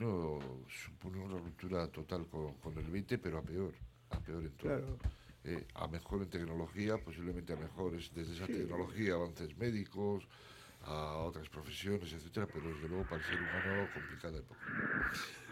supone 0.85 1.19
una 1.21 1.39
ruptura 1.39 1.87
total 1.89 2.27
con, 2.27 2.55
con 2.55 2.77
el 2.79 2.87
XX, 2.87 3.19
pero 3.23 3.39
a 3.39 3.43
peor, 3.43 3.73
a 4.11 4.19
peor 4.21 4.43
en 4.43 4.51
todo. 4.53 4.69
Claro. 4.69 4.99
Eh, 5.43 5.67
a 5.75 5.89
mejor 5.89 6.23
en 6.23 6.29
tecnología, 6.29 6.99
posiblemente 6.99 7.53
a 7.55 7.57
mejores 7.57 8.13
desde 8.15 8.35
esa 8.35 8.47
tecnología, 8.47 9.15
avances 9.15 9.57
médicos, 9.57 10.29
a 10.83 11.19
otras 11.19 11.49
profesiones, 11.49 12.13
etcétera, 12.13 12.47
pero 12.53 12.73
desde 12.75 12.89
luego 12.89 13.07
para 13.07 13.21
el 13.21 13.27
ser 13.27 13.41
humano 13.41 13.89
complicada 13.93 14.39
época. 14.39 14.67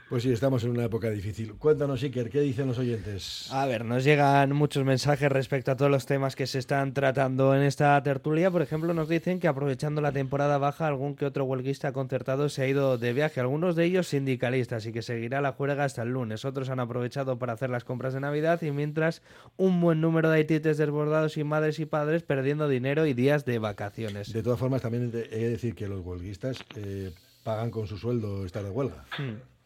Pues 0.09 0.23
sí, 0.23 0.33
estamos 0.33 0.65
en 0.65 0.71
una 0.71 0.85
época 0.85 1.11
difícil. 1.11 1.53
Cuéntanos, 1.57 2.03
Iker, 2.03 2.31
¿qué 2.31 2.41
dicen 2.41 2.67
los 2.67 2.79
oyentes? 2.79 3.53
A 3.53 3.67
ver, 3.67 3.85
nos 3.85 4.05
llegan 4.05 4.57
muchos 4.57 4.83
mensajes 4.83 5.31
respecto 5.31 5.71
a 5.71 5.77
todos 5.77 5.91
los 5.91 6.07
temas 6.07 6.35
que 6.35 6.47
se 6.47 6.59
están 6.59 6.95
tratando 6.95 7.55
en 7.55 7.61
esta 7.61 8.03
tertulia. 8.03 8.51
Por 8.51 8.63
ejemplo, 8.63 8.95
nos 8.95 9.11
dicen 9.11 9.39
que 9.39 9.49
aprovechando 9.49 10.01
la 10.01 10.11
temporada 10.11 10.57
baja, 10.57 10.87
algún 10.87 11.15
que 11.15 11.27
otro 11.27 11.45
huelguista 11.45 11.93
concertado 11.93 12.49
se 12.49 12.63
ha 12.63 12.69
ido 12.69 12.97
de 12.97 13.13
viaje, 13.13 13.41
algunos 13.41 13.77
de 13.77 13.85
ellos 13.85 14.09
sindicalistas, 14.09 14.87
y 14.87 14.93
que 14.93 15.03
seguirá 15.03 15.43
la 15.43 15.53
juerga 15.53 15.85
hasta 15.85 16.05
el 16.05 16.09
lunes. 16.09 16.47
Otros 16.47 16.71
han 16.71 16.81
aprovechado 16.81 17.39
para 17.39 17.53
hacer 17.53 17.69
las 17.69 17.85
compras 17.85 18.15
de 18.15 18.21
Navidad 18.21 18.63
y 18.63 18.71
mientras 18.71 19.21
un 19.59 19.79
buen 19.79 20.01
número 20.01 20.31
de 20.31 20.39
haitites 20.39 20.79
desbordados 20.79 21.37
y 21.37 21.45
madres 21.45 21.81
y 21.81 21.85
padres 21.85 22.23
perdiendo 22.23 22.67
dinero 22.67 23.05
y 23.05 23.13
días 23.13 23.45
de 23.45 23.59
vacaciones. 23.59 24.33
De 24.33 24.43
todas 24.43 24.59
formas, 24.59 24.81
también 24.81 25.13
he 25.13 25.39
de 25.39 25.51
decir 25.51 25.75
que 25.75 25.87
los 25.87 26.01
huelguistas 26.01 26.65
eh, 26.77 27.13
pagan 27.45 27.71
con 27.71 27.87
su 27.87 27.99
sueldo 27.99 28.47
estar 28.47 28.65
de 28.65 28.71
huelga. 28.71 29.05
Hmm. 29.19 29.58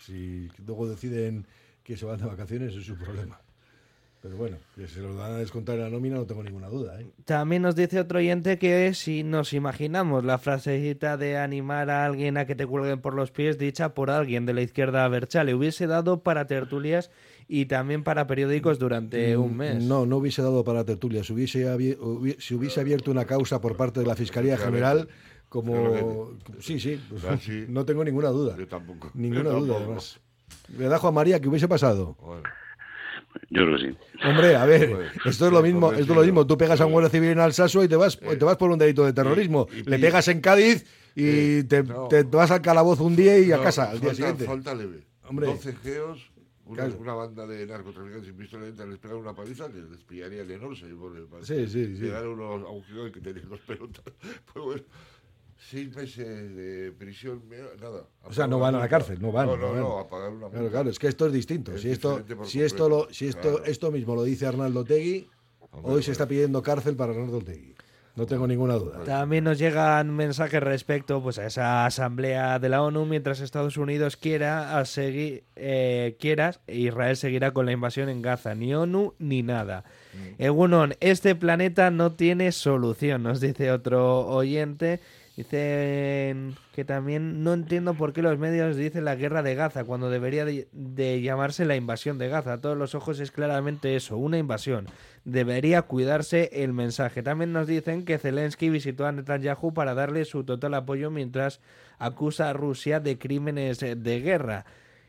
Si 0.00 0.48
luego 0.66 0.88
deciden 0.88 1.46
que 1.84 1.96
se 1.96 2.04
van 2.04 2.18
de 2.20 2.26
vacaciones, 2.26 2.74
es 2.74 2.84
su 2.84 2.96
problema. 2.96 3.40
Pero 4.20 4.36
bueno, 4.36 4.56
que 4.76 4.86
se 4.86 5.00
lo 5.00 5.16
van 5.16 5.32
a 5.32 5.38
descontar 5.38 5.74
en 5.76 5.80
la 5.82 5.90
nómina 5.90 6.14
no 6.14 6.24
tengo 6.26 6.44
ninguna 6.44 6.68
duda. 6.68 7.00
¿eh? 7.00 7.06
También 7.24 7.62
nos 7.62 7.74
dice 7.74 7.98
otro 7.98 8.20
oyente 8.20 8.56
que 8.56 8.94
si 8.94 9.24
nos 9.24 9.52
imaginamos 9.52 10.24
la 10.24 10.38
frasecita 10.38 11.16
de 11.16 11.36
animar 11.38 11.90
a 11.90 12.04
alguien 12.04 12.36
a 12.36 12.46
que 12.46 12.54
te 12.54 12.64
cuelguen 12.64 13.00
por 13.00 13.14
los 13.14 13.32
pies 13.32 13.58
dicha 13.58 13.94
por 13.94 14.10
alguien 14.10 14.46
de 14.46 14.54
la 14.54 14.62
izquierda 14.62 15.04
a 15.04 15.08
le 15.42 15.54
hubiese 15.56 15.88
dado 15.88 16.22
para 16.22 16.46
tertulias 16.46 17.10
y 17.48 17.66
también 17.66 18.04
para 18.04 18.28
periódicos 18.28 18.78
durante 18.78 19.36
un 19.36 19.56
mes. 19.56 19.82
Mm, 19.82 19.88
No, 19.88 20.06
no 20.06 20.18
hubiese 20.18 20.40
dado 20.40 20.62
para 20.62 20.84
tertulia. 20.84 21.24
Si 21.24 21.32
hubiese, 21.32 21.66
abie- 21.66 21.98
hubi- 21.98 22.36
si 22.38 22.54
hubiese 22.54 22.80
abierto 22.80 23.10
una 23.10 23.24
causa 23.24 23.60
por 23.60 23.76
parte 23.76 23.98
de 23.98 24.06
la 24.06 24.14
Fiscalía 24.14 24.56
General, 24.56 25.08
como... 25.52 26.30
Sí, 26.60 26.80
sí, 26.80 26.98
pues, 27.10 27.24
Ah, 27.24 27.36
sí. 27.36 27.66
no 27.68 27.84
tengo 27.84 28.02
ninguna 28.04 28.28
duda. 28.30 28.56
Yo 28.56 28.66
tampoco. 28.66 29.10
Ninguna 29.14 29.44
Yo 29.44 29.60
duda, 29.60 29.74
tampoco. 29.74 29.76
además. 29.84 30.20
Le 30.76 30.84
da 30.88 30.98
Juan 30.98 31.14
María, 31.14 31.40
¿qué 31.40 31.48
hubiese 31.48 31.68
pasado? 31.68 32.16
Yo 33.50 33.64
creo 33.64 33.76
que 33.78 33.82
sí. 33.92 33.96
Hombre, 34.26 34.56
a 34.56 34.64
ver, 34.66 34.90
Joder, 34.92 35.12
esto 35.24 35.46
es 35.46 35.52
lo 35.52 35.62
mismo, 35.62 35.92
esto 35.92 36.12
es 36.12 36.16
lo 36.16 36.22
mismo. 36.22 36.46
Tú 36.46 36.56
pegas 36.56 36.80
a 36.80 36.86
un 36.86 36.92
guardia 36.92 37.10
civil 37.10 37.30
en 37.30 37.38
Alsaso 37.40 37.82
y 37.84 37.88
te 37.88 37.96
vas, 37.96 38.18
te 38.18 38.36
vas 38.44 38.56
por 38.56 38.70
un 38.70 38.78
delito 38.78 39.04
de 39.04 39.12
terrorismo. 39.12 39.66
y- 39.72 39.82
Le 39.88 39.98
y- 39.98 40.00
pegas 40.00 40.28
en 40.28 40.40
Cádiz 40.40 40.84
y 41.14 41.62
te, 41.64 41.82
no. 41.82 42.08
te 42.08 42.22
vas 42.24 42.50
al 42.50 42.60
calabozo 42.62 43.04
un 43.04 43.16
día 43.16 43.38
y 43.38 43.50
a 43.52 43.56
No, 43.58 43.62
casa 43.62 43.84
al 43.90 44.00
día 44.00 44.10
falta- 44.10 44.14
siguiente. 44.16 44.44
Falta 44.44 44.74
leve. 44.74 45.04
Hombre. 45.28 45.46
12 45.46 45.74
geos, 45.76 46.30
una, 46.66 46.84
Claro. 46.84 47.00
una 47.00 47.14
banda 47.14 47.46
de 47.46 47.66
narcotraficantes 47.66 48.26
sin 48.28 48.36
pistola 48.36 48.66
entra, 48.66 48.86
les 48.86 48.98
pegan 48.98 49.16
una 49.18 49.34
paliza 49.34 49.68
que 49.70 49.78
les 49.78 50.02
pillaría 50.04 50.42
el 50.42 50.50
enorme. 50.50 50.76
Sí, 50.76 50.86
sí, 51.68 51.96
sí. 51.96 52.02
Llegar 52.02 52.24
a, 52.24 52.28
unos, 52.28 52.62
a 52.62 53.08
y 53.08 53.12
que 53.12 53.20
tenían 53.20 53.48
dos 53.48 53.60
pelotas. 53.60 54.04
Pues 54.52 54.64
bueno, 54.64 54.82
seis 55.70 55.94
meses 55.94 56.54
de 56.56 56.92
prisión, 56.98 57.42
nada. 57.80 58.04
O 58.24 58.32
sea, 58.32 58.46
no 58.46 58.58
van 58.58 58.74
a 58.74 58.78
la 58.80 58.88
cárcel, 58.88 59.20
no 59.20 59.32
van. 59.32 59.46
No, 59.46 59.56
no, 59.56 59.68
van. 59.72 59.80
no, 59.80 59.98
a 59.98 60.08
pagar 60.08 60.30
una 60.30 60.48
Claro, 60.48 60.62
multa. 60.62 60.70
claro, 60.70 60.90
es 60.90 60.98
que 60.98 61.08
esto 61.08 61.26
es 61.26 61.32
distinto. 61.32 61.72
Es 61.72 61.82
si 61.82 61.90
esto, 61.90 62.22
si 62.44 62.62
esto, 62.62 62.88
lo, 62.88 62.96
completo. 62.98 63.14
si 63.14 63.26
esto, 63.28 63.40
Claro. 63.56 63.64
esto 63.64 63.90
mismo 63.90 64.14
lo 64.14 64.24
dice 64.24 64.46
Arnaldo 64.46 64.84
Tegui, 64.84 65.28
hoy 65.82 66.02
se 66.02 66.12
está 66.12 66.26
pidiendo 66.26 66.62
cárcel 66.62 66.96
para 66.96 67.12
Arnaldo 67.12 67.40
Tegui. 67.40 67.74
No 68.14 68.26
tengo 68.26 68.46
ninguna 68.46 68.74
duda. 68.74 69.04
También 69.04 69.44
nos 69.44 69.58
llegan 69.58 70.14
mensajes 70.14 70.62
respecto 70.62 71.22
pues, 71.22 71.38
a 71.38 71.46
esa 71.46 71.86
asamblea 71.86 72.58
de 72.58 72.68
la 72.68 72.82
ONU 72.82 73.06
mientras 73.06 73.40
Estados 73.40 73.78
Unidos 73.78 74.18
quiera 74.18 74.78
a 74.78 74.84
seguir 74.84 75.44
eh, 75.56 76.18
quieras 76.20 76.60
Israel 76.66 77.16
seguirá 77.16 77.52
con 77.52 77.64
la 77.64 77.72
invasión 77.72 78.10
en 78.10 78.20
Gaza 78.20 78.54
ni 78.54 78.74
ONU 78.74 79.14
ni 79.18 79.42
nada. 79.42 79.84
Egunon, 80.36 80.92
este 81.00 81.34
planeta 81.34 81.90
no 81.90 82.12
tiene 82.12 82.52
solución, 82.52 83.22
nos 83.22 83.40
dice 83.40 83.72
otro 83.72 84.26
oyente. 84.26 85.00
Dicen 85.36 86.56
que 86.74 86.84
también 86.84 87.42
no 87.42 87.54
entiendo 87.54 87.94
por 87.94 88.12
qué 88.12 88.20
los 88.20 88.38
medios 88.38 88.76
dicen 88.76 89.06
la 89.06 89.14
guerra 89.16 89.42
de 89.42 89.54
Gaza 89.54 89.84
cuando 89.84 90.10
debería 90.10 90.44
de, 90.44 90.68
de 90.72 91.22
llamarse 91.22 91.64
la 91.64 91.74
invasión 91.74 92.18
de 92.18 92.28
Gaza. 92.28 92.52
A 92.52 92.60
todos 92.60 92.76
los 92.76 92.94
ojos 92.94 93.18
es 93.18 93.30
claramente 93.30 93.96
eso, 93.96 94.18
una 94.18 94.36
invasión. 94.36 94.88
Debería 95.24 95.82
cuidarse 95.82 96.50
el 96.52 96.74
mensaje. 96.74 97.22
También 97.22 97.52
nos 97.52 97.66
dicen 97.66 98.04
que 98.04 98.18
Zelensky 98.18 98.68
visitó 98.68 99.06
a 99.06 99.12
Netanyahu 99.12 99.72
para 99.72 99.94
darle 99.94 100.26
su 100.26 100.44
total 100.44 100.74
apoyo 100.74 101.10
mientras 101.10 101.60
acusa 101.98 102.50
a 102.50 102.52
Rusia 102.52 103.00
de 103.00 103.18
crímenes 103.18 103.82
eh, 103.82 103.96
de 103.96 104.20
guerra. 104.20 104.66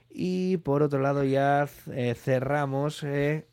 Y 0.09 0.57
por 0.57 0.84
otro 0.84 0.99
lado 1.01 1.24
ya 1.24 1.67
eh, 1.91 2.15
cerramos 2.15 3.03
eh, 3.03 3.47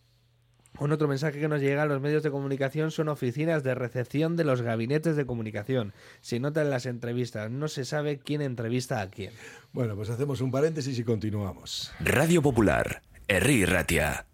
con 0.80 0.92
otro 0.92 1.08
mensaje 1.08 1.38
que 1.38 1.46
nos 1.46 1.60
llega 1.60 1.82
a 1.82 1.86
los 1.86 2.00
medios 2.00 2.22
de 2.22 2.30
comunicación 2.30 2.90
son 2.90 3.10
oficinas 3.10 3.62
de 3.62 3.74
recepción 3.74 4.34
de 4.34 4.44
los 4.44 4.62
gabinetes 4.62 5.14
de 5.14 5.26
comunicación. 5.26 5.92
Se 6.22 6.40
nota 6.40 6.62
en 6.62 6.70
las 6.70 6.86
entrevistas, 6.86 7.50
no 7.50 7.68
se 7.68 7.84
sabe 7.84 8.18
quién 8.18 8.40
entrevista 8.40 9.02
a 9.02 9.10
quién. 9.10 9.30
Bueno, 9.74 9.94
pues 9.94 10.08
hacemos 10.08 10.40
un 10.40 10.50
paréntesis 10.50 10.98
y 10.98 11.04
continuamos. 11.04 11.92
Radio 12.00 12.40
Popular, 12.40 13.02
Herri 13.28 13.66
Ratia. 13.66 14.24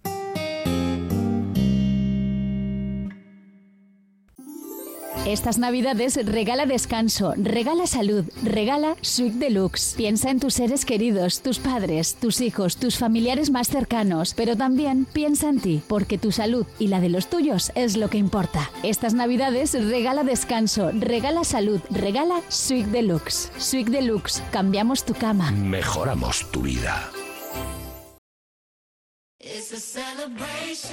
Estas 5.26 5.58
navidades 5.58 6.24
regala 6.24 6.66
descanso, 6.66 7.34
regala 7.36 7.88
salud, 7.88 8.24
regala 8.44 8.94
Suite 9.00 9.38
Deluxe. 9.38 9.96
Piensa 9.96 10.30
en 10.30 10.38
tus 10.38 10.54
seres 10.54 10.84
queridos, 10.84 11.42
tus 11.42 11.58
padres, 11.58 12.14
tus 12.14 12.40
hijos, 12.40 12.76
tus 12.76 12.96
familiares 12.96 13.50
más 13.50 13.66
cercanos, 13.66 14.34
pero 14.34 14.56
también 14.56 15.04
piensa 15.04 15.48
en 15.48 15.58
ti, 15.58 15.82
porque 15.88 16.16
tu 16.16 16.30
salud 16.30 16.64
y 16.78 16.86
la 16.86 17.00
de 17.00 17.08
los 17.08 17.28
tuyos 17.28 17.72
es 17.74 17.96
lo 17.96 18.08
que 18.08 18.18
importa. 18.18 18.70
Estas 18.84 19.14
navidades 19.14 19.72
regala 19.72 20.22
descanso, 20.22 20.92
regala 20.92 21.42
salud, 21.42 21.80
regala 21.90 22.40
Suite 22.48 22.90
Deluxe. 22.90 23.50
Suite 23.58 23.90
Deluxe, 23.90 24.44
cambiamos 24.52 25.04
tu 25.04 25.12
cama. 25.14 25.50
Mejoramos 25.50 26.48
tu 26.52 26.62
vida. 26.62 27.10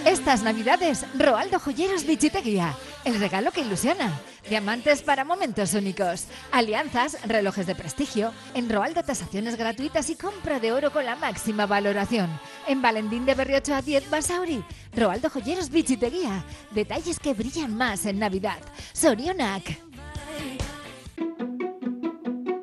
Estas 0.05 0.43
navidades, 0.43 1.05
Roaldo 1.17 1.59
Joyeros 1.59 2.05
Bichiteguía. 2.05 2.75
El 3.03 3.19
regalo 3.19 3.51
que 3.51 3.61
ilusiona. 3.61 4.19
Diamantes 4.49 5.01
para 5.01 5.23
momentos 5.23 5.73
únicos. 5.73 6.25
Alianzas, 6.51 7.17
relojes 7.25 7.65
de 7.65 7.75
prestigio. 7.75 8.34
En 8.53 8.69
Roaldo 8.69 9.03
tasaciones 9.03 9.55
gratuitas 9.55 10.09
y 10.09 10.15
compra 10.15 10.59
de 10.59 10.71
oro 10.71 10.91
con 10.91 11.05
la 11.05 11.15
máxima 11.15 11.65
valoración. 11.65 12.29
En 12.67 12.81
Valentín 12.81 13.25
de 13.25 13.36
Berriocho 13.36 13.73
a 13.73 13.81
10 13.81 14.09
Basauri. 14.09 14.63
Roaldo 14.95 15.29
Joyeros 15.29 15.69
Bichiteguía. 15.69 16.43
Detalles 16.71 17.19
que 17.19 17.34
brillan 17.34 17.75
más 17.75 18.05
en 18.05 18.19
Navidad. 18.19 18.59
Sorionak. 18.93 19.79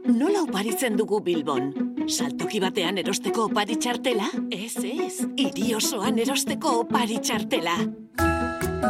Nola 0.04 0.42
oparitzen 0.42 0.96
dugu 0.96 1.20
Bilbon? 1.20 1.89
Saltoki 2.08 2.60
batean 2.62 2.98
erosteko 3.00 3.44
opari 3.48 3.76
txartela? 3.80 4.28
Ez, 4.54 4.76
ez. 4.84 5.26
Hiri 5.38 5.74
osoan 5.76 6.18
erosteko 6.22 6.72
opari 6.84 7.18
txartela. 7.20 7.76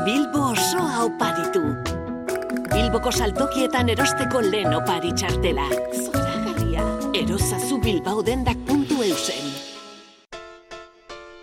Bilbo 0.06 0.44
osoa 0.52 1.04
oparitu. 1.06 1.62
Bilboko 2.70 3.12
saltokietan 3.12 3.90
erosteko 3.96 4.44
lehen 4.46 4.76
opari 4.76 5.12
txartela. 5.16 5.66
Zoragarria. 6.04 6.86
Erozazu 7.24 7.80
bilbaodendak.eusen. 7.82 9.69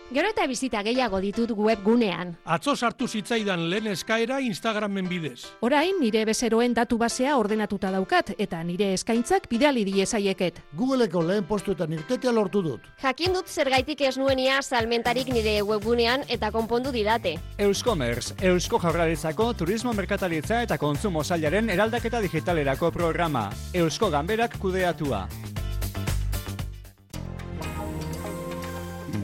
Gero 0.08 0.30
eta 0.32 0.46
bizita 0.48 0.80
gehiago 0.88 1.20
ditut 1.20 1.52
webgunean. 1.52 2.30
Atzo 2.48 2.78
sartu 2.78 3.10
zitzaidan 3.12 3.66
lehen 3.68 3.90
eskaera 3.92 4.38
Instagramen 4.40 5.10
bidez. 5.12 5.50
Orain 5.68 6.00
nire 6.00 6.22
bezeroen 6.30 6.72
datu 6.78 6.96
basea 7.02 7.34
ordenatuta 7.36 7.92
daukat 7.92 8.32
eta 8.38 8.62
nire 8.64 8.94
eskaintzak 8.96 9.50
bidali 9.52 9.84
diezaieket. 9.84 10.62
Googleeko 10.80 11.26
lehen 11.28 11.44
postuetan 11.50 11.98
irtetea 11.98 12.32
lortu 12.32 12.64
dut. 12.64 12.88
Jakin 13.04 13.36
dut 13.36 13.52
zergaitik 13.52 14.06
ez 14.08 14.16
nuenia 14.18 14.62
salmentarik 14.62 15.28
nire 15.28 15.60
webgunean 15.68 16.24
eta 16.30 16.54
konpondu 16.56 16.96
didate. 16.96 17.36
Euskomerz, 17.58 18.32
Eusko 18.40 18.80
Jaurlaritzako 18.80 19.52
Turismo 19.60 19.92
Merkataritza 19.92 20.64
eta 20.64 20.78
Kontsumo 20.78 21.26
Sailaren 21.26 21.70
eraldaketa 21.70 22.24
digitalerako 22.24 22.96
programa. 22.96 23.50
Eusko 23.74 24.10
Ganberak 24.10 24.56
kudeatua. 24.58 25.26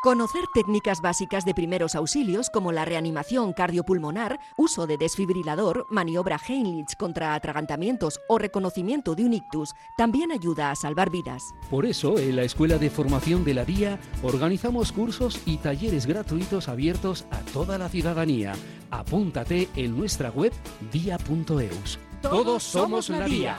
Conocer 0.00 0.44
técnicas 0.54 1.00
básicas 1.00 1.44
de 1.44 1.54
primeros 1.54 1.96
auxilios 1.96 2.50
como 2.50 2.70
la 2.70 2.84
reanimación 2.84 3.52
cardiopulmonar, 3.52 4.38
uso 4.56 4.86
de 4.86 4.96
desfibrilador, 4.96 5.86
maniobra 5.90 6.38
Heinrich 6.38 6.96
contra 6.96 7.34
atragantamientos 7.34 8.20
o 8.28 8.38
reconocimiento 8.38 9.16
de 9.16 9.24
un 9.24 9.34
ictus 9.34 9.74
también 9.96 10.30
ayuda 10.30 10.70
a 10.70 10.76
salvar 10.76 11.10
vidas. 11.10 11.52
Por 11.68 11.84
eso, 11.84 12.16
en 12.16 12.36
la 12.36 12.44
Escuela 12.44 12.78
de 12.78 12.90
Formación 12.90 13.42
de 13.44 13.54
la 13.54 13.64
DIA 13.64 13.98
organizamos 14.22 14.92
cursos 14.92 15.40
y 15.46 15.56
talleres 15.56 16.06
gratuitos 16.06 16.68
abiertos 16.68 17.26
a 17.32 17.38
toda 17.52 17.76
la 17.76 17.88
ciudadanía. 17.88 18.52
Apúntate 18.92 19.68
en 19.74 19.98
nuestra 19.98 20.30
web 20.30 20.52
dia.eus. 20.92 21.98
Todos 22.22 22.62
somos 22.62 23.08
la 23.08 23.26
DIA. 23.26 23.58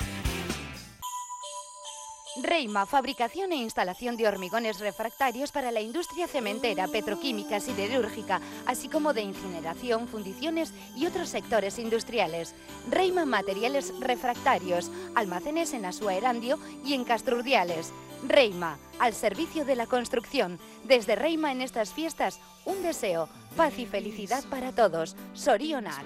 Reima, 2.37 2.85
fabricación 2.85 3.51
e 3.51 3.57
instalación 3.57 4.15
de 4.15 4.25
hormigones 4.25 4.79
refractarios 4.79 5.51
para 5.51 5.69
la 5.69 5.81
industria 5.81 6.27
cementera, 6.27 6.87
petroquímica, 6.87 7.59
siderúrgica, 7.59 8.39
así 8.65 8.87
como 8.87 9.13
de 9.13 9.21
incineración, 9.21 10.07
fundiciones 10.07 10.73
y 10.95 11.07
otros 11.07 11.27
sectores 11.27 11.77
industriales. 11.77 12.55
Reima 12.89 13.25
Materiales 13.25 13.93
Refractarios, 13.99 14.91
almacenes 15.13 15.73
en 15.73 15.85
Asua 15.85 16.13
Erandio 16.13 16.57
y 16.85 16.93
en 16.93 17.03
Castrurdiales. 17.03 17.91
Reima, 18.25 18.77
al 18.99 19.13
servicio 19.13 19.65
de 19.65 19.75
la 19.75 19.87
construcción. 19.87 20.57
Desde 20.85 21.15
Reima 21.15 21.51
en 21.51 21.61
estas 21.61 21.91
fiestas, 21.91 22.39
un 22.63 22.81
deseo, 22.81 23.27
paz 23.57 23.77
y 23.77 23.85
felicidad 23.85 24.43
para 24.49 24.71
todos. 24.71 25.17
Sorionar. 25.33 26.05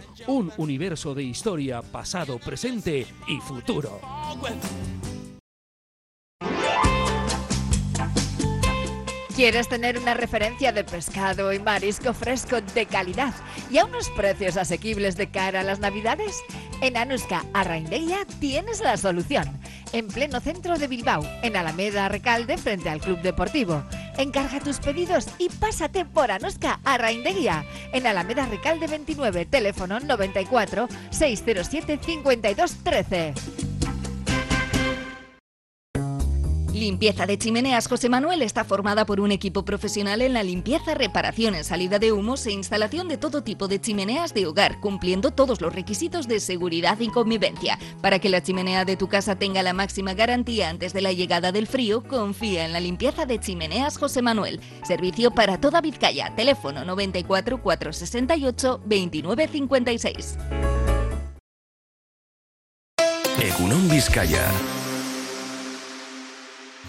un 0.27 0.51
universo 0.57 1.13
de 1.13 1.23
historia, 1.23 1.81
pasado, 1.81 2.39
presente 2.39 3.05
y 3.27 3.37
futuro. 3.39 3.99
¿Quieres 9.41 9.69
tener 9.69 9.97
una 9.97 10.13
referencia 10.13 10.71
de 10.71 10.83
pescado 10.83 11.51
y 11.51 11.57
marisco 11.57 12.13
fresco 12.13 12.61
de 12.61 12.85
calidad 12.85 13.33
y 13.71 13.79
a 13.79 13.85
unos 13.85 14.07
precios 14.11 14.55
asequibles 14.55 15.17
de 15.17 15.31
cara 15.31 15.61
a 15.61 15.63
las 15.63 15.79
navidades? 15.79 16.43
En 16.81 16.95
Anuska 16.95 17.43
Arraindeia 17.51 18.19
tienes 18.39 18.81
la 18.81 18.97
solución. 18.97 19.59
En 19.93 20.09
pleno 20.09 20.41
centro 20.41 20.77
de 20.77 20.87
Bilbao, 20.87 21.23
en 21.41 21.55
Alameda 21.55 22.07
Recalde, 22.07 22.59
frente 22.59 22.89
al 22.89 23.01
Club 23.01 23.19
Deportivo. 23.23 23.83
Encarga 24.15 24.59
tus 24.59 24.77
pedidos 24.77 25.25
y 25.39 25.49
pásate 25.49 26.05
por 26.05 26.29
Anuska 26.29 26.79
Arraindeia. 26.83 27.65
En 27.93 28.05
Alameda 28.05 28.45
Recalde 28.45 28.85
29, 28.85 29.47
teléfono 29.47 29.99
94 29.99 30.87
607 31.09 31.99
5213. 31.99 33.60
Limpieza 36.81 37.27
de 37.27 37.37
Chimeneas 37.37 37.87
José 37.87 38.09
Manuel 38.09 38.41
está 38.41 38.63
formada 38.63 39.05
por 39.05 39.19
un 39.19 39.31
equipo 39.31 39.63
profesional 39.63 40.19
en 40.23 40.33
la 40.33 40.41
limpieza, 40.41 40.95
reparación, 40.95 41.63
salida 41.63 41.99
de 41.99 42.11
humos 42.11 42.47
e 42.47 42.53
instalación 42.53 43.07
de 43.07 43.19
todo 43.19 43.43
tipo 43.43 43.67
de 43.67 43.79
chimeneas 43.79 44.33
de 44.33 44.47
hogar, 44.47 44.79
cumpliendo 44.79 45.29
todos 45.29 45.61
los 45.61 45.75
requisitos 45.75 46.27
de 46.27 46.39
seguridad 46.39 46.99
y 46.99 47.09
convivencia. 47.09 47.77
Para 48.01 48.17
que 48.17 48.29
la 48.29 48.41
chimenea 48.41 48.83
de 48.83 48.97
tu 48.97 49.07
casa 49.07 49.35
tenga 49.35 49.61
la 49.61 49.73
máxima 49.73 50.15
garantía 50.15 50.69
antes 50.69 50.91
de 50.91 51.01
la 51.01 51.13
llegada 51.13 51.51
del 51.51 51.67
frío, 51.67 52.01
confía 52.01 52.65
en 52.65 52.73
la 52.73 52.79
limpieza 52.79 53.27
de 53.27 53.39
Chimeneas 53.39 53.99
José 53.99 54.23
Manuel. 54.23 54.59
Servicio 54.83 55.29
para 55.29 55.61
toda 55.61 55.81
Vizcaya. 55.81 56.33
Teléfono 56.35 56.83
94 56.83 57.61
468 57.61 58.81
2956. 58.87 60.35
Egunon 63.39 63.87
Vizcaya. 63.87 64.49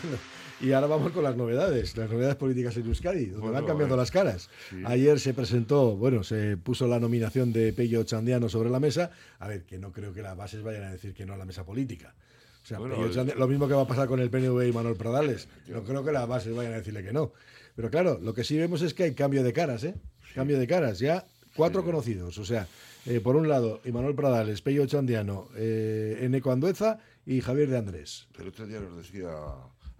Y 0.60 0.70
ahora 0.70 0.86
vamos 0.86 1.10
con 1.10 1.24
las 1.24 1.34
novedades, 1.34 1.96
las 1.96 2.08
novedades 2.08 2.36
políticas 2.36 2.76
en 2.76 2.86
Euskadi, 2.86 3.24
donde 3.26 3.40
Bueno, 3.40 3.54
van 3.54 3.66
cambiando 3.66 3.96
eh, 3.96 3.98
las 3.98 4.12
caras. 4.12 4.48
Ayer 4.84 5.18
se 5.18 5.34
presentó, 5.34 5.96
bueno, 5.96 6.22
se 6.22 6.56
puso 6.56 6.86
la 6.86 7.00
nominación 7.00 7.52
de 7.52 7.72
Pello 7.72 8.04
Chandiano 8.04 8.48
sobre 8.48 8.70
la 8.70 8.78
mesa. 8.78 9.10
A 9.40 9.48
ver, 9.48 9.64
que 9.64 9.78
no 9.78 9.90
creo 9.90 10.12
que 10.12 10.22
las 10.22 10.36
bases 10.36 10.62
vayan 10.62 10.84
a 10.84 10.92
decir 10.92 11.14
que 11.14 11.26
no 11.26 11.32
a 11.34 11.36
la 11.36 11.44
mesa 11.44 11.64
política. 11.64 12.14
O 12.62 12.66
sea, 12.66 12.78
Bueno, 12.78 12.94
Chandiano- 13.10 13.40
lo 13.40 13.48
mismo 13.48 13.66
que 13.66 13.74
va 13.74 13.82
a 13.82 13.86
pasar 13.88 14.06
con 14.06 14.20
el 14.20 14.30
PNV 14.30 14.68
y 14.68 14.72
Manuel 14.72 14.94
Pradales. 14.94 15.48
No 15.66 15.82
creo 15.82 16.04
que 16.04 16.12
las 16.12 16.28
bases 16.28 16.54
vayan 16.54 16.74
a 16.74 16.76
decirle 16.76 17.02
que 17.02 17.12
no. 17.12 17.32
Pero 17.74 17.90
claro, 17.90 18.20
lo 18.22 18.32
que 18.32 18.44
sí 18.44 18.56
vemos 18.56 18.82
es 18.82 18.94
que 18.94 19.02
hay 19.02 19.14
cambio 19.14 19.42
de 19.42 19.52
caras, 19.52 19.82
¿eh? 19.82 19.94
Cambio 20.32 20.60
de 20.60 20.68
caras. 20.68 21.00
Ya 21.00 21.24
cuatro 21.56 21.82
conocidos. 21.84 22.38
O 22.38 22.44
sea, 22.44 22.68
eh, 23.06 23.18
por 23.18 23.34
un 23.34 23.48
lado, 23.48 23.80
Manuel 23.92 24.14
Pradales, 24.14 24.62
Pello 24.62 24.86
Chandiano, 24.86 25.48
eh, 25.56 26.18
Eneco 26.20 26.52
Andueza 26.52 27.00
y 27.26 27.40
Javier 27.40 27.68
de 27.68 27.78
Andrés. 27.78 28.28
Pero 28.36 28.50
otro 28.50 28.64
día 28.64 28.78
nos 28.78 28.96
decía 28.96 29.28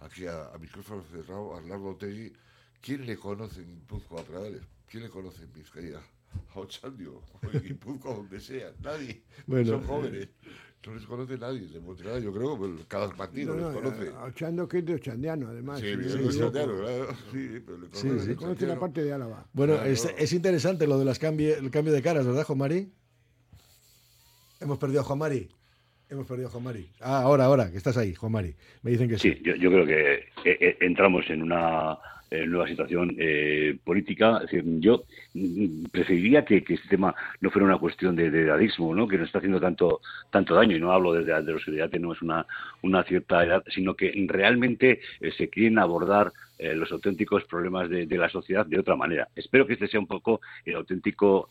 aquí 0.05 0.27
a, 0.27 0.47
a 0.53 0.59
micrófono 0.59 1.03
cerrado 1.11 1.57
Arnaldo 1.57 1.91
Otegui, 1.91 2.33
¿quién 2.81 3.07
le 3.07 3.17
conoce 3.17 3.61
en 3.63 3.75
Guipúzcoa 3.75 4.21
a 4.21 4.25
Pradales? 4.25 4.63
¿Quién 4.91 5.05
le 5.05 5.11
conoce 5.11 5.43
en 5.45 5.53
Vizcaya? 5.53 6.01
A 6.55 6.61
Ochandio, 6.61 7.17
o 7.17 7.39
en 7.53 7.63
Guipúzcoa, 7.63 8.15
donde 8.17 8.41
sea, 8.41 8.73
nadie. 8.83 9.23
Bueno, 9.47 9.71
Son 9.73 9.85
jóvenes. 9.87 10.29
No 10.85 10.95
les 10.97 11.07
conoce 11.07 11.39
nadie, 11.39 11.69
de 11.69 11.79
Montreal, 11.79 12.21
yo 12.23 12.33
creo 12.33 12.59
que 12.61 12.85
cada 12.89 13.09
partido 13.15 13.55
No, 13.55 13.61
no, 13.61 13.71
les 13.71 13.81
conoce. 13.83 14.09
a- 14.17 14.21
a 14.23 14.25
Ochando 14.25 14.67
que 14.67 14.79
es 14.79 14.85
de 14.87 14.95
Ochandiano, 14.95 15.47
además. 15.49 15.79
Sí, 15.79 15.87
de. 15.95 16.25
Ochandiano, 16.27 16.77
claro. 16.79 17.09
Sí, 17.31 17.63
pero 17.65 17.79
le 17.79 17.87
Sí, 17.93 18.09
conoce 18.09 18.27
sí. 18.27 18.35
Conoce 18.35 18.67
la 18.67 18.81
parte 18.81 19.05
de 19.05 19.13
Álava. 19.13 19.47
Bueno, 19.53 19.75
Claro. 19.75 19.89
es, 19.91 20.09
es 20.19 20.33
interesante 20.33 20.87
lo 20.89 20.99
de 20.99 21.05
las 21.05 21.21
cambie- 21.21 21.57
el 21.57 21.71
cambio 21.71 21.93
de 21.93 22.03
caras, 22.03 22.27
¿verdad, 22.27 22.45
Juan 22.45 22.59
Mari? 22.59 22.93
Hemos 24.61 24.79
perdido 24.79 25.01
a 25.01 25.05
Juan 25.05 25.19
Mari. 25.19 25.49
Hemos 26.13 26.27
perdido 26.27 26.49
a 26.49 26.51
Juan 26.51 26.65
Mari. 26.65 26.87
Ah, 27.01 27.23
ahora, 27.23 27.47
ahora, 27.47 27.71
que 27.71 27.79
estás 27.79 27.97
ahí, 27.97 28.15
Juan 28.15 28.33
Mari. 28.33 28.55
Me 28.83 28.91
dicen 28.91 29.09
que 29.09 29.19
sí. 29.19 29.33
Sí, 29.33 29.41
yo, 29.43 29.55
yo 29.57 29.71
creo 29.71 29.87
que 29.87 30.15
eh, 30.45 30.59
eh, 30.61 30.77
entramos 30.81 31.25
en 31.31 31.41
una 31.41 31.97
eh, 32.33 32.47
nueva 32.47 32.67
situación 32.67 33.15
eh, 33.19 33.77
política. 33.85 34.41
Yo 34.81 35.05
preferiría 35.91 36.47
que, 36.47 36.65
que 36.65 36.75
este 36.75 36.89
tema 36.89 37.15
no 37.43 37.51
fuera 37.51 37.67
una 37.67 37.77
cuestión 37.77 38.17
de, 38.17 38.31
de 38.31 38.45
edadismo, 38.45 38.95
¿no? 38.95 39.07
que 39.07 39.19
nos 39.19 39.27
está 39.27 39.37
haciendo 39.37 39.61
tanto 39.61 40.01
tanto 40.31 40.55
daño. 40.55 40.75
Y 40.75 40.81
no 40.81 40.93
hablo 40.93 41.13
desde 41.13 41.43
de 41.43 41.53
los 41.53 41.69
edad, 41.69 41.91
no 41.93 42.15
es 42.15 42.23
una, 42.23 42.47
una 42.81 43.05
cierta 43.05 43.45
edad, 43.45 43.63
sino 43.69 43.95
que 43.95 44.15
realmente 44.29 45.01
eh, 45.21 45.31
se 45.37 45.51
quieren 45.51 45.79
abordar 45.79 46.33
eh, 46.59 46.75
los 46.75 46.91
auténticos 46.91 47.45
problemas 47.45 47.91
de, 47.91 48.07
de 48.07 48.17
la 48.17 48.31
sociedad 48.31 48.65
de 48.65 48.81
otra 48.81 48.97
manera. 48.97 49.29
Espero 49.37 49.67
que 49.67 49.75
este 49.75 49.89
sea 49.89 50.01
un 50.01 50.07
poco 50.07 50.41
el 50.65 50.77
auténtico 50.77 51.51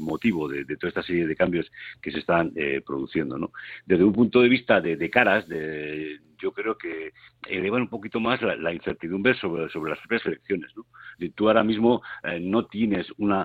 motivo 0.00 0.48
de, 0.48 0.64
de 0.64 0.76
toda 0.78 0.88
esta 0.88 1.02
serie 1.02 1.26
de 1.26 1.36
cambios 1.36 1.70
que 2.00 2.10
se 2.10 2.20
están 2.20 2.54
produciendo. 2.86 3.36
¿no? 3.36 3.52
Desde 3.84 4.04
un 4.04 4.14
punto 4.14 4.40
de 4.40 4.48
vista 4.48 4.80
de, 4.80 4.96
de 4.96 5.10
caras, 5.10 5.46
de, 5.46 6.20
yo 6.42 6.52
creo 6.52 6.76
que 6.76 7.12
elevan 7.48 7.82
un 7.82 7.88
poquito 7.88 8.20
más 8.20 8.40
la, 8.42 8.72
incertidumbre 8.72 9.34
sobre, 9.34 9.68
sobre 9.70 9.90
las 9.90 10.00
propias 10.00 10.26
elecciones. 10.26 10.70
¿no? 10.76 10.84
Tú 11.34 11.48
ahora 11.48 11.62
mismo 11.62 12.02
eh, 12.24 12.40
no 12.40 12.66
tienes 12.66 13.06
un 13.18 13.44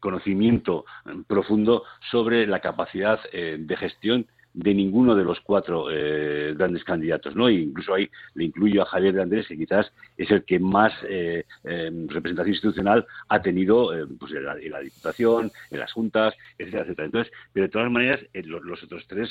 conocimiento 0.00 0.84
eh, 1.06 1.10
profundo 1.26 1.84
sobre 2.10 2.46
la 2.46 2.60
capacidad 2.60 3.20
eh, 3.32 3.56
de 3.58 3.76
gestión 3.76 4.26
de 4.54 4.74
ninguno 4.74 5.14
de 5.14 5.24
los 5.24 5.40
cuatro 5.40 5.86
eh, 5.90 6.54
grandes 6.56 6.84
candidatos, 6.84 7.34
¿no? 7.34 7.48
E 7.48 7.54
incluso 7.54 7.94
ahí 7.94 8.10
le 8.34 8.44
incluyo 8.44 8.82
a 8.82 8.86
Javier 8.86 9.14
de 9.14 9.22
Andrés, 9.22 9.46
que 9.48 9.56
quizás 9.56 9.92
es 10.16 10.30
el 10.30 10.44
que 10.44 10.58
más 10.58 10.92
eh, 11.08 11.44
eh, 11.64 11.90
representación 12.08 12.54
institucional 12.54 13.06
ha 13.28 13.40
tenido 13.40 13.94
eh, 13.94 14.06
pues 14.18 14.32
en, 14.32 14.44
la, 14.44 14.80
Diputación, 14.80 15.50
en 15.70 15.78
las 15.78 15.92
juntas, 15.92 16.34
etcétera, 16.58 16.82
etcétera. 16.82 17.06
Entonces, 17.06 17.32
pero 17.52 17.66
de 17.66 17.70
todas 17.70 17.90
maneras, 17.90 18.20
eh, 18.32 18.42
los, 18.42 18.82
otros 18.82 19.06
tres 19.06 19.30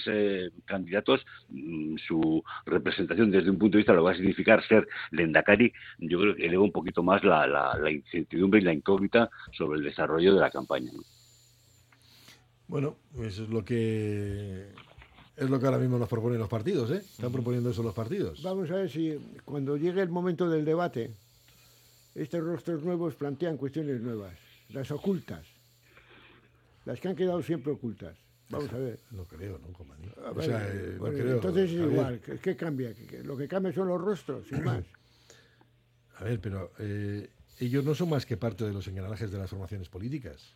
candidatos, 0.66 1.26
mmm, 1.50 1.96
su 2.08 2.44
representación 2.66 3.32
desde 3.32 3.50
un 3.50 3.58
punto 3.58 3.74
de 3.74 3.80
vista 3.80 3.94
lo 3.94 4.04
va 4.04 4.12
a 4.12 4.16
significar 4.16 4.66
ser 4.68 4.88
Lendakari, 5.12 5.72
yo 6.00 6.20
creo 6.20 6.36
que 6.36 6.46
eleva 6.46 6.64
un 6.64 6.72
poquito 6.72 7.04
más 7.04 7.24
la, 7.24 7.78
incertidumbre 7.92 8.60
y 8.60 8.64
la 8.64 8.74
incógnita 8.74 9.30
sobre 9.52 9.80
el 9.80 9.86
desarrollo 9.86 10.34
de 10.34 10.40
la 10.40 10.50
campaña. 10.50 10.92
¿no? 10.94 11.02
Bueno, 12.68 12.96
eso 13.20 13.44
es 13.44 13.50
lo 13.50 13.66
que 13.66 14.70
es 15.38 15.50
lo 15.50 15.60
que 15.60 15.66
ahora 15.66 15.78
mismo 15.80 15.98
nos 15.98 16.10
proponen 16.10 16.40
los 16.40 16.50
partidos, 16.50 16.92
¿eh? 16.92 16.98
Están 16.98 17.32
proponiendo 17.32 17.70
eso 17.70 17.82
los 17.84 17.94
partidos. 17.94 18.42
Vamos 18.44 18.70
a 18.72 18.76
ver 18.76 18.90
si 18.90 19.18
cuando 19.46 19.78
llegue 19.78 20.02
el 20.02 20.10
momento 20.10 20.50
del 20.50 20.66
debate, 20.66 21.12
estos 22.16 22.42
rostros 22.44 22.84
nuevos 22.84 23.16
plantean 23.16 23.58
cuestiones 23.58 24.02
nuevas, 24.02 24.38
las 24.70 24.92
ocultas, 24.92 25.46
las 26.86 27.00
que 27.00 27.08
han 27.08 27.16
quedado 27.16 27.42
siempre 27.42 27.72
ocultas. 27.72 28.16
Vamos 28.50 28.72
a 28.74 28.78
ver. 28.78 29.00
No 29.12 29.24
creo, 29.24 29.58
¿no? 29.60 29.72
A 30.26 30.32
O 30.32 30.42
sea, 30.42 30.68
eh, 30.68 30.96
bueno, 31.00 31.16
no 31.18 31.24
creo. 31.24 31.36
entonces 31.36 31.72
es 31.72 31.76
igual, 31.80 32.20
¿qué, 32.20 32.38
qué 32.38 32.56
cambia? 32.58 32.94
¿Qué- 32.94 33.06
qué- 33.08 33.24
Lo 33.24 33.38
que 33.38 33.48
cambia 33.48 33.72
son 33.72 33.88
los 33.88 34.02
rostros, 34.02 34.46
sin 34.48 34.64
más. 34.64 34.84
A 36.18 36.24
ver, 36.26 36.40
pero 36.42 36.72
eh, 36.80 37.30
ellos 37.60 37.84
no 37.86 37.96
son 37.96 38.10
más 38.10 38.26
que 38.26 38.36
parte 38.38 38.66
de 38.66 38.74
los 38.74 38.88
engranajes 38.88 39.32
de 39.32 39.38
las 39.40 39.50
formaciones 39.50 39.88
políticas. 39.90 40.54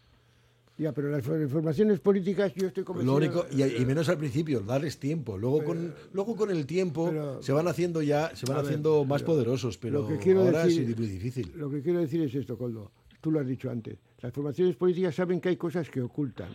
Ya, 0.77 0.91
pero 0.91 1.09
las 1.09 1.23
formaciones 1.23 2.01
políticas 2.01 2.53
yo 2.53 2.67
estoy 2.67 2.83
convencido... 2.83 3.17
Lo 3.17 3.25
único, 3.25 3.45
y, 3.49 3.63
y 3.63 3.85
menos 3.85 4.09
al 4.09 4.17
principio, 4.17 4.59
darles 4.59 4.99
tiempo. 4.99 5.37
Luego 5.37 5.63
con, 5.63 5.93
luego 6.11 6.35
con 6.35 6.51
el 6.51 6.65
tiempo 6.65 7.13
se 7.39 7.53
van 7.53 7.67
haciendo 7.69 8.01
ya, 8.01 8.35
se 8.35 8.45
van 8.45 8.57
ver, 8.57 8.65
haciendo 8.65 9.05
más 9.05 9.21
pero 9.21 9.33
poderosos, 9.33 9.77
pero 9.77 10.01
lo 10.01 10.07
que 10.09 10.17
quiero 10.17 10.41
ahora 10.41 10.65
decir- 10.65 10.89
es 10.89 10.97
muy 10.97 11.07
difícil. 11.07 11.53
Lo 11.55 11.69
que 11.69 11.81
quiero 11.81 11.99
decir 12.01 12.21
es 12.23 12.35
esto, 12.35 12.57
Coldo. 12.57 12.91
Tú 13.21 13.31
lo 13.31 13.39
has 13.39 13.47
dicho 13.47 13.69
antes. 13.71 13.97
Las 14.21 14.33
formaciones 14.33 14.75
políticas 14.75 15.15
saben 15.15 15.39
que 15.39 15.47
hay 15.49 15.55
cosas 15.57 15.89
que 15.89 16.01
ocultan. 16.01 16.49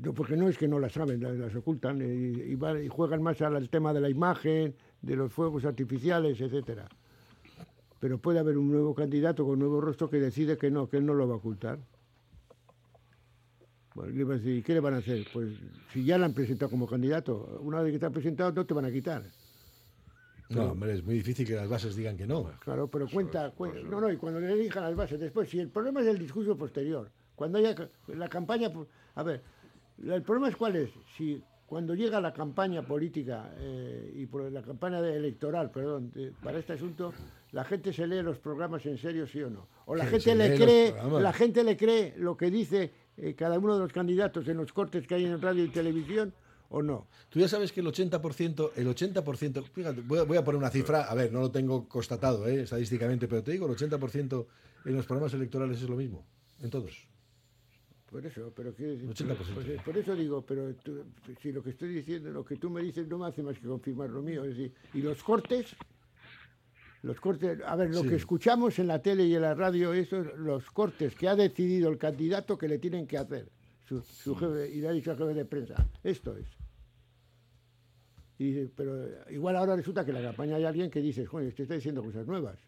No, 0.00 0.12
porque 0.14 0.36
no 0.36 0.48
es 0.48 0.56
que 0.58 0.68
no 0.68 0.78
las 0.78 0.92
saben, 0.92 1.20
las, 1.22 1.36
las 1.36 1.54
ocultan 1.56 2.00
y, 2.00 2.52
y 2.52 2.54
van- 2.54 2.82
y 2.82 2.88
juegan 2.88 3.22
más 3.22 3.40
al 3.42 3.68
tema 3.68 3.92
de 3.92 4.00
la 4.00 4.08
imagen, 4.08 4.74
de 5.00 5.16
los 5.16 5.32
fuegos 5.32 5.64
artificiales, 5.64 6.40
etcétera. 6.40 6.88
Pero 8.02 8.18
puede 8.18 8.40
haber 8.40 8.58
un 8.58 8.68
nuevo 8.68 8.96
candidato 8.96 9.46
con 9.46 9.60
nuevo 9.60 9.80
rostro 9.80 10.10
que 10.10 10.16
decide 10.18 10.58
que 10.58 10.72
no, 10.72 10.88
que 10.88 10.96
él 10.96 11.06
no 11.06 11.14
lo 11.14 11.28
va 11.28 11.34
a 11.34 11.36
ocultar. 11.36 11.78
Bueno, 13.94 14.12
le 14.12 14.24
va 14.24 14.34
a 14.34 14.36
decir, 14.38 14.56
¿y 14.56 14.62
qué 14.64 14.74
le 14.74 14.80
van 14.80 14.94
a 14.94 14.96
hacer? 14.96 15.24
Pues 15.32 15.50
si 15.92 16.04
ya 16.04 16.18
la 16.18 16.26
han 16.26 16.34
presentado 16.34 16.68
como 16.68 16.88
candidato, 16.88 17.60
una 17.62 17.80
vez 17.80 17.92
que 17.92 17.94
está 17.98 18.10
presentado 18.10 18.50
no 18.50 18.66
te 18.66 18.74
van 18.74 18.86
a 18.86 18.90
quitar. 18.90 19.22
No, 20.48 20.72
hombre, 20.72 20.94
es 20.94 21.04
muy 21.04 21.14
difícil 21.14 21.46
que 21.46 21.54
las 21.54 21.68
bases 21.68 21.94
digan 21.94 22.16
que 22.16 22.26
no. 22.26 22.50
Claro, 22.58 22.88
pero 22.88 23.06
cuenta, 23.08 23.54
cuen- 23.54 23.84
no, 23.88 24.00
no, 24.00 24.10
y 24.10 24.16
cuando 24.16 24.40
le 24.40 24.50
elijan 24.52 24.82
las 24.82 24.96
bases 24.96 25.20
después, 25.20 25.48
si 25.48 25.60
el 25.60 25.68
problema 25.68 26.00
es 26.00 26.08
el 26.08 26.18
discurso 26.18 26.56
posterior, 26.56 27.08
cuando 27.36 27.58
haya 27.58 27.76
la 28.08 28.28
campaña, 28.28 28.68
a 29.14 29.22
ver, 29.22 29.44
el 30.04 30.22
problema 30.22 30.48
es 30.48 30.56
cuál 30.56 30.74
es, 30.74 30.90
si 31.16 31.40
cuando 31.66 31.94
llega 31.94 32.20
la 32.20 32.32
campaña 32.32 32.82
política 32.82 33.54
eh, 33.58 34.12
y 34.16 34.26
por 34.26 34.50
la 34.50 34.62
campaña 34.62 34.98
electoral, 34.98 35.70
perdón, 35.70 36.10
de- 36.12 36.32
para 36.42 36.58
este 36.58 36.72
asunto, 36.72 37.14
la 37.52 37.64
gente 37.64 37.92
se 37.92 38.06
lee 38.06 38.22
los 38.22 38.38
programas 38.38 38.84
en 38.86 38.98
serio, 38.98 39.26
sí 39.26 39.42
o 39.42 39.50
no, 39.50 39.68
o 39.86 39.94
la 39.94 40.04
Sí, 40.04 40.10
gente 40.10 40.34
le 40.34 40.54
cree, 40.56 40.94
la 41.20 41.32
gente 41.32 41.64
le 41.64 41.76
cree 41.76 42.14
lo 42.16 42.36
que 42.36 42.50
dice 42.50 42.90
eh, 43.16 43.34
cada 43.34 43.58
uno 43.58 43.74
de 43.74 43.80
los 43.80 43.92
candidatos 43.92 44.48
en 44.48 44.56
los 44.56 44.72
cortes 44.72 45.06
que 45.06 45.14
hay 45.16 45.24
en 45.26 45.40
radio 45.40 45.62
y 45.64 45.68
televisión 45.68 46.32
o 46.70 46.80
no. 46.82 47.06
Tú 47.28 47.38
ya 47.40 47.48
sabes 47.48 47.70
que 47.72 47.80
el 47.80 47.86
80%, 47.86 48.70
el 48.76 48.86
80%, 48.88 49.64
fíjate, 49.64 50.00
voy 50.00 50.18
a, 50.18 50.22
voy 50.22 50.38
a 50.38 50.44
poner 50.44 50.58
una 50.58 50.70
cifra, 50.70 51.02
a 51.04 51.14
ver, 51.14 51.30
no 51.30 51.40
lo 51.40 51.50
tengo 51.50 51.86
constatado 51.88 52.48
eh, 52.48 52.62
estadísticamente, 52.62 53.28
pero 53.28 53.42
te 53.42 53.52
digo, 53.52 53.66
el 53.66 53.76
80% 53.76 54.46
en 54.86 54.96
los 54.96 55.04
programas 55.06 55.34
electorales 55.34 55.82
es 55.82 55.88
lo 55.88 55.96
mismo, 55.96 56.24
en 56.62 56.70
todos. 56.70 57.06
Por 58.10 58.24
eso, 58.26 58.52
pero 58.54 58.72
decir, 58.72 59.06
80%. 59.08 59.36
pues, 59.54 59.66
eh, 59.68 59.78
por 59.84 59.96
eso 59.96 60.14
digo, 60.14 60.42
pero 60.46 60.74
tú- 60.76 61.04
si 61.42 61.50
lo 61.52 61.62
que 61.62 61.70
estoy 61.70 61.88
diciendo, 61.94 62.30
lo 62.30 62.44
que 62.44 62.56
tú 62.56 62.68
me 62.70 62.82
dices 62.82 63.06
no 63.08 63.18
me 63.18 63.26
hace 63.26 63.42
más 63.42 63.58
que 63.58 63.66
confirmar 63.66 64.10
lo 64.10 64.20
mío. 64.22 64.44
Es 64.44 64.50
decir, 64.56 64.72
y 64.94 65.00
los 65.02 65.22
cortes, 65.22 65.74
los 67.02 67.20
cortes, 67.20 67.58
a 67.66 67.74
ver, 67.76 67.90
lo 67.90 68.02
Sí. 68.02 68.08
que 68.10 68.14
escuchamos 68.16 68.78
en 68.78 68.86
la 68.86 69.00
tele 69.02 69.24
y 69.26 69.34
en 69.34 69.42
la 69.42 69.54
radio, 69.54 69.92
esos 69.92 70.26
los 70.38 70.70
cortes 70.70 71.14
que 71.14 71.28
ha 71.28 71.34
decidido 71.36 71.90
el 71.90 71.98
candidato 71.98 72.56
que 72.56 72.68
le 72.68 72.78
tienen 72.78 73.06
que 73.06 73.18
hacer. 73.18 73.48
Su, 73.88 74.00
su 74.02 74.34
jefe, 74.36 74.70
y 74.72 74.80
le 74.80 74.88
ha 74.88 74.92
dicho 74.92 75.10
al 75.10 75.18
jefe 75.18 75.34
de 75.34 75.44
prensa, 75.44 75.74
esto 76.04 76.36
es. 76.36 76.46
Y 78.38 78.52
dice, 78.52 78.72
pero 78.76 79.08
igual 79.30 79.56
ahora 79.56 79.76
resulta 79.76 80.04
que 80.04 80.10
en 80.12 80.16
la 80.22 80.28
campaña 80.28 80.56
hay 80.56 80.64
alguien 80.64 80.90
que 80.90 81.00
dice, 81.00 81.26
joder, 81.26 81.48
este 81.48 81.62
está 81.64 81.74
diciendo 81.74 82.02
cosas 82.02 82.26
nuevas. 82.26 82.58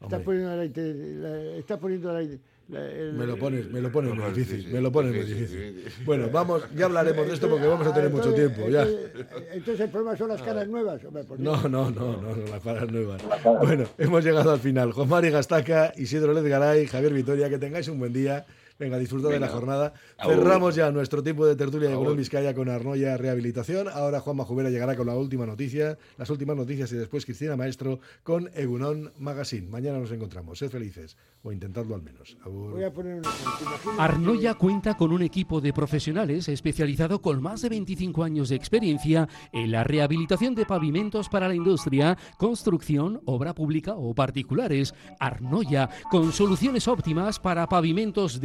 Está 0.00 0.18
poniendo 0.22 0.54
la, 0.56 1.56
está 1.56 1.78
poniendo 1.78 2.12
la- 2.12 2.22
el- 2.70 3.12
Me 3.14 3.26
lo 3.26 3.36
pones, 3.36 3.70
me 3.70 3.80
lo 3.80 3.90
pones 3.92 4.14
muy 4.14 4.24
sí, 4.24 4.40
difícil, 4.40 4.62
sí, 4.64 4.68
me 4.72 4.80
lo 4.80 4.90
pones 4.92 5.14
muy 5.14 5.26
sí, 5.26 5.34
difícil. 5.34 5.84
Bueno, 6.04 6.28
vamos, 6.32 6.62
ya 6.76 6.86
hablaremos 6.86 7.26
de 7.26 7.34
esto 7.34 7.48
porque 7.48 7.66
vamos 7.66 7.86
a 7.86 7.92
tener 7.94 8.10
mucho 8.10 8.30
Entonces- 8.30 8.52
tiempo, 8.54 8.70
ya. 8.70 8.82
Entonces, 8.82 9.26
entonces 9.52 9.80
el 9.80 9.90
problema 9.90 10.16
son 10.16 10.28
las 10.28 10.42
caras 10.42 10.68
nuevas. 10.68 11.04
Hombre, 11.04 11.24
No, 11.38 11.68
no, 11.68 11.90
no, 11.90 12.16
no, 12.16 12.36
no, 12.36 12.46
las 12.50 12.62
caras 12.62 12.90
nuevas. 12.90 13.22
Bueno, 13.60 13.84
hemos 13.98 14.24
llegado 14.24 14.50
al 14.52 14.60
final. 14.60 14.92
Juan 14.92 15.08
Mari 15.08 15.30
Gastaca, 15.30 15.92
Isidro 15.96 16.32
Lezgaray, 16.32 16.86
Javier 16.86 17.12
Vitoria, 17.12 17.48
que 17.48 17.58
tengáis 17.58 17.88
un 17.88 17.98
buen 17.98 18.12
día. 18.12 18.46
Venga, 18.82 18.98
disfrutad 18.98 19.28
de 19.28 19.38
la 19.38 19.46
Venga. 19.46 19.58
jornada. 19.60 19.94
Agur. 20.18 20.34
Cerramos 20.34 20.74
ya 20.74 20.90
nuestro 20.90 21.22
tiempo 21.22 21.46
de 21.46 21.54
tertulia 21.54 21.88
de. 21.88 21.94
Colón 21.94 22.16
Vizcaya 22.16 22.52
con 22.52 22.68
Arnoya 22.68 23.16
Rehabilitación. 23.16 23.86
Ahora 23.86 24.18
Juan 24.18 24.36
Majubera 24.36 24.70
llegará 24.70 24.96
con 24.96 25.06
la 25.06 25.14
última 25.14 25.46
noticia, 25.46 25.98
las 26.18 26.28
últimas 26.30 26.56
noticias 26.56 26.90
y 26.90 26.96
después 26.96 27.24
Cristina 27.24 27.54
Maestro 27.54 28.00
con 28.24 28.50
Egunon 28.56 29.12
Magazine. 29.20 29.68
Mañana 29.68 30.00
nos 30.00 30.10
encontramos. 30.10 30.58
Sed 30.58 30.68
felices, 30.68 31.16
o 31.44 31.52
intentadlo 31.52 31.94
al 31.94 32.02
menos. 32.02 32.36
Agur. 32.44 32.72
Voy 32.72 32.82
a 32.82 32.92
poner 32.92 33.20
una. 33.20 33.30
¿te 33.30 33.62
imaginas 33.62 34.00
Arnoya 34.00 34.54
cuenta 34.54 34.96
con 34.96 35.12
un 35.12 35.22
equipo 35.22 35.60
de 35.60 35.72
profesionales 35.72 36.48
especializado 36.48 37.22
con 37.22 37.40
más 37.40 37.62
de 37.62 37.68
25 37.68 38.24
años 38.24 38.48
de 38.48 38.56
experiencia 38.56 39.28
en 39.52 39.70
la 39.70 39.84
rehabilitación 39.84 40.56
de 40.56 40.66
pavimentos 40.66 41.28
para 41.28 41.46
la 41.46 41.54
industria, 41.54 42.18
construcción, 42.36 43.20
obra 43.26 43.54
pública 43.54 43.94
o 43.94 44.12
particulares. 44.12 44.92
Arnoya, 45.20 45.88
con 46.10 46.32
soluciones 46.32 46.88
óptimas 46.88 47.38
para 47.38 47.68
pavimentos 47.68 48.40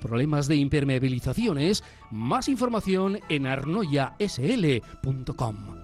problemas 0.00 0.48
de 0.48 0.56
impermeabilizaciones. 0.56 1.84
Más 2.10 2.48
información 2.48 3.20
en 3.28 3.46
arnoyasl.com. 3.46 5.79